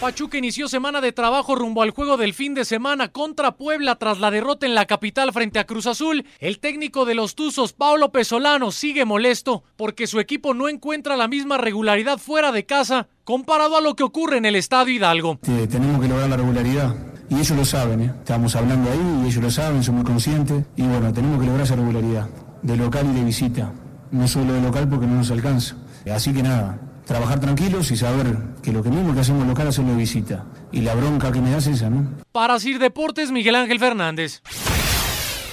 Pachuca 0.00 0.38
inició 0.38 0.66
semana 0.66 1.02
de 1.02 1.12
trabajo 1.12 1.54
rumbo 1.54 1.82
al 1.82 1.90
juego 1.90 2.16
del 2.16 2.32
fin 2.32 2.54
de 2.54 2.64
semana 2.64 3.08
contra 3.08 3.58
Puebla 3.58 3.96
tras 3.96 4.18
la 4.18 4.30
derrota 4.30 4.64
en 4.64 4.74
la 4.74 4.86
capital 4.86 5.30
frente 5.30 5.58
a 5.58 5.66
Cruz 5.66 5.86
Azul. 5.86 6.24
El 6.38 6.58
técnico 6.58 7.04
de 7.04 7.14
los 7.14 7.34
Tuzos, 7.34 7.74
Paulo 7.74 8.10
Pesolano, 8.10 8.72
sigue 8.72 9.04
molesto 9.04 9.62
porque 9.76 10.06
su 10.06 10.18
equipo 10.18 10.54
no 10.54 10.70
encuentra 10.70 11.18
la 11.18 11.28
misma 11.28 11.58
regularidad 11.58 12.16
fuera 12.16 12.50
de 12.50 12.64
casa 12.64 13.08
comparado 13.24 13.76
a 13.76 13.82
lo 13.82 13.94
que 13.94 14.02
ocurre 14.02 14.38
en 14.38 14.46
el 14.46 14.56
Estadio 14.56 14.94
Hidalgo. 14.94 15.38
Sí, 15.42 15.66
tenemos 15.68 16.00
que 16.00 16.08
lograr 16.08 16.30
la 16.30 16.38
regularidad. 16.38 16.96
Y 17.28 17.34
ellos 17.34 17.50
lo 17.50 17.64
saben, 17.66 18.00
¿eh? 18.00 18.12
estamos 18.20 18.56
hablando 18.56 18.90
ahí 18.90 19.22
y 19.22 19.26
ellos 19.26 19.42
lo 19.42 19.50
saben, 19.50 19.84
son 19.84 19.96
muy 19.96 20.04
conscientes. 20.04 20.64
Y 20.76 20.82
bueno, 20.82 21.12
tenemos 21.12 21.38
que 21.38 21.44
lograr 21.44 21.66
esa 21.66 21.76
regularidad, 21.76 22.26
de 22.62 22.76
local 22.78 23.06
y 23.10 23.18
de 23.18 23.24
visita. 23.24 23.70
No 24.12 24.26
solo 24.26 24.54
de 24.54 24.62
local 24.62 24.88
porque 24.88 25.06
no 25.06 25.16
nos 25.16 25.30
alcanza. 25.30 25.76
Así 26.10 26.32
que 26.32 26.42
nada, 26.42 26.80
trabajar 27.10 27.40
tranquilos 27.40 27.90
y 27.90 27.96
saber 27.96 28.38
que 28.62 28.70
lo 28.70 28.84
que 28.84 28.88
mismo 28.88 29.12
que 29.12 29.18
hacemos 29.18 29.44
local 29.44 29.66
hacerlo 29.66 29.90
de 29.90 29.96
visita. 29.96 30.46
Y 30.70 30.82
la 30.82 30.94
bronca 30.94 31.32
que 31.32 31.40
me 31.40 31.50
da 31.50 31.58
es 31.58 31.66
esa, 31.66 31.90
¿no? 31.90 32.08
Para 32.30 32.60
Sir 32.60 32.78
Deportes, 32.78 33.32
Miguel 33.32 33.56
Ángel 33.56 33.80
Fernández. 33.80 34.42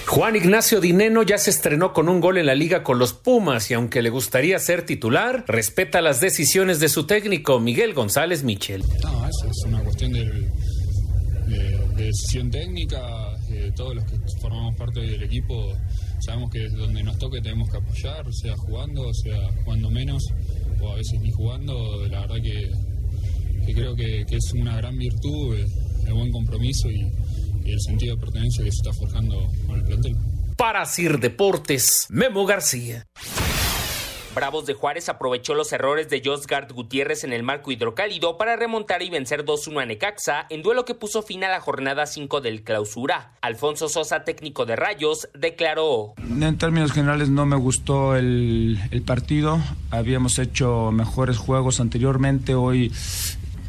Juan 0.06 0.36
Ignacio 0.36 0.80
Dineno 0.80 1.24
ya 1.24 1.40
se 1.40 1.50
estrenó 1.50 1.94
con 1.94 2.10
un 2.10 2.22
gol 2.22 2.38
en 2.38 2.46
la 2.46 2.54
liga 2.54 2.84
con 2.84 3.00
los 3.00 3.14
Pumas 3.14 3.72
y 3.72 3.74
aunque 3.74 4.04
le 4.04 4.12
gustaría 4.12 4.60
ser 4.60 4.84
titular, 4.86 5.46
respeta 5.48 6.00
las 6.00 6.22
decisiones 6.22 6.80
de 6.80 6.90
su 6.90 7.08
técnico 7.08 7.60
Miguel 7.60 7.96
González 7.96 8.44
Michel. 8.44 8.84
No, 9.02 9.28
eso 9.28 9.50
es 9.50 9.64
una 9.66 9.80
cuestión 9.80 10.14
de, 10.14 10.26
de, 10.26 11.78
de 11.96 12.04
decisión 12.04 12.52
técnica, 12.52 13.02
de 13.50 13.72
todos 13.72 13.96
los 13.96 14.04
que 14.04 14.18
formamos 14.40 14.76
parte 14.76 15.00
del 15.00 15.24
equipo 15.24 15.74
sabemos 16.20 16.52
que 16.52 16.68
donde 16.70 17.04
nos 17.04 17.18
toque 17.18 17.42
tenemos 17.42 17.70
que 17.70 17.78
apoyar, 17.78 18.34
sea 18.34 18.56
jugando, 18.58 19.14
sea 19.14 19.40
jugando 19.64 19.90
menos 19.90 20.24
a 20.86 20.96
veces 20.96 21.20
ni 21.22 21.32
jugando, 21.32 22.06
la 22.08 22.22
verdad 22.22 22.42
que, 22.42 22.72
creo 23.74 23.96
que, 23.96 24.26
es 24.30 24.54
una 24.54 24.78
gran 24.78 24.98
virtud, 24.98 25.56
el, 25.56 25.68
el 26.08 26.14
buen 26.14 26.32
compromiso 26.32 26.90
y, 26.90 27.12
y, 27.66 27.72
el 27.72 27.82
sentido 27.82 28.16
de 28.16 28.22
pertenencia 28.22 28.64
que 28.64 28.72
se 28.72 28.78
está 28.78 28.94
forjando 28.94 29.48
con 29.66 29.80
el 29.80 29.86
plantel. 29.86 30.16
Para 30.58 30.86
Sir 30.86 31.20
Deportes, 31.20 32.08
Memo 32.10 32.46
García. 32.46 33.06
Bravos 34.38 34.68
de 34.68 34.76
Juárez 34.76 35.10
aprovechó 35.10 35.56
los 35.56 35.74
errores 35.74 36.10
de 36.10 36.22
Josgard 36.24 36.72
Gutiérrez 36.72 37.24
en 37.24 37.34
el 37.34 37.42
marco 37.42 37.72
hidrocálido 37.72 38.38
para 38.38 38.56
remontar 38.56 39.02
y 39.02 39.10
vencer 39.10 39.44
2-1 39.44 39.82
a 39.82 39.86
Necaxa 39.88 40.46
en 40.52 40.62
duelo 40.62 40.86
que 40.86 40.94
puso 40.94 41.24
fin 41.24 41.44
a 41.44 41.50
la 41.50 41.60
jornada 41.60 42.06
5 42.06 42.40
del 42.42 42.62
clausura. 42.62 43.32
Alfonso 43.42 43.90
Sosa, 43.90 44.26
técnico 44.26 44.68
de 44.68 44.76
Rayos, 44.76 45.28
declaró. 45.34 46.14
En 46.20 46.56
términos 46.60 46.92
generales 46.92 47.30
no 47.30 47.48
me 47.48 47.56
gustó 47.56 48.16
el, 48.16 48.78
el 48.92 49.02
partido. 49.02 49.60
Habíamos 49.90 50.38
hecho 50.38 50.92
mejores 50.92 51.40
juegos 51.40 51.80
anteriormente. 51.80 52.54
Hoy 52.54 52.94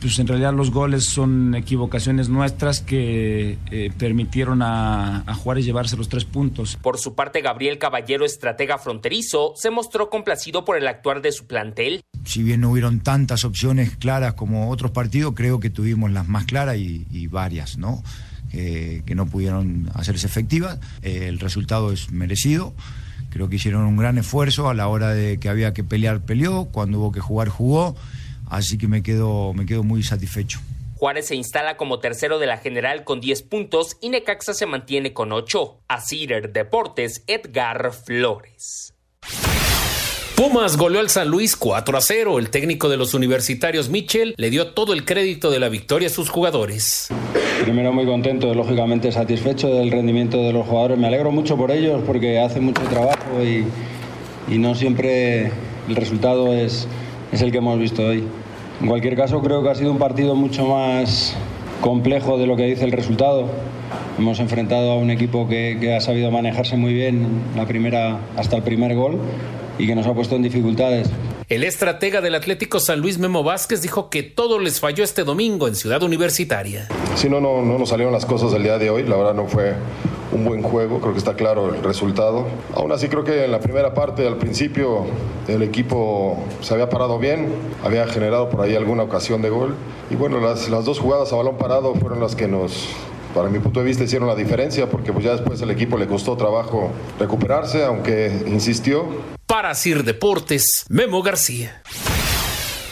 pues 0.01 0.19
en 0.19 0.27
realidad 0.27 0.53
los 0.53 0.71
goles 0.71 1.05
son 1.05 1.55
equivocaciones 1.55 2.29
nuestras 2.29 2.81
que 2.81 3.59
eh, 3.71 3.91
permitieron 3.99 4.63
a, 4.63 5.25
a, 5.27 5.35
Juárez 5.35 5.65
llevarse 5.65 5.97
los 5.97 6.09
tres 6.09 6.25
puntos. 6.25 6.77
Por 6.81 6.99
su 6.99 7.15
parte, 7.15 7.41
Gabriel 7.41 7.79
Caballero, 7.79 8.25
estratega 8.25 8.79
fronterizo, 8.79 9.55
se 9.57 9.71
mostró 9.71 10.11
complacido 10.11 10.65
por 10.65 10.77
el 10.77 10.87
actuar 10.87 11.23
de 11.23 11.33
su 11.33 11.47
plantel. 11.47 12.03
Si 12.25 12.43
bien 12.43 12.61
no 12.61 12.71
hubieron 12.71 13.01
tantas 13.01 13.45
opciones 13.45 13.97
claras 13.97 14.35
como 14.35 14.71
otros 14.71 14.91
partidos, 14.91 15.35
creo 15.35 15.61
que 15.61 15.71
tuvimos 15.71 16.11
las 16.11 16.29
más 16.29 16.45
claras 16.45 16.77
y, 16.77 17.07
y 17.11 17.27
varias, 17.27 17.79
¿no? 17.79 18.03
Eh, 18.53 19.03
que 19.05 19.15
no 19.15 19.27
pudieron 19.27 19.91
hacerse 19.95 20.27
efectivas. 20.27 20.79
Eh, 21.03 21.27
el 21.29 21.39
resultado 21.39 21.93
es 21.93 22.11
merecido. 22.11 22.73
Creo 23.31 23.51
que 23.51 23.57
hicieron 23.57 23.85
un 23.85 23.99
gran 23.99 24.17
esfuerzo 24.17 24.71
a 24.71 24.75
la 24.75 24.89
hora 24.89 25.13
de 25.13 25.39
que 25.39 25.51
había 25.51 25.75
que 25.75 25.85
pelear, 25.85 26.21
peleó. 26.21 26.65
Cuando 26.67 26.99
hubo 26.99 27.13
que 27.13 27.21
jugar, 27.21 27.49
jugó 27.49 27.95
así 28.51 28.79
que 28.79 28.89
me 28.89 29.03
quedo, 29.03 29.53
me 29.55 29.67
quedo 29.67 29.83
muy 29.83 30.03
satisfecho. 30.03 30.61
Juárez 30.97 31.29
se 31.29 31.37
instala 31.37 31.77
como 31.77 32.01
tercero 32.01 32.41
de 32.41 32.47
la 32.47 32.59
general 32.59 33.05
con 33.05 33.21
10 33.21 33.43
puntos 33.43 33.97
y 34.01 34.09
Necaxa 34.09 34.53
se 34.53 34.67
mantiene 34.67 35.13
con 35.13 35.33
8. 35.33 35.83
A 35.87 36.01
Cider 36.01 36.53
Deportes, 36.53 37.23
Edgar 37.29 37.93
Flores. 37.93 38.95
Pumas 40.39 40.77
goleó 40.77 41.01
al 41.01 41.09
San 41.09 41.29
Luis 41.29 41.57
4 41.57 41.99
a 41.99 42.01
0. 42.01 42.39
El 42.39 42.51
técnico 42.51 42.89
de 42.89 42.97
los 42.97 43.15
universitarios 43.15 43.89
Mitchell 43.89 44.35
le 44.37 44.51
dio 44.51 44.69
todo 44.69 44.93
el 44.93 45.05
crédito 45.05 45.51
de 45.51 45.59
la 45.59 45.69
victoria 45.69 46.07
a 46.07 46.11
sus 46.13 46.31
jugadores. 46.31 47.09
Primero 47.63 47.93
muy 47.93 48.07
contento, 48.07 48.55
lógicamente 48.55 49.11
satisfecho 49.11 49.69
del 49.69 49.91
rendimiento 49.91 50.37
de 50.39 50.53
los 50.53 50.65
jugadores. 50.67 50.97
Me 50.97 51.09
alegro 51.09 51.33
mucho 51.33 51.57
por 51.57 51.73
ellos 51.73 52.03
porque 52.07 52.39
hacen 52.39 52.65
mucho 52.65 52.83
trabajo 52.83 53.43
y, 53.43 53.67
y 54.47 54.59
no 54.59 54.77
siempre 54.77 55.53
el 55.89 55.97
resultado 55.97 56.53
es, 56.53 56.87
es 57.33 57.43
el 57.43 57.53
que 57.53 57.59
hemos 57.59 57.79
visto 57.79 58.03
hoy. 58.03 58.25
En 58.81 58.87
cualquier 58.87 59.17
caso, 59.17 59.41
creo 59.41 59.63
que 59.63 59.71
ha 59.71 59.75
sido 59.75 59.91
un 59.91 59.99
partido 59.99 60.35
mucho 60.35 60.67
más 60.67 61.35
complejo 61.81 62.39
de 62.39 62.47
lo 62.47 62.57
que 62.57 62.65
dice 62.65 62.85
el 62.85 62.93
resultado. 62.93 63.47
Hemos 64.19 64.41
enfrentado 64.41 64.93
a 64.93 64.97
un 64.97 65.11
equipo 65.11 65.49
que, 65.49 65.79
que, 65.81 65.95
ha 65.95 66.01
sabido 66.01 66.31
manejarse 66.31 66.77
muy 66.77 66.93
bien 66.93 67.27
la 67.57 67.67
primera, 67.67 68.19
hasta 68.37 68.57
el 68.57 68.63
primer 68.63 68.95
gol 68.95 69.19
y 69.79 69.87
que 69.87 69.95
nos 69.95 70.07
ha 70.07 70.15
puesto 70.15 70.37
en 70.37 70.43
dificultades. 70.43 71.09
El 71.49 71.65
estratega 71.65 72.21
del 72.21 72.35
Atlético 72.35 72.79
San 72.79 73.01
Luis 73.01 73.19
Memo 73.19 73.43
Vázquez 73.43 73.81
dijo 73.81 74.11
que 74.11 74.23
todo 74.23 74.59
les 74.59 74.81
falló 74.81 75.03
este 75.03 75.25
domingo 75.25 75.67
en 75.67 75.75
Ciudad 75.75 76.03
Universitaria. 76.03 76.89
Sí, 77.15 77.31
no, 77.31 77.41
no, 77.41 77.63
no 77.63 77.79
nos 77.79 77.89
salieron 77.89 78.13
las 78.13 78.27
cosas 78.27 78.53
del 78.53 78.65
día 78.65 78.77
de 78.79 78.91
hoy. 78.91 79.05
La 79.05 79.17
verdad 79.17 79.35
no 79.35 79.47
fue 79.47 79.75
un 80.33 80.45
buen 80.45 80.63
juego, 80.63 81.01
creo 81.01 81.13
que 81.13 81.19
está 81.19 81.35
claro 81.35 81.75
el 81.75 81.83
resultado. 81.83 82.47
Aún 82.75 82.93
así 82.93 83.09
creo 83.09 83.25
que 83.25 83.45
en 83.45 83.53
la 83.53 83.61
primera 83.61 83.95
parte, 83.95 84.27
al 84.27 84.37
principio, 84.37 85.07
el 85.47 85.63
equipo 85.63 86.39
se 86.61 86.75
había 86.75 86.89
parado 86.89 87.19
bien, 87.19 87.53
había 87.85 88.07
generado 88.07 88.49
por 88.51 88.61
ahí 88.61 88.77
alguna 88.77 89.03
ocasión 89.03 89.43
de 89.43 89.51
gol. 89.51 89.75
Y 90.11 90.17
bueno, 90.17 90.41
las, 90.41 90.69
las 90.69 90.85
dos 90.85 90.99
jugadas 90.99 91.33
a 91.33 91.37
balón 91.37 91.57
parado 91.57 91.95
fueron 91.95 92.21
las 92.21 92.35
que 92.35 92.49
nos, 92.49 92.89
para 93.35 93.49
mi 93.49 93.59
punto 93.59 93.81
de 93.81 93.87
vista, 93.87 94.05
hicieron 94.05 94.29
la 94.29 94.35
diferencia, 94.35 94.89
porque 94.89 95.13
pues 95.13 95.25
ya 95.25 95.33
después 95.33 95.61
el 95.63 95.71
equipo 95.71 95.97
le 95.97 96.07
costó 96.07 96.37
trabajo 96.37 96.91
recuperarse, 97.19 97.85
aunque 97.85 98.45
insistió. 98.47 99.07
Para 99.47 99.75
Sir 99.75 100.05
Deportes, 100.05 100.85
Memo 100.89 101.23
García. 101.23 101.83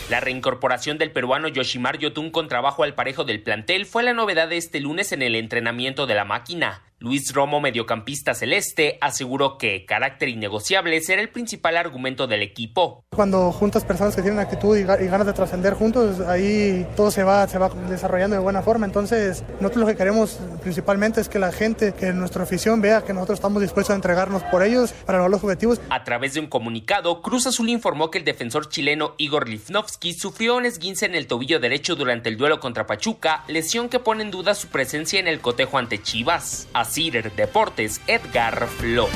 La 0.08 0.20
reincorporación 0.20 0.98
del 0.98 1.10
peruano 1.10 1.48
Yoshimar 1.48 1.98
Yotun 1.98 2.30
con 2.30 2.46
trabajo 2.46 2.84
al 2.84 2.94
parejo 2.94 3.24
del 3.24 3.42
plantel 3.42 3.86
fue 3.86 4.04
la 4.04 4.12
novedad 4.12 4.48
de 4.48 4.56
este 4.56 4.78
lunes 4.78 5.10
en 5.10 5.20
el 5.20 5.34
entrenamiento 5.34 6.06
de 6.06 6.14
la 6.14 6.24
máquina. 6.24 6.80
Luis 6.98 7.34
Romo, 7.34 7.60
mediocampista 7.60 8.32
celeste, 8.32 8.96
aseguró 9.02 9.58
que 9.58 9.84
carácter 9.84 10.30
innegociable 10.30 10.98
será 11.02 11.20
el 11.20 11.28
principal 11.28 11.76
argumento 11.76 12.26
del 12.26 12.40
equipo. 12.40 13.04
Cuando 13.10 13.52
juntas 13.52 13.84
personas 13.84 14.16
que 14.16 14.22
tienen 14.22 14.40
actitud 14.40 14.76
y 14.76 14.82
ganas 14.82 15.26
de 15.26 15.34
trascender 15.34 15.74
juntos, 15.74 16.20
ahí 16.20 16.86
todo 16.96 17.10
se 17.10 17.22
va, 17.22 17.46
se 17.48 17.58
va 17.58 17.68
desarrollando 17.90 18.36
de 18.36 18.42
buena 18.42 18.62
forma. 18.62 18.86
Entonces, 18.86 19.44
nosotros 19.60 19.82
lo 19.82 19.86
que 19.88 19.96
queremos 19.96 20.40
principalmente 20.62 21.20
es 21.20 21.28
que 21.28 21.38
la 21.38 21.52
gente, 21.52 21.92
que 21.92 22.14
nuestra 22.14 22.44
afición 22.44 22.80
vea 22.80 23.02
que 23.02 23.12
nosotros 23.12 23.38
estamos 23.40 23.60
dispuestos 23.60 23.92
a 23.92 23.96
entregarnos 23.96 24.42
por 24.44 24.62
ellos 24.62 24.92
para 25.04 25.18
lograr 25.18 25.32
los 25.32 25.44
objetivos. 25.44 25.80
A 25.90 26.02
través 26.02 26.32
de 26.32 26.40
un 26.40 26.46
comunicado, 26.46 27.20
Cruz 27.20 27.46
Azul 27.46 27.68
informó 27.68 28.10
que 28.10 28.18
el 28.18 28.24
defensor 28.24 28.70
chileno 28.70 29.14
Igor 29.18 29.50
Lifnovsky 29.50 30.14
sufrió 30.14 30.56
un 30.56 30.64
esguince 30.64 31.04
en 31.04 31.14
el 31.14 31.26
tobillo 31.26 31.60
derecho 31.60 31.94
durante 31.94 32.30
el 32.30 32.38
duelo 32.38 32.58
contra 32.58 32.86
Pachuca, 32.86 33.44
lesión 33.48 33.90
que 33.90 34.00
pone 34.00 34.22
en 34.22 34.30
duda 34.30 34.54
su 34.54 34.68
presencia 34.68 35.20
en 35.20 35.28
el 35.28 35.40
cotejo 35.40 35.76
ante 35.76 36.02
Chivas. 36.02 36.68
Cider 36.86 37.34
Deportes, 37.34 38.00
Edgar 38.06 38.68
Flores. 38.68 39.12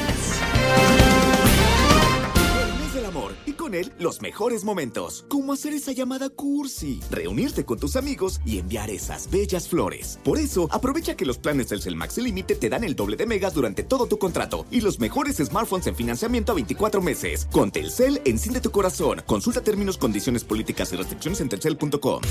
del 2.94 3.04
amor 3.04 3.34
y 3.46 3.52
con 3.52 3.74
él 3.74 3.92
los 3.98 4.20
mejores 4.20 4.64
momentos. 4.64 5.24
Como 5.28 5.52
hacer 5.52 5.72
esa 5.72 5.92
llamada 5.92 6.28
cursi, 6.28 7.00
reunirte 7.10 7.64
con 7.64 7.78
tus 7.78 7.94
amigos 7.94 8.40
y 8.44 8.58
enviar 8.58 8.90
esas 8.90 9.30
bellas 9.30 9.68
flores. 9.68 10.18
Por 10.24 10.38
eso, 10.38 10.68
aprovecha 10.72 11.14
que 11.16 11.24
los 11.24 11.38
planes 11.38 11.68
Telcel 11.68 11.94
Max 11.94 12.18
Límite 12.18 12.56
te 12.56 12.68
dan 12.68 12.82
el 12.82 12.96
doble 12.96 13.16
de 13.16 13.26
megas 13.26 13.54
durante 13.54 13.84
todo 13.84 14.06
tu 14.06 14.18
contrato 14.18 14.66
y 14.72 14.80
los 14.80 14.98
mejores 14.98 15.36
smartphones 15.36 15.86
en 15.86 15.94
financiamiento 15.94 16.50
a 16.52 16.56
24 16.56 17.00
meses. 17.00 17.46
Con 17.50 17.70
Telcel, 17.70 18.20
enciende 18.24 18.60
tu 18.60 18.72
corazón. 18.72 19.22
Consulta 19.24 19.60
términos, 19.60 19.96
condiciones 19.96 20.42
políticas 20.42 20.92
y 20.92 20.96
restricciones 20.96 21.40
en 21.40 21.48
telcel.com. 21.48 22.22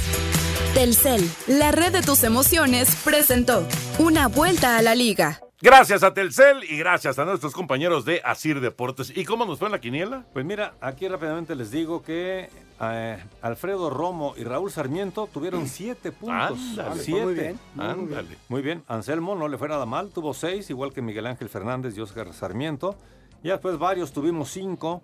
Telcel, 0.74 1.28
la 1.48 1.72
red 1.72 1.92
de 1.92 2.02
tus 2.04 2.24
emociones, 2.24 2.96
presentó 3.04 3.66
Una 3.98 4.28
vuelta 4.28 4.78
a 4.78 4.82
la 4.84 4.94
liga. 4.94 5.42
Gracias 5.62 6.04
a 6.04 6.14
Telcel 6.14 6.64
y 6.64 6.78
gracias 6.78 7.18
a 7.18 7.26
nuestros 7.26 7.54
compañeros 7.54 8.06
de 8.06 8.22
Asir 8.24 8.62
Deportes. 8.62 9.12
¿Y 9.16 9.26
cómo 9.26 9.46
nos 9.46 9.58
fue 9.58 9.68
en 9.68 9.72
la 9.74 9.82
quiniela? 9.82 10.26
Pues 10.32 10.46
mira, 10.46 10.76
aquí 10.80 11.08
rápidamente 11.08 11.56
les 11.56 11.72
digo 11.72 12.04
que 12.04 12.50
eh, 12.80 13.24
Alfredo 13.42 13.90
Romo 13.90 14.36
y 14.38 14.44
Raúl 14.44 14.72
Sarmiento 14.72 15.28
tuvieron 15.34 15.68
siete 15.68 16.12
puntos. 16.12 16.60
Ándale. 16.78 17.02
Siete. 17.02 17.26
Muy 17.26 17.34
bien, 17.34 17.60
Ándale. 17.78 18.38
Muy 18.48 18.62
bien. 18.62 18.84
Anselmo 18.88 19.36
no 19.36 19.48
le 19.48 19.58
fue 19.58 19.68
nada 19.68 19.86
mal, 19.88 20.12
tuvo 20.12 20.34
seis, 20.36 20.70
igual 20.70 20.94
que 20.94 21.02
Miguel 21.02 21.26
Ángel 21.26 21.50
Fernández 21.50 21.98
y 21.98 22.02
Oscar 22.02 22.32
Sarmiento. 22.32 22.96
Ya 23.44 23.54
después 23.54 23.78
varios 23.80 24.14
tuvimos 24.14 24.52
cinco. 24.52 25.02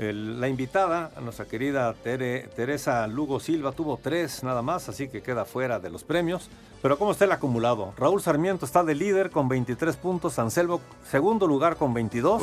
El- 0.00 0.40
la 0.40 0.48
invitada, 0.48 1.10
nuestra 1.20 1.44
querida 1.44 1.94
Tere- 2.02 2.48
Teresa 2.56 3.06
Lugo 3.06 3.38
Silva, 3.38 3.72
tuvo 3.72 3.98
tres 4.02 4.42
nada 4.42 4.62
más, 4.62 4.88
así 4.88 5.08
que 5.08 5.20
queda 5.22 5.44
fuera 5.44 5.78
de 5.78 5.90
los 5.90 6.04
premios. 6.04 6.48
Pero 6.80 6.96
¿cómo 6.98 7.10
está 7.12 7.26
el 7.26 7.32
acumulado? 7.32 7.92
Raúl 7.98 8.22
Sarmiento 8.22 8.64
está 8.64 8.82
de 8.82 8.94
líder 8.94 9.30
con 9.30 9.48
23 9.48 9.96
puntos, 9.96 10.38
Anselmo 10.38 10.80
segundo 11.04 11.46
lugar 11.46 11.76
con 11.76 11.92
22. 11.92 12.42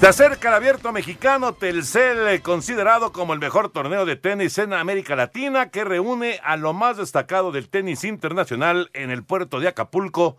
Se 0.01 0.09
acerca 0.09 0.49
el 0.49 0.55
abierto 0.55 0.93
mexicano 0.93 1.55
Telcel, 1.55 2.29
eh, 2.29 2.43
considerado 2.43 3.11
como 3.11 3.33
el 3.33 3.39
mejor 3.39 3.71
torneo 3.71 4.05
de 4.05 4.17
tenis 4.17 4.59
en 4.59 4.75
América 4.75 5.17
Latina, 5.17 5.71
que 5.71 5.83
reúne 5.83 6.41
a 6.45 6.59
lo 6.59 6.75
más 6.75 6.99
destacado 6.99 7.53
del 7.53 7.71
tenis 7.71 8.05
internacional 8.05 8.91
en 8.93 9.11
el 9.11 9.25
puerto 9.25 9.61
de 9.61 9.69
Acapulco. 9.69 10.37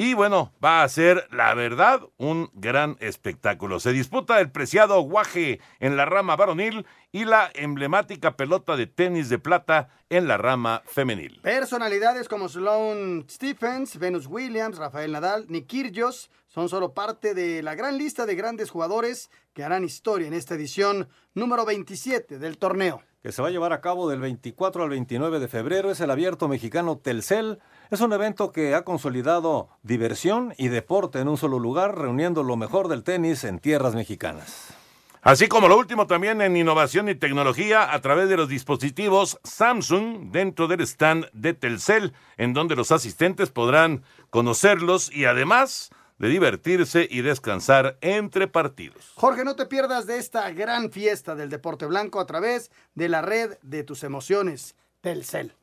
Y 0.00 0.14
bueno, 0.14 0.52
va 0.64 0.84
a 0.84 0.88
ser, 0.88 1.26
la 1.32 1.52
verdad, 1.54 2.00
un 2.18 2.52
gran 2.54 2.96
espectáculo. 3.00 3.80
Se 3.80 3.90
disputa 3.90 4.38
el 4.38 4.52
preciado 4.52 5.00
guaje 5.00 5.58
en 5.80 5.96
la 5.96 6.04
rama 6.04 6.36
varonil 6.36 6.86
y 7.10 7.24
la 7.24 7.50
emblemática 7.52 8.36
pelota 8.36 8.76
de 8.76 8.86
tenis 8.86 9.28
de 9.28 9.40
plata 9.40 9.88
en 10.08 10.28
la 10.28 10.36
rama 10.36 10.84
femenil. 10.86 11.40
Personalidades 11.42 12.28
como 12.28 12.48
Sloane 12.48 13.24
Stephens, 13.28 13.98
Venus 13.98 14.28
Williams, 14.28 14.78
Rafael 14.78 15.10
Nadal, 15.10 15.46
Nick 15.48 15.66
Kyrgios 15.66 16.30
son 16.46 16.68
solo 16.68 16.94
parte 16.94 17.34
de 17.34 17.60
la 17.64 17.74
gran 17.74 17.98
lista 17.98 18.24
de 18.24 18.36
grandes 18.36 18.70
jugadores 18.70 19.32
que 19.52 19.64
harán 19.64 19.82
historia 19.82 20.28
en 20.28 20.34
esta 20.34 20.54
edición 20.54 21.08
número 21.34 21.64
27 21.64 22.38
del 22.38 22.56
torneo. 22.56 23.02
Que 23.22 23.32
se 23.32 23.42
va 23.42 23.48
a 23.48 23.50
llevar 23.50 23.72
a 23.72 23.80
cabo 23.80 24.08
del 24.08 24.20
24 24.20 24.84
al 24.84 24.90
29 24.90 25.40
de 25.40 25.48
febrero. 25.48 25.90
Es 25.90 26.00
el 26.00 26.10
abierto 26.10 26.48
mexicano 26.48 26.98
Telcel. 26.98 27.58
Es 27.90 28.00
un 28.00 28.12
evento 28.12 28.52
que 28.52 28.74
ha 28.74 28.84
consolidado 28.84 29.68
diversión 29.82 30.54
y 30.56 30.68
deporte 30.68 31.18
en 31.18 31.28
un 31.28 31.36
solo 31.36 31.58
lugar, 31.58 31.98
reuniendo 31.98 32.42
lo 32.42 32.56
mejor 32.56 32.88
del 32.88 33.02
tenis 33.02 33.44
en 33.44 33.58
tierras 33.58 33.94
mexicanas. 33.94 34.74
Así 35.20 35.48
como 35.48 35.68
lo 35.68 35.76
último 35.76 36.06
también 36.06 36.40
en 36.40 36.56
innovación 36.56 37.08
y 37.08 37.14
tecnología 37.16 37.92
a 37.92 38.00
través 38.00 38.28
de 38.28 38.36
los 38.36 38.48
dispositivos 38.48 39.38
Samsung 39.42 40.30
dentro 40.30 40.68
del 40.68 40.80
stand 40.82 41.28
de 41.32 41.54
Telcel, 41.54 42.14
en 42.36 42.54
donde 42.54 42.76
los 42.76 42.92
asistentes 42.92 43.50
podrán 43.50 44.04
conocerlos 44.30 45.12
y 45.12 45.24
además 45.24 45.90
de 46.18 46.28
divertirse 46.28 47.06
y 47.10 47.22
descansar 47.22 47.96
entre 48.00 48.48
partidos. 48.48 49.12
Jorge, 49.14 49.44
no 49.44 49.56
te 49.56 49.66
pierdas 49.66 50.06
de 50.06 50.18
esta 50.18 50.50
gran 50.50 50.90
fiesta 50.90 51.34
del 51.34 51.48
deporte 51.50 51.86
blanco 51.86 52.20
a 52.20 52.26
través 52.26 52.70
de 52.94 53.08
la 53.08 53.22
red 53.22 53.56
de 53.62 53.84
tus 53.84 54.02
emociones, 54.04 54.74
Telcel. 55.00 55.54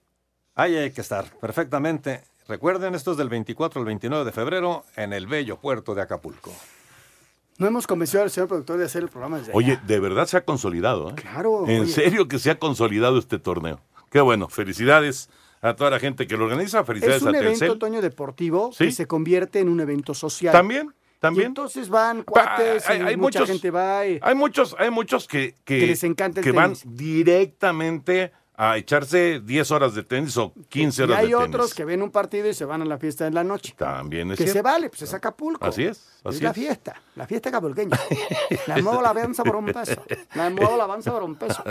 Ahí 0.55 0.75
hay 0.75 0.91
que 0.91 1.01
estar, 1.01 1.25
perfectamente. 1.39 2.23
Recuerden, 2.47 2.95
esto 2.95 3.11
es 3.11 3.17
del 3.17 3.27
24 3.29 3.79
al 3.79 3.85
29 3.85 4.23
de 4.23 4.31
febrero 4.31 4.85
en 4.95 5.11
el 5.13 5.27
bello 5.27 5.59
puerto 5.59 5.93
de 5.95 6.03
Acapulco. 6.03 6.53
No 7.57 7.67
hemos 7.67 7.87
convencido 7.87 8.23
al 8.23 8.29
señor 8.29 8.47
productor 8.49 8.77
de 8.77 8.85
hacer 8.85 9.03
el 9.03 9.09
programa 9.09 9.39
desde 9.39 9.51
Oye, 9.53 9.73
allá. 9.73 9.83
de 9.85 9.99
verdad 9.99 10.27
se 10.27 10.37
ha 10.37 10.45
consolidado. 10.45 11.09
¿eh? 11.09 11.15
Claro. 11.15 11.67
En 11.67 11.83
oye. 11.83 11.91
serio 11.91 12.27
que 12.27 12.37
se 12.37 12.51
ha 12.51 12.59
consolidado 12.59 13.17
este 13.17 13.39
torneo. 13.39 13.79
Qué 14.11 14.21
bueno, 14.21 14.49
felicidades 14.49 15.29
a 15.61 15.75
toda 15.75 15.89
la 15.91 15.99
gente 15.99 16.27
que 16.27 16.37
lo 16.37 16.45
organiza, 16.45 16.83
felicidades 16.83 17.17
Es 17.17 17.21
un 17.23 17.29
a 17.35 17.37
evento 17.39 17.49
Telcel. 17.59 17.69
otoño 17.71 18.01
deportivo 18.01 18.71
Sí. 18.73 18.85
que 18.85 18.91
se 18.91 19.07
convierte 19.07 19.59
en 19.59 19.69
un 19.69 19.79
evento 19.79 20.13
social. 20.13 20.51
También, 20.51 20.93
también. 21.19 21.43
Y 21.43 21.47
entonces 21.47 21.89
van 21.89 22.23
cuates, 22.23 22.87
hay- 22.89 22.99
y 22.99 23.01
hay 23.01 23.17
mucha 23.17 23.39
muchos- 23.39 23.49
gente 23.49 23.71
va. 23.71 24.05
y- 24.05 24.19
Hay 24.21 24.35
muchos, 24.35 24.75
hay 24.77 24.91
muchos 24.91 25.27
que, 25.27 25.55
que, 25.65 25.79
Que 25.79 25.87
les 25.87 26.03
encanta 26.03 26.39
el 26.39 26.43
que 26.43 26.51
van 26.51 26.73
tenis. 26.75 26.83
directamente 26.97 28.31
a 28.57 28.77
echarse 28.77 29.41
10 29.41 29.71
horas 29.71 29.93
de 29.93 30.03
tenis 30.03 30.37
o 30.37 30.53
15 30.69 31.01
y 31.01 31.03
horas 31.05 31.17
hay 31.19 31.27
de 31.27 31.33
tenis. 31.33 31.47
otros 31.49 31.73
que 31.73 31.83
ven 31.85 32.01
un 32.01 32.11
partido 32.11 32.47
y 32.49 32.53
se 32.53 32.65
van 32.65 32.81
a 32.81 32.85
la 32.85 32.97
fiesta 32.97 33.27
en 33.27 33.33
la 33.33 33.43
noche. 33.43 33.73
También 33.77 34.31
es 34.31 34.37
Que 34.37 34.47
se 34.47 34.61
vale, 34.61 34.89
pues 34.89 35.01
es 35.03 35.13
Acapulco. 35.13 35.65
Así 35.65 35.83
es, 35.85 36.21
Es 36.23 36.41
la 36.41 36.49
es. 36.49 36.55
fiesta, 36.55 37.01
la 37.15 37.27
fiesta 37.27 37.49
acapulqueña. 37.49 37.97
La 38.67 38.77
modo 38.81 39.01
la 39.01 39.09
avanza 39.09 39.43
por 39.43 39.55
un 39.55 39.65
peso. 39.65 40.01
La 40.33 40.49
modo 40.49 40.77
la 40.77 40.83
avanza 40.85 41.11
por 41.11 41.23
un 41.23 41.35
peso. 41.35 41.63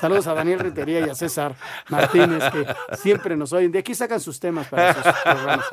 Saludos 0.00 0.26
a 0.26 0.34
Daniel 0.34 0.58
Ritería 0.60 1.00
y 1.00 1.08
a 1.10 1.14
César 1.14 1.54
Martínez, 1.88 2.42
que 2.52 2.96
siempre 2.96 3.36
nos 3.36 3.52
oyen. 3.52 3.70
De 3.72 3.78
aquí 3.80 3.94
sacan 3.94 4.20
sus 4.20 4.38
temas 4.40 4.68
para 4.68 4.94
sus 4.94 5.12
programas. 5.22 5.66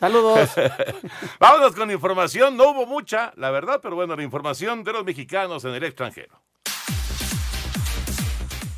Saludos. 0.00 0.50
Vámonos 1.40 1.74
con 1.74 1.90
información. 1.90 2.56
No 2.56 2.70
hubo 2.70 2.86
mucha, 2.86 3.32
la 3.36 3.50
verdad, 3.50 3.80
pero 3.82 3.94
bueno, 3.96 4.16
la 4.16 4.22
información 4.22 4.84
de 4.84 4.92
los 4.92 5.04
mexicanos 5.04 5.64
en 5.64 5.74
el 5.74 5.84
extranjero. 5.84 6.40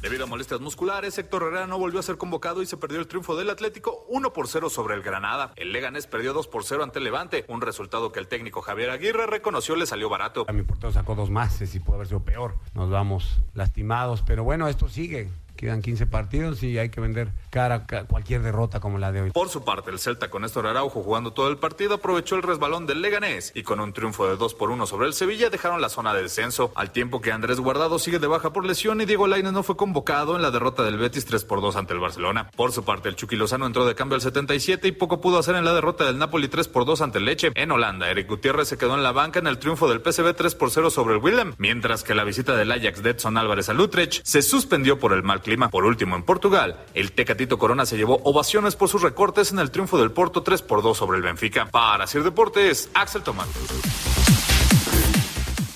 Debido 0.05 0.25
a 0.25 0.27
molestias 0.27 0.61
musculares, 0.61 1.17
Héctor 1.17 1.45
Herrera 1.45 1.67
no 1.67 1.79
volvió 1.79 1.99
a 1.99 2.03
ser 2.03 2.19
convocado 2.19 2.61
y 2.61 2.67
se 2.67 2.77
perdió 2.77 3.01
el 3.01 3.07
triunfo 3.07 3.37
del 3.37 3.49
Atlético 3.49 4.05
1 4.11 4.35
por 4.35 4.49
0 4.49 4.69
sobre 4.69 4.95
el 4.97 5.03
Granada. 5.03 5.53
El 5.57 5.73
Leganés 5.73 6.07
perdió 6.07 6.35
2 6.35 6.47
por 6.49 6.63
0 6.63 6.85
ante 6.85 6.99
el 6.99 7.05
Levante, 7.07 7.47
un 7.49 7.63
resultado 7.63 8.13
que 8.13 8.21
el 8.21 8.29
técnico 8.29 8.61
Javier 8.61 8.91
Aguirre 8.91 9.25
reconoció 9.27 9.77
le 9.77 9.87
salió 9.87 10.11
barato. 10.11 10.45
A 10.47 10.53
mi 10.53 10.63
portero 10.63 10.93
sacó 10.93 11.15
dos 11.15 11.31
más, 11.31 11.59
y 11.75 11.81
pudo 11.81 11.95
haber 11.95 12.09
sido 12.09 12.21
peor. 12.21 12.57
Nos 12.75 12.91
vamos 12.91 13.41
lastimados, 13.55 14.21
pero 14.21 14.45
bueno, 14.45 14.69
esto 14.69 14.91
sigue. 14.91 15.31
Quedan 15.57 15.83
15 15.83 16.07
partidos 16.07 16.63
y 16.63 16.79
hay 16.79 16.91
que 16.91 17.01
vender 17.01 17.29
cara 17.51 17.87
a 17.89 18.05
cualquier 18.05 18.43
derrota 18.43 18.81
como 18.81 18.99
la 18.99 19.13
de 19.13 19.23
hoy. 19.23 19.31
Por 19.31 19.49
su 19.49 19.65
parte, 19.65 19.91
el 19.91 19.99
Celta 19.99 20.29
con 20.31 20.43
Néstor 20.43 20.67
Araujo 20.67 21.03
jugando 21.03 21.33
todo 21.33 21.49
el 21.49 21.59
partido 21.59 21.95
aprovechó 21.95 22.37
el 22.37 22.43
resbalón 22.43 22.87
del 22.87 23.03
Leganés 23.03 23.53
y 23.55 23.63
con 23.63 23.81
un 23.81 23.93
triunfo 23.93 24.29
de 24.29 24.37
2 24.37 24.55
por 24.55 24.71
1 24.71 24.87
sobre 24.87 25.07
el 25.07 25.15
Sevilla 25.15 25.51
dejaron 25.51 25.81
la 25.81 25.89
zona 25.89 26.13
de 26.15 26.23
descenso, 26.23 26.73
al 26.75 26.91
tiempo 26.91 27.21
que 27.21 27.33
Andrés 27.33 27.61
Guardado 27.61 27.99
sigue 27.99 28.19
de 28.19 28.27
baja 28.27 28.53
por 28.53 28.65
lesión 28.65 29.01
y 29.01 29.05
Diego 29.05 29.27
Lainez 29.27 29.53
no 29.53 29.63
fue 29.63 29.77
convocado 29.77 30.37
en 30.37 30.43
la 30.43 30.51
derrota 30.51 30.83
del 30.83 30.99
Betis 30.99 31.25
3 31.25 31.45
por 31.45 31.61
2 31.61 31.77
ante 31.77 31.95
el 31.95 32.01
Barcelona. 32.01 32.51
Por 32.57 32.73
su 32.73 32.85
parte, 32.85 33.09
el 33.09 33.17
Chucky 33.17 33.37
Lozano 33.37 33.67
entró 33.67 33.87
de 33.87 33.95
cambio 33.95 34.17
al 34.17 34.23
77 34.23 34.89
y 34.89 34.93
poco 34.93 35.21
pudo 35.21 35.39
hacer 35.39 35.55
en 35.57 35.65
la 35.65 35.75
derrota 35.75 36.05
del 36.05 36.19
Napoli 36.19 36.49
3 36.49 36.69
por 36.69 36.85
2 36.85 37.01
ante 37.03 37.19
el 37.19 37.25
Leche. 37.25 37.53
En 37.55 37.71
Holanda, 37.71 38.11
Eric 38.11 38.29
Gutiérrez 38.29 38.69
se 38.69 38.79
quedó 38.79 38.95
en 38.95 39.03
la 39.03 39.13
banca 39.13 39.39
en 39.39 39.47
el 39.47 39.59
triunfo 39.59 39.89
del 39.89 40.01
PSV 40.01 40.35
3 40.35 40.55
por 40.55 40.71
0 40.71 40.91
sobre 40.91 41.15
el 41.15 41.21
Willem, 41.23 41.55
mientras 41.59 42.03
que 42.03 42.15
la 42.15 42.25
visita 42.25 42.57
del 42.57 42.73
Ajax 42.73 43.03
de 43.03 43.11
Edson 43.11 43.37
Álvarez 43.37 43.69
a 43.69 43.75
Utrecht 43.75 44.23
se 44.25 44.43
suspendió 44.43 44.99
por 44.99 45.13
el 45.13 45.23
mal 45.23 45.41
clima. 45.45 45.71
Por 45.71 45.85
último, 45.85 46.17
en 46.17 46.25
Portugal, 46.25 46.81
el 46.95 47.13
Tecatito 47.13 47.57
Corona 47.57 47.87
se 47.87 47.97
llevó 47.97 48.21
ovaciones 48.25 48.75
por 48.75 48.89
sus 48.89 49.03
recortes 49.03 49.53
en 49.53 49.61
el 49.61 49.71
triunfo 49.71 49.97
del 49.97 50.11
Porto 50.11 50.43
3 50.43 50.63
por 50.63 50.83
2 50.83 50.99
sobre 50.99 51.19
el 51.19 51.23
Benfica. 51.23 51.67
Para 51.67 52.09
Sir 52.09 52.25
Deportes, 52.25 52.91
Axel 52.95 53.23
Tomás. 53.23 53.47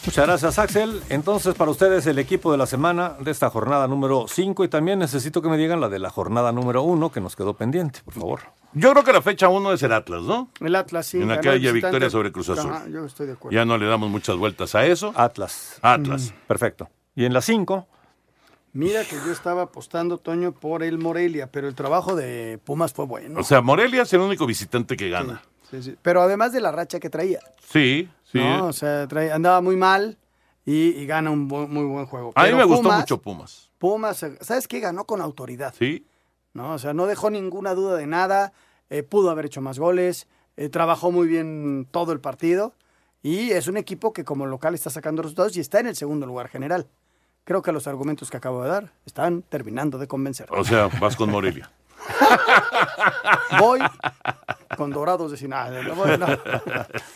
Muchas 0.06 0.26
gracias, 0.26 0.58
Axel. 0.58 1.02
Entonces, 1.10 1.54
para 1.54 1.70
ustedes, 1.70 2.06
el 2.06 2.18
equipo 2.18 2.50
de 2.50 2.56
la 2.56 2.64
semana 2.66 3.16
de 3.20 3.30
esta 3.30 3.50
jornada 3.50 3.86
número 3.86 4.24
5 4.26 4.64
y 4.64 4.68
también 4.68 4.98
necesito 4.98 5.42
que 5.42 5.50
me 5.50 5.58
digan 5.58 5.82
la 5.82 5.90
de 5.90 5.98
la 5.98 6.08
jornada 6.08 6.50
número 6.50 6.82
1 6.82 7.12
que 7.12 7.20
nos 7.20 7.36
quedó 7.36 7.54
pendiente, 7.54 8.00
por 8.04 8.14
favor. 8.14 8.40
Yo 8.72 8.90
creo 8.92 9.04
que 9.04 9.12
la 9.12 9.20
fecha 9.20 9.48
1 9.48 9.74
es 9.74 9.82
el 9.82 9.92
Atlas, 9.92 10.22
¿no? 10.22 10.50
El 10.60 10.74
Atlas, 10.76 11.06
sí. 11.06 11.20
En 11.20 11.28
la 11.28 11.40
que 11.40 11.48
ganó 11.48 11.56
haya 11.56 11.72
visitante. 11.72 11.98
victoria 11.98 12.10
sobre 12.10 12.32
Cruz 12.32 12.48
Azul. 12.48 12.70
Ajá, 12.70 12.88
yo 12.88 13.04
estoy 13.04 13.26
de 13.26 13.34
acuerdo. 13.34 13.54
Ya 13.54 13.66
no 13.66 13.76
le 13.76 13.84
damos 13.84 14.08
muchas 14.08 14.36
vueltas 14.36 14.74
a 14.74 14.86
eso. 14.86 15.12
Atlas. 15.14 15.78
Atlas. 15.82 16.32
Perfecto. 16.46 16.88
Y 17.14 17.26
en 17.26 17.34
la 17.34 17.42
5, 17.42 17.86
Mira 18.72 19.04
que 19.04 19.16
yo 19.16 19.32
estaba 19.32 19.62
apostando, 19.62 20.18
Toño, 20.18 20.52
por 20.52 20.82
el 20.82 20.98
Morelia, 20.98 21.50
pero 21.50 21.68
el 21.68 21.74
trabajo 21.74 22.14
de 22.14 22.58
Pumas 22.64 22.92
fue 22.92 23.06
bueno. 23.06 23.40
O 23.40 23.42
sea, 23.44 23.60
Morelia 23.60 24.02
es 24.02 24.12
el 24.12 24.20
único 24.20 24.46
visitante 24.46 24.96
que 24.96 25.08
gana. 25.08 25.42
Sí, 25.70 25.82
sí. 25.82 25.96
Pero 26.02 26.22
además 26.22 26.52
de 26.52 26.60
la 26.60 26.70
racha 26.72 27.00
que 27.00 27.10
traía. 27.10 27.40
Sí, 27.60 28.08
sí. 28.30 28.38
¿no? 28.38 28.66
O 28.66 28.72
sea, 28.72 29.06
traía- 29.08 29.34
andaba 29.34 29.60
muy 29.60 29.76
mal 29.76 30.16
y, 30.64 30.88
y 30.90 31.06
gana 31.06 31.30
un 31.30 31.48
bu- 31.48 31.66
muy 31.68 31.84
buen 31.84 32.06
juego. 32.06 32.32
a 32.34 32.44
mí 32.46 32.52
me 32.54 32.64
gustó 32.64 32.90
mucho 32.92 33.20
Pumas. 33.20 33.70
Pumas, 33.78 34.24
¿sabes 34.40 34.66
qué? 34.68 34.80
Ganó 34.80 35.04
con 35.04 35.20
autoridad. 35.20 35.74
Sí. 35.78 36.06
¿no? 36.54 36.74
O 36.74 36.78
sea, 36.78 36.92
no 36.94 37.06
dejó 37.06 37.30
ninguna 37.30 37.74
duda 37.74 37.96
de 37.96 38.06
nada, 38.06 38.52
eh, 38.90 39.02
pudo 39.02 39.30
haber 39.30 39.46
hecho 39.46 39.60
más 39.60 39.78
goles, 39.78 40.26
eh, 40.56 40.68
trabajó 40.68 41.10
muy 41.12 41.28
bien 41.28 41.86
todo 41.90 42.12
el 42.12 42.20
partido 42.20 42.74
y 43.22 43.50
es 43.50 43.68
un 43.68 43.76
equipo 43.76 44.12
que 44.12 44.24
como 44.24 44.46
local 44.46 44.74
está 44.74 44.90
sacando 44.90 45.22
resultados 45.22 45.56
y 45.56 45.60
está 45.60 45.80
en 45.80 45.86
el 45.88 45.96
segundo 45.96 46.26
lugar 46.26 46.48
general. 46.48 46.86
Creo 47.48 47.62
que 47.62 47.72
los 47.72 47.86
argumentos 47.86 48.30
que 48.30 48.36
acabo 48.36 48.62
de 48.62 48.68
dar 48.68 48.92
están 49.06 49.40
terminando 49.40 49.96
de 49.96 50.06
convencer. 50.06 50.46
O 50.50 50.62
sea, 50.64 50.88
vas 51.00 51.16
con 51.16 51.30
Morelia. 51.30 51.70
Voy 53.58 53.80
con 54.76 54.90
Dorados 54.90 55.30
de 55.30 55.38
Sinaloa. 55.38 55.82
no, 55.82 55.94
voy, 55.94 56.18
no. 56.18 56.26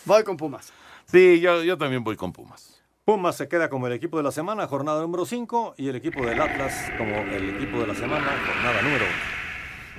Voy 0.07 0.25
con 0.25 0.39
Pumas. 0.39 0.73
Sí, 1.05 1.39
yo, 1.39 1.63
yo 1.63 1.77
también 1.77 2.03
voy 2.03 2.17
con 2.17 2.33
Pumas. 2.33 2.83
Pumas 3.05 3.37
se 3.37 3.47
queda 3.47 3.69
como 3.69 3.89
el 3.89 3.93
equipo 3.93 4.17
de 4.17 4.23
la 4.23 4.33
semana, 4.33 4.67
jornada 4.67 5.03
número 5.03 5.27
5, 5.27 5.75
y 5.77 5.89
el 5.89 5.97
equipo 5.97 6.25
del 6.25 6.41
Atlas 6.41 6.91
como 6.97 7.15
el 7.15 7.57
equipo 7.57 7.81
de 7.81 7.89
la 7.89 7.95
semana, 7.95 8.33
jornada 8.47 8.81
número 8.81 9.05
1. 9.05 9.15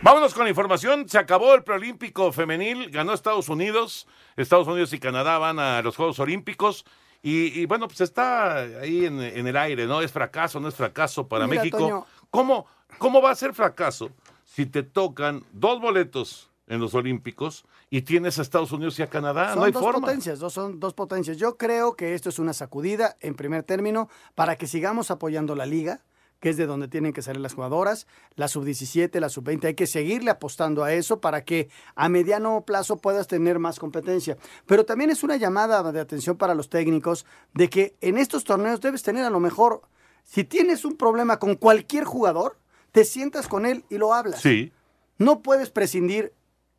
Vámonos 0.02 0.34
con 0.34 0.46
la 0.46 0.50
información. 0.50 1.08
Se 1.08 1.20
acabó 1.20 1.54
el 1.54 1.64
preolímpico 1.64 2.32
femenil, 2.32 2.90
ganó 2.90 3.14
Estados 3.14 3.50
Unidos. 3.50 4.08
Estados 4.36 4.68
Unidos 4.68 4.94
y 4.94 5.00
Canadá 5.00 5.38
van 5.38 5.60
a 5.60 5.84
los 5.84 5.96
Juegos 5.96 6.18
Olímpicos. 6.18 6.86
Y, 7.26 7.62
y 7.62 7.66
bueno, 7.66 7.88
pues 7.88 8.02
está 8.02 8.58
ahí 8.58 9.06
en, 9.06 9.22
en 9.22 9.48
el 9.48 9.56
aire, 9.56 9.88
¿no? 9.88 10.02
Es 10.02 10.12
fracaso, 10.12 10.60
no 10.60 10.68
es 10.68 10.76
fracaso 10.76 11.26
para 11.26 11.48
Mira, 11.48 11.62
México. 11.62 11.78
Toño. 11.78 12.06
¿Cómo, 12.30 12.68
¿Cómo 12.98 13.22
va 13.22 13.32
a 13.32 13.36
ser 13.36 13.54
fracaso 13.54 14.10
si 14.44 14.66
te 14.66 14.84
tocan 14.84 15.44
dos 15.54 15.80
boletos 15.80 16.50
en 16.68 16.82
los 16.82 16.94
Olímpicos 16.94 17.64
y 17.90 18.02
tienes 18.02 18.40
a 18.40 18.42
Estados 18.42 18.74
Unidos 18.74 19.00
y 19.00 19.04
a 19.04 19.10
Canadá? 19.10 19.52
son 19.52 19.60
no 19.60 19.66
hay 19.66 19.72
dos 19.72 19.82
forma. 19.82 20.02
potencias, 20.08 20.40
dos, 20.40 20.52
son 20.52 20.82
dos 20.82 20.94
potencias. 20.94 21.38
Yo 21.38 21.58
creo 21.58 21.96
que 21.96 22.14
esto 22.14 22.28
es 22.28 22.40
una 22.40 22.52
sacudida 22.52 23.16
en 23.22 23.36
primer 23.36 23.64
término 23.64 24.10
para 24.36 24.58
que 24.58 24.68
sigamos 24.68 25.10
apoyando 25.10 25.56
la 25.56 25.66
liga, 25.66 26.02
que 26.44 26.50
es 26.50 26.58
de 26.58 26.66
donde 26.66 26.90
tienen 26.90 27.14
que 27.14 27.22
salir 27.22 27.40
las 27.40 27.54
jugadoras, 27.54 28.06
la 28.36 28.50
sub-17, 28.50 29.18
la 29.22 29.30
sub-20. 29.30 29.64
Hay 29.64 29.76
que 29.76 29.88
seguirle 29.88 30.30
apostando 30.30 30.84
a 30.84 30.92
eso 30.92 31.22
para 31.22 31.46
que 31.46 31.70
a 31.96 32.10
mediano 32.10 32.66
plazo 32.66 32.98
puedas 32.98 33.28
tener 33.28 33.60
más 33.60 33.80
competencia. 33.80 34.36
Pero 34.66 34.86
también 34.86 35.10
es 35.10 35.24
una 35.24 35.38
llamada 35.38 35.90
de 35.90 36.02
atención 36.02 36.36
para 36.36 36.54
los 36.54 36.68
técnicos 36.68 37.26
de 37.54 37.70
que 37.70 37.96
en 38.02 38.18
estos 38.18 38.44
torneos 38.44 38.82
debes 38.82 39.04
tener 39.04 39.24
a 39.24 39.30
lo 39.30 39.40
mejor, 39.40 39.84
si 40.26 40.44
tienes 40.44 40.84
un 40.84 40.98
problema 40.98 41.40
con 41.40 41.56
cualquier 41.56 42.04
jugador, 42.04 42.58
te 42.92 43.06
sientas 43.06 43.48
con 43.48 43.66
él 43.66 43.86
y 43.90 43.98
lo 43.98 44.14
hablas. 44.14 44.42
Sí. 44.42 44.74
No 45.20 45.44
puedes 45.44 45.70
prescindir 45.70 46.34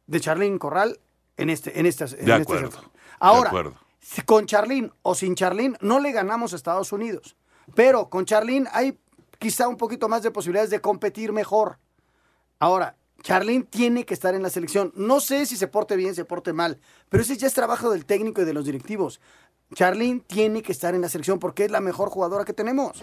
de 0.06 0.20
Charlín 0.20 0.58
Corral 0.58 1.00
en 1.38 1.48
este 1.48 1.80
en 1.80 1.86
estas 1.86 2.12
en 2.12 2.26
De 2.26 2.32
este 2.32 2.42
acuerdo. 2.42 2.78
Ahora, 3.18 3.50
de 3.50 3.58
acuerdo. 3.60 3.74
con 4.26 4.44
Charlín 4.44 4.92
o 5.00 5.14
sin 5.14 5.34
Charlín 5.34 5.78
no 5.80 6.00
le 6.00 6.12
ganamos 6.12 6.52
a 6.52 6.56
Estados 6.56 6.92
Unidos, 6.92 7.34
pero 7.74 8.10
con 8.10 8.26
Charlín 8.26 8.68
hay 8.70 8.98
quizá 9.44 9.68
un 9.68 9.76
poquito 9.76 10.08
más 10.08 10.22
de 10.22 10.30
posibilidades 10.30 10.70
de 10.70 10.80
competir 10.80 11.30
mejor. 11.30 11.78
Ahora, 12.58 12.96
Charlín 13.20 13.64
tiene 13.64 14.06
que 14.06 14.14
estar 14.14 14.34
en 14.34 14.42
la 14.42 14.48
selección. 14.48 14.90
No 14.96 15.20
sé 15.20 15.44
si 15.44 15.58
se 15.58 15.68
porte 15.68 15.96
bien, 15.96 16.14
se 16.14 16.24
porte 16.24 16.54
mal, 16.54 16.80
pero 17.10 17.22
ese 17.22 17.36
ya 17.36 17.46
es 17.46 17.52
trabajo 17.52 17.90
del 17.90 18.06
técnico 18.06 18.40
y 18.40 18.46
de 18.46 18.54
los 18.54 18.64
directivos. 18.64 19.20
Charlín 19.74 20.20
tiene 20.20 20.62
que 20.62 20.72
estar 20.72 20.94
en 20.94 21.02
la 21.02 21.10
selección 21.10 21.38
porque 21.38 21.66
es 21.66 21.70
la 21.70 21.82
mejor 21.82 22.08
jugadora 22.08 22.46
que 22.46 22.54
tenemos. 22.54 23.02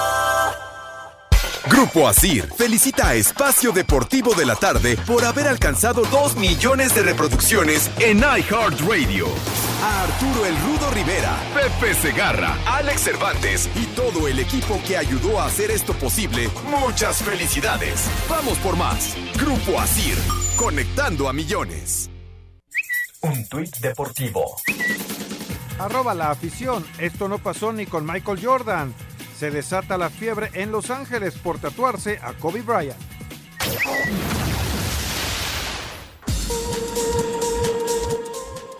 Grupo 1.69 2.07
Asir 2.07 2.51
felicita 2.57 3.09
a 3.09 3.15
Espacio 3.15 3.71
Deportivo 3.71 4.33
de 4.33 4.45
la 4.45 4.55
Tarde 4.55 4.97
por 5.05 5.23
haber 5.23 5.47
alcanzado 5.47 6.01
2 6.03 6.35
millones 6.37 6.95
de 6.95 7.03
reproducciones 7.03 7.91
en 7.99 8.19
iHeartRadio. 8.19 9.27
A 9.83 10.03
Arturo 10.03 10.45
El 10.45 10.57
Rudo 10.61 10.89
Rivera, 10.91 11.37
Pepe 11.53 11.93
Segarra, 11.93 12.57
Alex 12.65 13.01
Cervantes 13.01 13.69
y 13.75 13.85
todo 13.95 14.27
el 14.27 14.39
equipo 14.39 14.81
que 14.87 14.97
ayudó 14.97 15.39
a 15.39 15.45
hacer 15.45 15.69
esto 15.69 15.93
posible, 15.93 16.49
muchas 16.65 17.17
felicidades. 17.17 18.05
Vamos 18.27 18.57
por 18.59 18.75
más. 18.75 19.15
Grupo 19.35 19.79
Asir, 19.79 20.17
conectando 20.55 21.29
a 21.29 21.33
millones. 21.33 22.09
Un 23.21 23.47
tuit 23.47 23.77
deportivo. 23.77 24.55
Arroba 25.77 26.13
la 26.15 26.31
afición. 26.31 26.85
Esto 26.99 27.27
no 27.27 27.37
pasó 27.37 27.71
ni 27.71 27.85
con 27.85 28.05
Michael 28.05 28.43
Jordan. 28.43 28.93
Se 29.41 29.49
desata 29.49 29.97
la 29.97 30.11
fiebre 30.11 30.51
en 30.53 30.71
Los 30.71 30.91
Ángeles 30.91 31.33
por 31.33 31.57
tatuarse 31.57 32.19
a 32.21 32.33
Kobe 32.33 32.61
Bryant. 32.61 32.95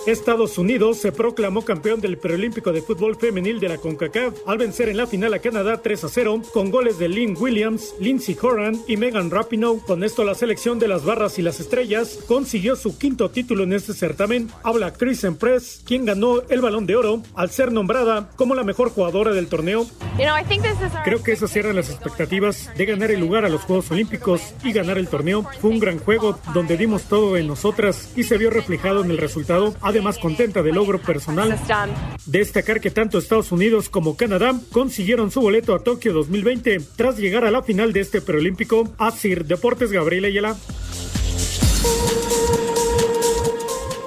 Estados 0.07 0.57
Unidos 0.57 0.97
se 0.97 1.11
proclamó 1.11 1.63
campeón 1.63 2.01
del 2.01 2.17
preolímpico 2.17 2.71
de 2.71 2.81
fútbol 2.81 3.15
femenil 3.17 3.59
de 3.59 3.69
la 3.69 3.77
CONCACAF 3.77 4.33
al 4.47 4.57
vencer 4.57 4.89
en 4.89 4.97
la 4.97 5.05
final 5.05 5.31
a 5.35 5.39
Canadá 5.39 5.81
3 5.83 6.03
a 6.03 6.09
0 6.09 6.41
con 6.51 6.71
goles 6.71 6.97
de 6.97 7.07
Lynn 7.07 7.37
Williams, 7.39 7.93
Lindsey 7.99 8.35
Horan 8.41 8.81
y 8.87 8.97
Megan 8.97 9.29
Rapinoe. 9.29 9.79
Con 9.85 10.03
esto 10.03 10.23
la 10.23 10.33
selección 10.33 10.79
de 10.79 10.87
las 10.87 11.05
barras 11.05 11.37
y 11.37 11.43
las 11.43 11.59
estrellas 11.59 12.17
consiguió 12.27 12.75
su 12.75 12.97
quinto 12.97 13.29
título 13.29 13.63
en 13.63 13.73
este 13.73 13.93
certamen. 13.93 14.49
Habla 14.63 14.91
Kristen 14.93 15.35
Press, 15.35 15.83
quien 15.85 16.05
ganó 16.05 16.41
el 16.49 16.61
balón 16.61 16.87
de 16.87 16.95
oro 16.95 17.21
al 17.35 17.51
ser 17.51 17.71
nombrada 17.71 18.31
como 18.35 18.55
la 18.55 18.63
mejor 18.63 18.89
jugadora 18.89 19.33
del 19.33 19.47
torneo. 19.47 19.85
Creo 21.03 21.21
que 21.21 21.33
esas 21.33 21.55
eran 21.55 21.75
las 21.75 21.91
expectativas 21.91 22.71
de 22.75 22.85
ganar 22.85 23.11
el 23.11 23.19
lugar 23.19 23.45
a 23.45 23.49
los 23.49 23.61
Juegos 23.61 23.91
Olímpicos 23.91 24.41
y 24.63 24.73
ganar 24.73 24.97
el 24.97 25.07
torneo. 25.07 25.47
Fue 25.59 25.69
un 25.69 25.79
gran 25.79 25.99
juego 25.99 26.39
donde 26.55 26.75
dimos 26.75 27.03
todo 27.03 27.37
en 27.37 27.45
nosotras 27.45 28.13
y 28.15 28.23
se 28.23 28.39
vio 28.39 28.49
reflejado 28.49 29.03
en 29.03 29.11
el 29.11 29.19
resultado. 29.19 29.75
Además, 29.91 30.19
contenta 30.19 30.63
del 30.63 30.75
logro 30.75 30.99
personal. 30.99 31.59
Destacar 32.25 32.79
que 32.79 32.91
tanto 32.91 33.17
Estados 33.17 33.51
Unidos 33.51 33.89
como 33.89 34.15
Canadá 34.15 34.53
consiguieron 34.71 35.31
su 35.31 35.41
boleto 35.41 35.75
a 35.75 35.83
Tokio 35.83 36.13
2020 36.13 36.79
tras 36.95 37.17
llegar 37.17 37.43
a 37.43 37.51
la 37.51 37.61
final 37.61 37.91
de 37.91 37.99
este 37.99 38.21
preolímpico. 38.21 38.87
Asir 38.97 39.43
Deportes 39.43 39.91
Gabriel 39.91 40.23
Ayala. 40.23 40.55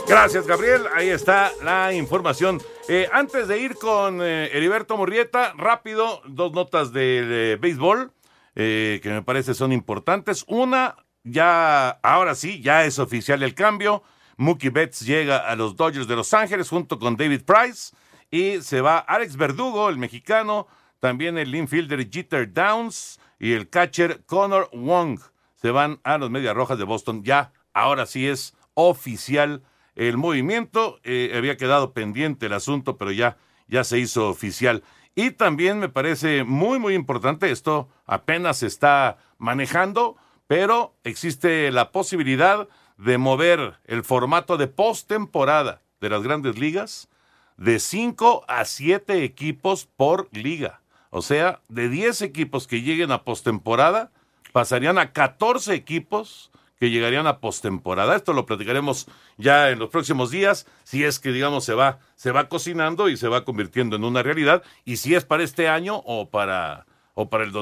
Gracias, 0.08 0.46
Gabriel. 0.46 0.84
Ahí 0.94 1.10
está 1.10 1.52
la 1.62 1.92
información. 1.92 2.62
Eh, 2.88 3.06
antes 3.12 3.46
de 3.46 3.58
ir 3.58 3.74
con 3.74 4.22
eh, 4.22 4.48
Heriberto 4.54 4.96
Murrieta, 4.96 5.52
rápido, 5.54 6.22
dos 6.26 6.52
notas 6.52 6.94
del 6.94 7.30
eh, 7.30 7.58
béisbol 7.60 8.10
eh, 8.56 9.00
que 9.02 9.10
me 9.10 9.22
parece 9.22 9.52
son 9.52 9.70
importantes. 9.70 10.46
Una, 10.48 10.96
ya, 11.24 11.90
ahora 12.02 12.34
sí, 12.34 12.62
ya 12.62 12.86
es 12.86 12.98
oficial 12.98 13.42
el 13.42 13.54
cambio. 13.54 14.02
Mookie 14.36 14.70
Betts 14.70 15.00
llega 15.00 15.38
a 15.38 15.56
los 15.56 15.76
Dodgers 15.76 16.08
de 16.08 16.16
Los 16.16 16.34
Ángeles 16.34 16.68
junto 16.68 16.98
con 16.98 17.16
David 17.16 17.42
Price 17.42 17.94
y 18.30 18.60
se 18.62 18.80
va 18.80 18.98
Alex 18.98 19.36
Verdugo, 19.36 19.88
el 19.88 19.98
mexicano, 19.98 20.66
también 21.00 21.38
el 21.38 21.54
infielder 21.54 22.10
Jeter 22.10 22.52
Downs 22.52 23.20
y 23.38 23.52
el 23.52 23.68
catcher 23.68 24.24
Connor 24.24 24.70
Wong 24.72 25.20
se 25.64 25.70
van 25.70 26.00
a 26.02 26.18
los 26.18 26.30
Medias 26.30 26.54
Rojas 26.54 26.78
de 26.78 26.84
Boston. 26.84 27.22
Ya, 27.24 27.52
ahora 27.72 28.06
sí 28.06 28.26
es 28.26 28.54
oficial 28.74 29.62
el 29.94 30.16
movimiento. 30.16 31.00
Eh, 31.04 31.32
había 31.34 31.56
quedado 31.56 31.92
pendiente 31.92 32.46
el 32.46 32.52
asunto, 32.52 32.96
pero 32.96 33.12
ya, 33.12 33.38
ya 33.68 33.84
se 33.84 33.98
hizo 33.98 34.28
oficial. 34.28 34.82
Y 35.14 35.30
también 35.30 35.78
me 35.78 35.88
parece 35.88 36.44
muy, 36.44 36.78
muy 36.78 36.94
importante, 36.94 37.50
esto 37.50 37.88
apenas 38.04 38.58
se 38.58 38.66
está 38.66 39.18
manejando, 39.38 40.16
pero 40.48 40.96
existe 41.04 41.70
la 41.70 41.92
posibilidad 41.92 42.68
de 42.96 43.18
mover 43.18 43.78
el 43.84 44.04
formato 44.04 44.56
de 44.56 44.68
postemporada 44.68 45.82
de 46.00 46.10
las 46.10 46.22
grandes 46.22 46.58
ligas 46.58 47.08
de 47.56 47.78
5 47.78 48.44
a 48.48 48.64
7 48.64 49.24
equipos 49.24 49.86
por 49.96 50.28
liga. 50.32 50.80
O 51.10 51.22
sea, 51.22 51.60
de 51.68 51.88
10 51.88 52.22
equipos 52.22 52.66
que 52.66 52.82
lleguen 52.82 53.12
a 53.12 53.22
postemporada, 53.22 54.10
pasarían 54.52 54.98
a 54.98 55.12
14 55.12 55.74
equipos 55.74 56.50
que 56.78 56.90
llegarían 56.90 57.26
a 57.26 57.38
postemporada. 57.38 58.16
Esto 58.16 58.32
lo 58.32 58.46
platicaremos 58.46 59.06
ya 59.36 59.70
en 59.70 59.78
los 59.78 59.90
próximos 59.90 60.30
días, 60.30 60.66
si 60.82 61.04
es 61.04 61.20
que 61.20 61.30
digamos 61.30 61.64
se 61.64 61.74
va 61.74 62.00
se 62.16 62.32
va 62.32 62.48
cocinando 62.48 63.08
y 63.08 63.16
se 63.16 63.28
va 63.28 63.44
convirtiendo 63.44 63.96
en 63.96 64.04
una 64.04 64.22
realidad 64.22 64.62
y 64.84 64.96
si 64.96 65.14
es 65.14 65.24
para 65.24 65.44
este 65.44 65.68
año 65.68 66.02
o 66.04 66.30
para 66.30 66.86
o 67.14 67.28
para 67.28 67.44
el 67.44 67.52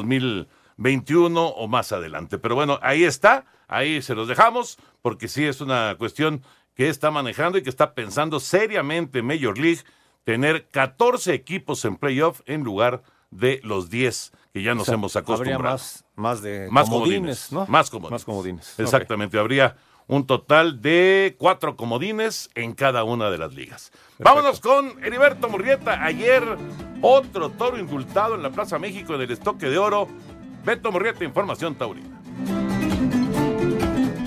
2021 0.77 1.47
o 1.49 1.69
más 1.69 1.93
adelante. 1.93 2.39
Pero 2.39 2.55
bueno, 2.55 2.79
ahí 2.83 3.05
está, 3.05 3.45
ahí 3.69 4.03
se 4.03 4.15
los 4.15 4.29
dejamos 4.29 4.79
porque 5.01 5.29
sí 5.29 5.45
es 5.45 5.61
una 5.61 5.95
cuestión 5.99 6.43
que 6.75 6.89
está 6.89 7.11
manejando 7.11 7.59
y 7.59 7.63
que 7.63 7.71
está 7.71 7.95
pensando 7.95 8.41
seriamente 8.41 9.23
Major 9.23 9.59
League 9.59 9.81
tener 10.25 10.69
14 10.69 11.35
equipos 11.35 11.85
en 11.85 11.97
playoff 11.97 12.41
en 12.47 12.63
lugar 12.63 13.03
de 13.31 13.61
los 13.65 13.91
10 13.91 14.33
que 14.53 14.63
ya 14.63 14.75
nos 14.75 14.83
O 14.83 14.85
sea, 14.87 14.95
hemos 14.95 15.17
acostumbrado. 15.17 15.59
habría 15.61 15.73
más- 15.73 16.05
más 16.15 16.43
de 16.43 16.69
más 16.71 16.89
comodines, 16.89 17.47
comodines, 17.49 17.53
¿no? 17.53 17.67
Más 17.69 17.89
comodines. 17.91 18.11
Más 18.13 18.25
comodines. 18.25 18.75
Exactamente, 18.79 19.39
habría 19.39 19.77
un 20.09 20.27
total 20.27 20.83
de 20.83 21.37
cuatro 21.39 21.75
comodines 21.77 22.51
en 22.55 22.75
cada 22.75 23.03
una 23.05 23.31
de 23.31 23.39
las 23.39 23.55
ligas. 23.55 23.93
Vámonos 24.19 24.61
con 24.61 25.03
Heriberto 25.03 25.49
Murrieta. 25.49 26.05
Ayer 26.05 26.43
otro 27.01 27.49
toro 27.51 27.79
indultado 27.79 28.35
en 28.35 28.43
la 28.43 28.51
Plaza 28.51 28.79
México 28.79 29.15
en 29.15 29.23
el 29.23 29.31
estoque 29.31 29.71
de 29.71 29.79
oro. 29.79 30.07
Beto 30.65 30.93
Murrieta, 30.93 31.25
Información 31.25 31.75
Taurina. 31.75 32.21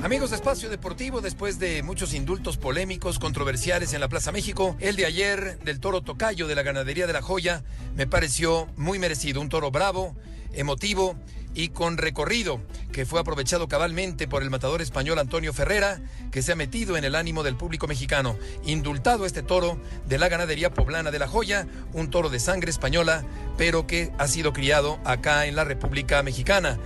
Amigos 0.03 0.31
de 0.31 0.35
Espacio 0.35 0.69
Deportivo, 0.69 1.21
después 1.21 1.59
de 1.59 1.81
muchos 1.81 2.13
indultos 2.13 2.57
polémicos, 2.57 3.19
controversiales 3.19 3.93
en 3.93 4.01
la 4.01 4.09
Plaza 4.09 4.33
México, 4.33 4.75
el 4.79 4.97
de 4.97 5.05
ayer 5.05 5.57
del 5.59 5.79
toro 5.79 6.01
Tocayo 6.01 6.45
de 6.45 6.55
la 6.55 6.61
ganadería 6.61 7.07
de 7.07 7.13
la 7.13 7.21
Joya 7.21 7.63
me 7.95 8.05
pareció 8.05 8.67
muy 8.75 8.99
merecido. 8.99 9.39
Un 9.39 9.49
toro 9.49 9.71
bravo, 9.71 10.13
emotivo 10.53 11.15
y 11.55 11.69
con 11.69 11.97
recorrido, 11.97 12.59
que 12.91 13.05
fue 13.05 13.19
aprovechado 13.19 13.67
cabalmente 13.67 14.27
por 14.27 14.43
el 14.43 14.49
matador 14.49 14.81
español 14.81 15.17
Antonio 15.17 15.53
Ferrera, 15.53 16.01
que 16.31 16.41
se 16.41 16.51
ha 16.51 16.55
metido 16.55 16.97
en 16.97 17.05
el 17.05 17.15
ánimo 17.15 17.41
del 17.41 17.55
público 17.55 17.87
mexicano. 17.87 18.37
Indultado 18.65 19.25
este 19.25 19.41
toro 19.41 19.79
de 20.05 20.17
la 20.17 20.29
ganadería 20.29 20.73
poblana 20.73 21.11
de 21.11 21.19
la 21.19 21.27
Joya, 21.27 21.65
un 21.93 22.09
toro 22.09 22.29
de 22.29 22.39
sangre 22.39 22.69
española, 22.69 23.23
pero 23.57 23.87
que 23.87 24.11
ha 24.17 24.27
sido 24.27 24.53
criado 24.53 24.99
acá 25.05 25.45
en 25.45 25.55
la 25.55 25.63
República 25.63 26.21
Mexicana. 26.21 26.77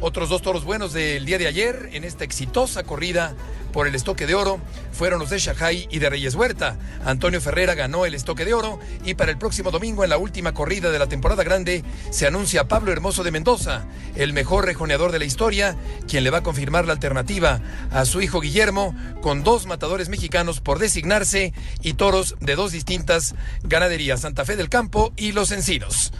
Otros 0.00 0.28
dos 0.28 0.42
toros 0.42 0.64
buenos 0.64 0.92
del 0.92 1.24
día 1.24 1.38
de 1.38 1.48
ayer 1.48 1.90
en 1.92 2.04
esta 2.04 2.22
exitosa 2.22 2.84
corrida 2.84 3.34
por 3.72 3.88
el 3.88 3.96
estoque 3.96 4.28
de 4.28 4.36
oro 4.36 4.60
fueron 4.92 5.18
los 5.18 5.30
de 5.30 5.40
Shajay 5.40 5.88
y 5.90 5.98
de 5.98 6.08
Reyes 6.08 6.36
Huerta. 6.36 6.78
Antonio 7.04 7.40
Ferrera 7.40 7.74
ganó 7.74 8.06
el 8.06 8.14
estoque 8.14 8.44
de 8.44 8.54
oro 8.54 8.78
y 9.04 9.14
para 9.14 9.32
el 9.32 9.38
próximo 9.38 9.72
domingo 9.72 10.04
en 10.04 10.10
la 10.10 10.16
última 10.16 10.54
corrida 10.54 10.92
de 10.92 11.00
la 11.00 11.08
temporada 11.08 11.42
grande 11.42 11.82
se 12.10 12.28
anuncia 12.28 12.68
Pablo 12.68 12.92
Hermoso 12.92 13.24
de 13.24 13.32
Mendoza, 13.32 13.86
el 14.14 14.32
mejor 14.32 14.66
rejoneador 14.66 15.10
de 15.10 15.18
la 15.18 15.24
historia, 15.24 15.76
quien 16.06 16.22
le 16.22 16.30
va 16.30 16.38
a 16.38 16.42
confirmar 16.44 16.86
la 16.86 16.92
alternativa 16.92 17.60
a 17.90 18.04
su 18.04 18.20
hijo 18.20 18.40
Guillermo 18.40 18.94
con 19.20 19.42
dos 19.42 19.66
matadores 19.66 20.08
mexicanos 20.08 20.60
por 20.60 20.78
designarse 20.78 21.52
y 21.82 21.94
toros 21.94 22.36
de 22.38 22.54
dos 22.54 22.70
distintas 22.70 23.34
ganaderías, 23.64 24.20
Santa 24.20 24.44
Fe 24.44 24.54
del 24.54 24.68
Campo 24.68 25.12
y 25.16 25.32
Los 25.32 25.50
Encinos. 25.50 26.12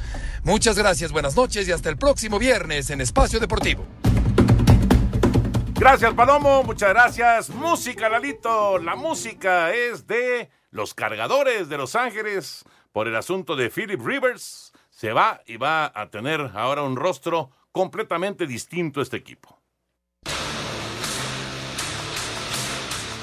Muchas 0.48 0.78
gracias, 0.78 1.12
buenas 1.12 1.36
noches 1.36 1.68
y 1.68 1.72
hasta 1.72 1.90
el 1.90 1.98
próximo 1.98 2.38
viernes 2.38 2.88
en 2.88 3.02
Espacio 3.02 3.38
Deportivo. 3.38 3.84
Gracias, 5.74 6.14
Palomo. 6.14 6.62
Muchas 6.62 6.88
gracias. 6.88 7.50
Música, 7.50 8.08
Lalito. 8.08 8.78
La 8.78 8.96
música 8.96 9.74
es 9.74 10.06
de 10.06 10.48
los 10.70 10.94
cargadores 10.94 11.68
de 11.68 11.76
Los 11.76 11.94
Ángeles 11.94 12.64
por 12.92 13.08
el 13.08 13.16
asunto 13.16 13.56
de 13.56 13.68
Philip 13.68 14.00
Rivers. 14.00 14.72
Se 14.88 15.12
va 15.12 15.42
y 15.44 15.58
va 15.58 15.92
a 15.94 16.08
tener 16.08 16.40
ahora 16.54 16.82
un 16.82 16.96
rostro 16.96 17.50
completamente 17.70 18.46
distinto 18.46 19.02
este 19.02 19.18
equipo. 19.18 19.60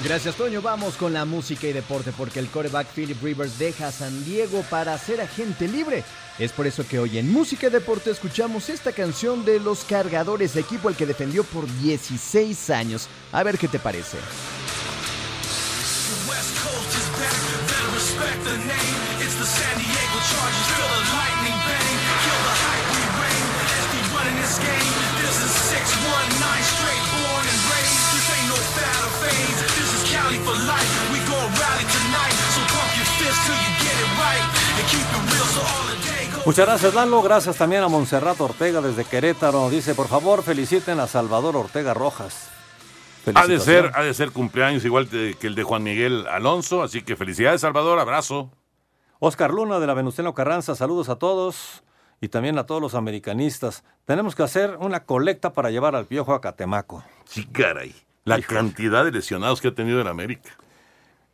Gracias, 0.03 0.35
Toño. 0.35 0.61
Vamos 0.61 0.95
con 0.95 1.11
la 1.11 1.25
música 1.25 1.65
y 1.65 1.73
deporte 1.73 2.11
porque 2.15 2.37
el 2.37 2.49
coreback 2.49 2.85
Philip 2.93 3.17
Rivers 3.23 3.57
deja 3.57 3.87
a 3.87 3.91
San 3.91 4.23
Diego 4.25 4.63
para 4.69 4.95
ser 4.99 5.21
agente 5.21 5.67
libre. 5.67 6.03
Es 6.37 6.51
por 6.51 6.67
eso 6.67 6.85
que 6.85 6.99
hoy 6.99 7.17
en 7.17 7.31
Música 7.31 7.69
Deporte 7.69 8.11
escuchamos 8.11 8.67
esta 8.69 8.91
canción 8.91 9.45
de 9.45 9.57
los 9.57 9.85
cargadores, 9.85 10.57
equipo 10.57 10.89
al 10.89 10.95
que 10.97 11.05
defendió 11.05 11.45
por 11.45 11.65
16 11.79 12.69
años. 12.71 13.07
A 13.31 13.41
ver 13.43 13.57
qué 13.57 13.69
te 13.69 13.79
parece. 13.79 14.17
West 16.27 16.51
Coast 16.59 16.91
is 16.91 17.07
back, 17.15 17.39
better 17.71 17.91
respect 17.95 18.43
the 18.43 18.57
name. 18.67 18.95
It's 19.23 19.39
the 19.39 19.47
San 19.47 19.79
Diego 19.79 20.19
Chargers, 20.27 20.69
feel 20.75 20.91
the 20.91 21.03
lightning 21.15 21.59
bang, 21.71 21.95
kill 22.19 22.41
the 22.43 22.55
hype 22.67 22.83
we 22.91 22.99
reign. 23.15 23.47
Let's 23.71 23.87
be 23.95 24.01
running 24.11 24.35
this 24.43 24.59
game. 24.59 24.91
This 25.23 25.39
is 25.39 25.55
619 25.71 26.35
straight 26.67 27.05
born 27.15 27.45
and 27.47 27.61
raised. 27.71 28.11
This 28.11 28.27
ain't 28.35 28.49
no 28.51 28.59
fad 28.75 28.99
or 29.07 29.13
phase. 29.23 29.59
This 29.71 29.87
is 29.87 30.03
Cali 30.11 30.39
for 30.43 30.57
life. 30.67 30.91
We 31.15 31.23
gon' 31.31 31.47
rally 31.55 31.87
tonight, 31.87 32.35
so 32.51 32.61
it. 35.89 36.04
Muchas 36.45 36.67
gracias, 36.67 36.93
Lalo. 36.93 37.23
Gracias 37.23 37.57
también 37.57 37.81
a 37.81 37.87
Montserrat 37.87 38.39
Ortega 38.39 38.79
desde 38.79 39.03
Querétaro. 39.03 39.67
Dice, 39.71 39.95
por 39.95 40.07
favor, 40.07 40.43
feliciten 40.43 40.99
a 40.99 41.07
Salvador 41.07 41.55
Ortega 41.55 41.95
Rojas. 41.95 42.51
Ha 43.33 43.47
de, 43.47 43.59
ser, 43.59 43.91
ha 43.95 44.03
de 44.03 44.13
ser 44.13 44.29
cumpleaños 44.31 44.85
igual 44.85 45.09
que 45.09 45.35
el 45.41 45.55
de 45.55 45.63
Juan 45.63 45.81
Miguel 45.81 46.27
Alonso. 46.27 46.83
Así 46.83 47.01
que 47.01 47.15
felicidades, 47.15 47.61
Salvador. 47.61 47.97
Abrazo. 47.97 48.51
Oscar 49.17 49.51
Luna 49.51 49.79
de 49.79 49.87
la 49.87 49.95
Venustiano 49.95 50.35
Carranza, 50.35 50.75
saludos 50.75 51.09
a 51.09 51.15
todos 51.15 51.83
y 52.21 52.27
también 52.27 52.59
a 52.59 52.67
todos 52.67 52.79
los 52.79 52.93
americanistas. 52.93 53.83
Tenemos 54.05 54.35
que 54.35 54.43
hacer 54.43 54.77
una 54.79 55.03
colecta 55.03 55.51
para 55.51 55.71
llevar 55.71 55.95
al 55.95 56.05
piojo 56.05 56.35
a 56.35 56.41
Catemaco. 56.41 57.03
Sí, 57.25 57.45
caray. 57.45 57.95
La 58.23 58.39
cantidad 58.39 59.03
de 59.03 59.11
lesionados 59.11 59.61
que 59.61 59.69
ha 59.69 59.73
tenido 59.73 59.99
en 59.99 60.07
América. 60.07 60.51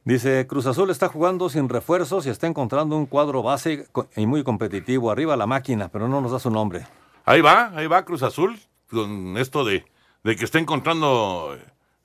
Dice, 0.03 0.47
Cruz 0.47 0.65
Azul 0.65 0.89
está 0.89 1.09
jugando 1.09 1.47
sin 1.49 1.69
refuerzos 1.69 2.25
y 2.25 2.29
está 2.29 2.47
encontrando 2.47 2.95
un 2.97 3.05
cuadro 3.05 3.43
base 3.43 3.87
y 4.15 4.25
muy 4.25 4.43
competitivo. 4.43 5.11
Arriba 5.11 5.35
la 5.37 5.45
máquina, 5.45 5.89
pero 5.89 6.07
no 6.07 6.21
nos 6.21 6.31
da 6.31 6.39
su 6.39 6.49
nombre. 6.49 6.87
Ahí 7.25 7.41
va, 7.41 7.71
ahí 7.75 7.85
va 7.85 8.03
Cruz 8.03 8.23
Azul 8.23 8.59
con 8.89 9.37
esto 9.37 9.63
de, 9.63 9.85
de 10.23 10.35
que 10.35 10.43
está 10.45 10.57
encontrando 10.57 11.55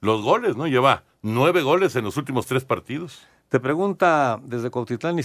los 0.00 0.22
goles, 0.22 0.56
¿no? 0.56 0.66
Lleva 0.66 1.04
nueve 1.22 1.62
goles 1.62 1.96
en 1.96 2.04
los 2.04 2.18
últimos 2.18 2.44
tres 2.46 2.64
partidos. 2.64 3.20
Te 3.48 3.60
pregunta 3.60 4.38
desde 4.42 4.70
Cuautitlán 4.70 5.18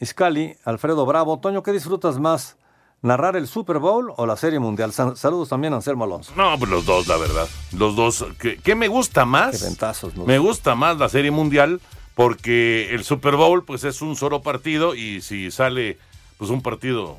Izcalli, 0.00 0.56
Alfredo 0.64 1.06
Bravo, 1.06 1.38
Toño, 1.38 1.62
¿qué 1.62 1.72
disfrutas 1.72 2.18
más? 2.18 2.56
¿Narrar 3.00 3.36
el 3.36 3.46
Super 3.46 3.78
Bowl 3.78 4.12
o 4.16 4.26
la 4.26 4.36
Serie 4.36 4.58
Mundial? 4.58 4.92
Sa- 4.92 5.14
Saludos 5.14 5.50
también 5.50 5.72
a 5.72 5.76
Anselmo 5.76 6.04
Alonso. 6.04 6.32
No, 6.36 6.58
pues 6.58 6.70
los 6.70 6.86
dos, 6.86 7.06
la 7.06 7.16
verdad. 7.18 7.46
Los 7.76 7.94
dos. 7.96 8.24
¿Qué, 8.38 8.56
qué 8.56 8.74
me 8.74 8.88
gusta 8.88 9.24
más? 9.26 9.58
Qué 9.60 9.66
ventazos, 9.66 10.16
¿no? 10.16 10.24
Me 10.24 10.38
gusta 10.38 10.74
más 10.74 10.98
la 10.98 11.08
Serie 11.10 11.30
Mundial 11.30 11.80
porque 12.14 12.94
el 12.94 13.04
Super 13.04 13.36
Bowl 13.36 13.64
pues 13.64 13.84
es 13.84 14.02
un 14.02 14.16
solo 14.16 14.42
partido 14.42 14.94
y 14.94 15.20
si 15.20 15.50
sale 15.50 15.98
pues 16.38 16.50
un 16.50 16.62
partido 16.62 17.18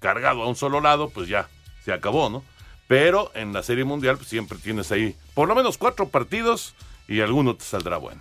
cargado 0.00 0.42
a 0.42 0.48
un 0.48 0.56
solo 0.56 0.80
lado, 0.80 1.10
pues 1.10 1.28
ya 1.28 1.48
se 1.84 1.92
acabó, 1.92 2.30
¿no? 2.30 2.42
Pero 2.88 3.30
en 3.34 3.52
la 3.52 3.62
Serie 3.62 3.84
Mundial 3.84 4.16
pues, 4.16 4.28
siempre 4.28 4.58
tienes 4.58 4.90
ahí 4.92 5.14
por 5.34 5.48
lo 5.48 5.54
menos 5.54 5.78
cuatro 5.78 6.08
partidos 6.08 6.74
y 7.06 7.20
alguno 7.20 7.54
te 7.54 7.64
saldrá 7.64 7.98
bueno. 7.98 8.20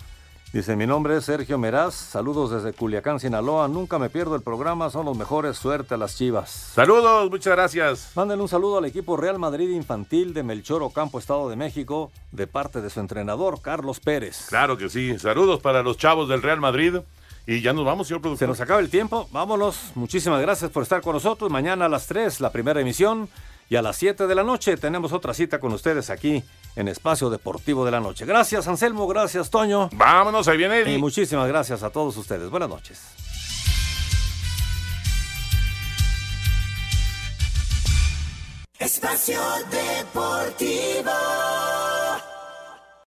Dice, 0.51 0.75
mi 0.75 0.87
nombre 0.87 1.15
es 1.15 1.25
Sergio 1.25 1.59
Meraz, 1.59 1.93
saludos 1.93 2.49
desde 2.49 2.73
Culiacán, 2.73 3.19
Sinaloa, 3.19 3.67
nunca 3.67 3.99
me 3.99 4.09
pierdo 4.09 4.35
el 4.35 4.41
programa, 4.41 4.89
son 4.89 5.05
los 5.05 5.15
mejores, 5.15 5.57
suerte 5.57 5.93
a 5.93 5.97
las 5.97 6.17
chivas. 6.17 6.71
Saludos, 6.73 7.29
muchas 7.29 7.53
gracias. 7.53 8.11
Manden 8.15 8.41
un 8.41 8.47
saludo 8.47 8.79
al 8.79 8.85
equipo 8.85 9.15
Real 9.15 9.37
Madrid 9.37 9.69
Infantil 9.69 10.33
de 10.33 10.41
Melchor 10.41 10.81
Ocampo, 10.81 11.19
Estado 11.19 11.51
de 11.51 11.55
México, 11.55 12.11
de 12.31 12.47
parte 12.47 12.81
de 12.81 12.89
su 12.89 12.99
entrenador, 12.99 13.61
Carlos 13.61 13.99
Pérez. 13.99 14.47
Claro 14.49 14.75
que 14.75 14.89
sí, 14.89 15.19
saludos 15.19 15.61
para 15.61 15.83
los 15.83 15.97
chavos 15.97 16.27
del 16.27 16.41
Real 16.41 16.59
Madrid. 16.59 16.95
Y 17.45 17.61
ya 17.61 17.71
nos 17.71 17.85
vamos, 17.85 18.07
señor 18.07 18.21
productor. 18.21 18.47
Se 18.47 18.49
nos 18.49 18.59
acaba 18.59 18.79
el 18.79 18.89
tiempo, 18.89 19.29
vámonos. 19.31 19.91
Muchísimas 19.93 20.41
gracias 20.41 20.71
por 20.71 20.81
estar 20.81 21.01
con 21.01 21.13
nosotros. 21.13 21.51
Mañana 21.51 21.85
a 21.85 21.89
las 21.89 22.07
3, 22.07 22.41
la 22.41 22.51
primera 22.51 22.81
emisión. 22.81 23.29
Y 23.69 23.75
a 23.75 23.83
las 23.83 23.97
7 23.97 24.25
de 24.25 24.33
la 24.33 24.43
noche 24.43 24.77
tenemos 24.77 25.13
otra 25.13 25.35
cita 25.35 25.59
con 25.59 25.73
ustedes 25.73 26.09
aquí 26.09 26.43
en 26.75 26.87
Espacio 26.87 27.29
Deportivo 27.29 27.85
de 27.85 27.91
la 27.91 27.99
Noche. 27.99 28.25
Gracias, 28.25 28.67
Anselmo. 28.67 29.07
Gracias, 29.07 29.49
Toño. 29.49 29.89
Vámonos, 29.93 30.47
ahí 30.47 30.57
viene 30.57 30.79
Eddie. 30.79 30.95
Y 30.95 30.97
muchísimas 30.97 31.47
gracias 31.47 31.83
a 31.83 31.89
todos 31.89 32.15
ustedes. 32.17 32.49
Buenas 32.49 32.69
noches. 32.69 33.01
Espacio 38.79 39.41
Deportivo. 39.69 41.11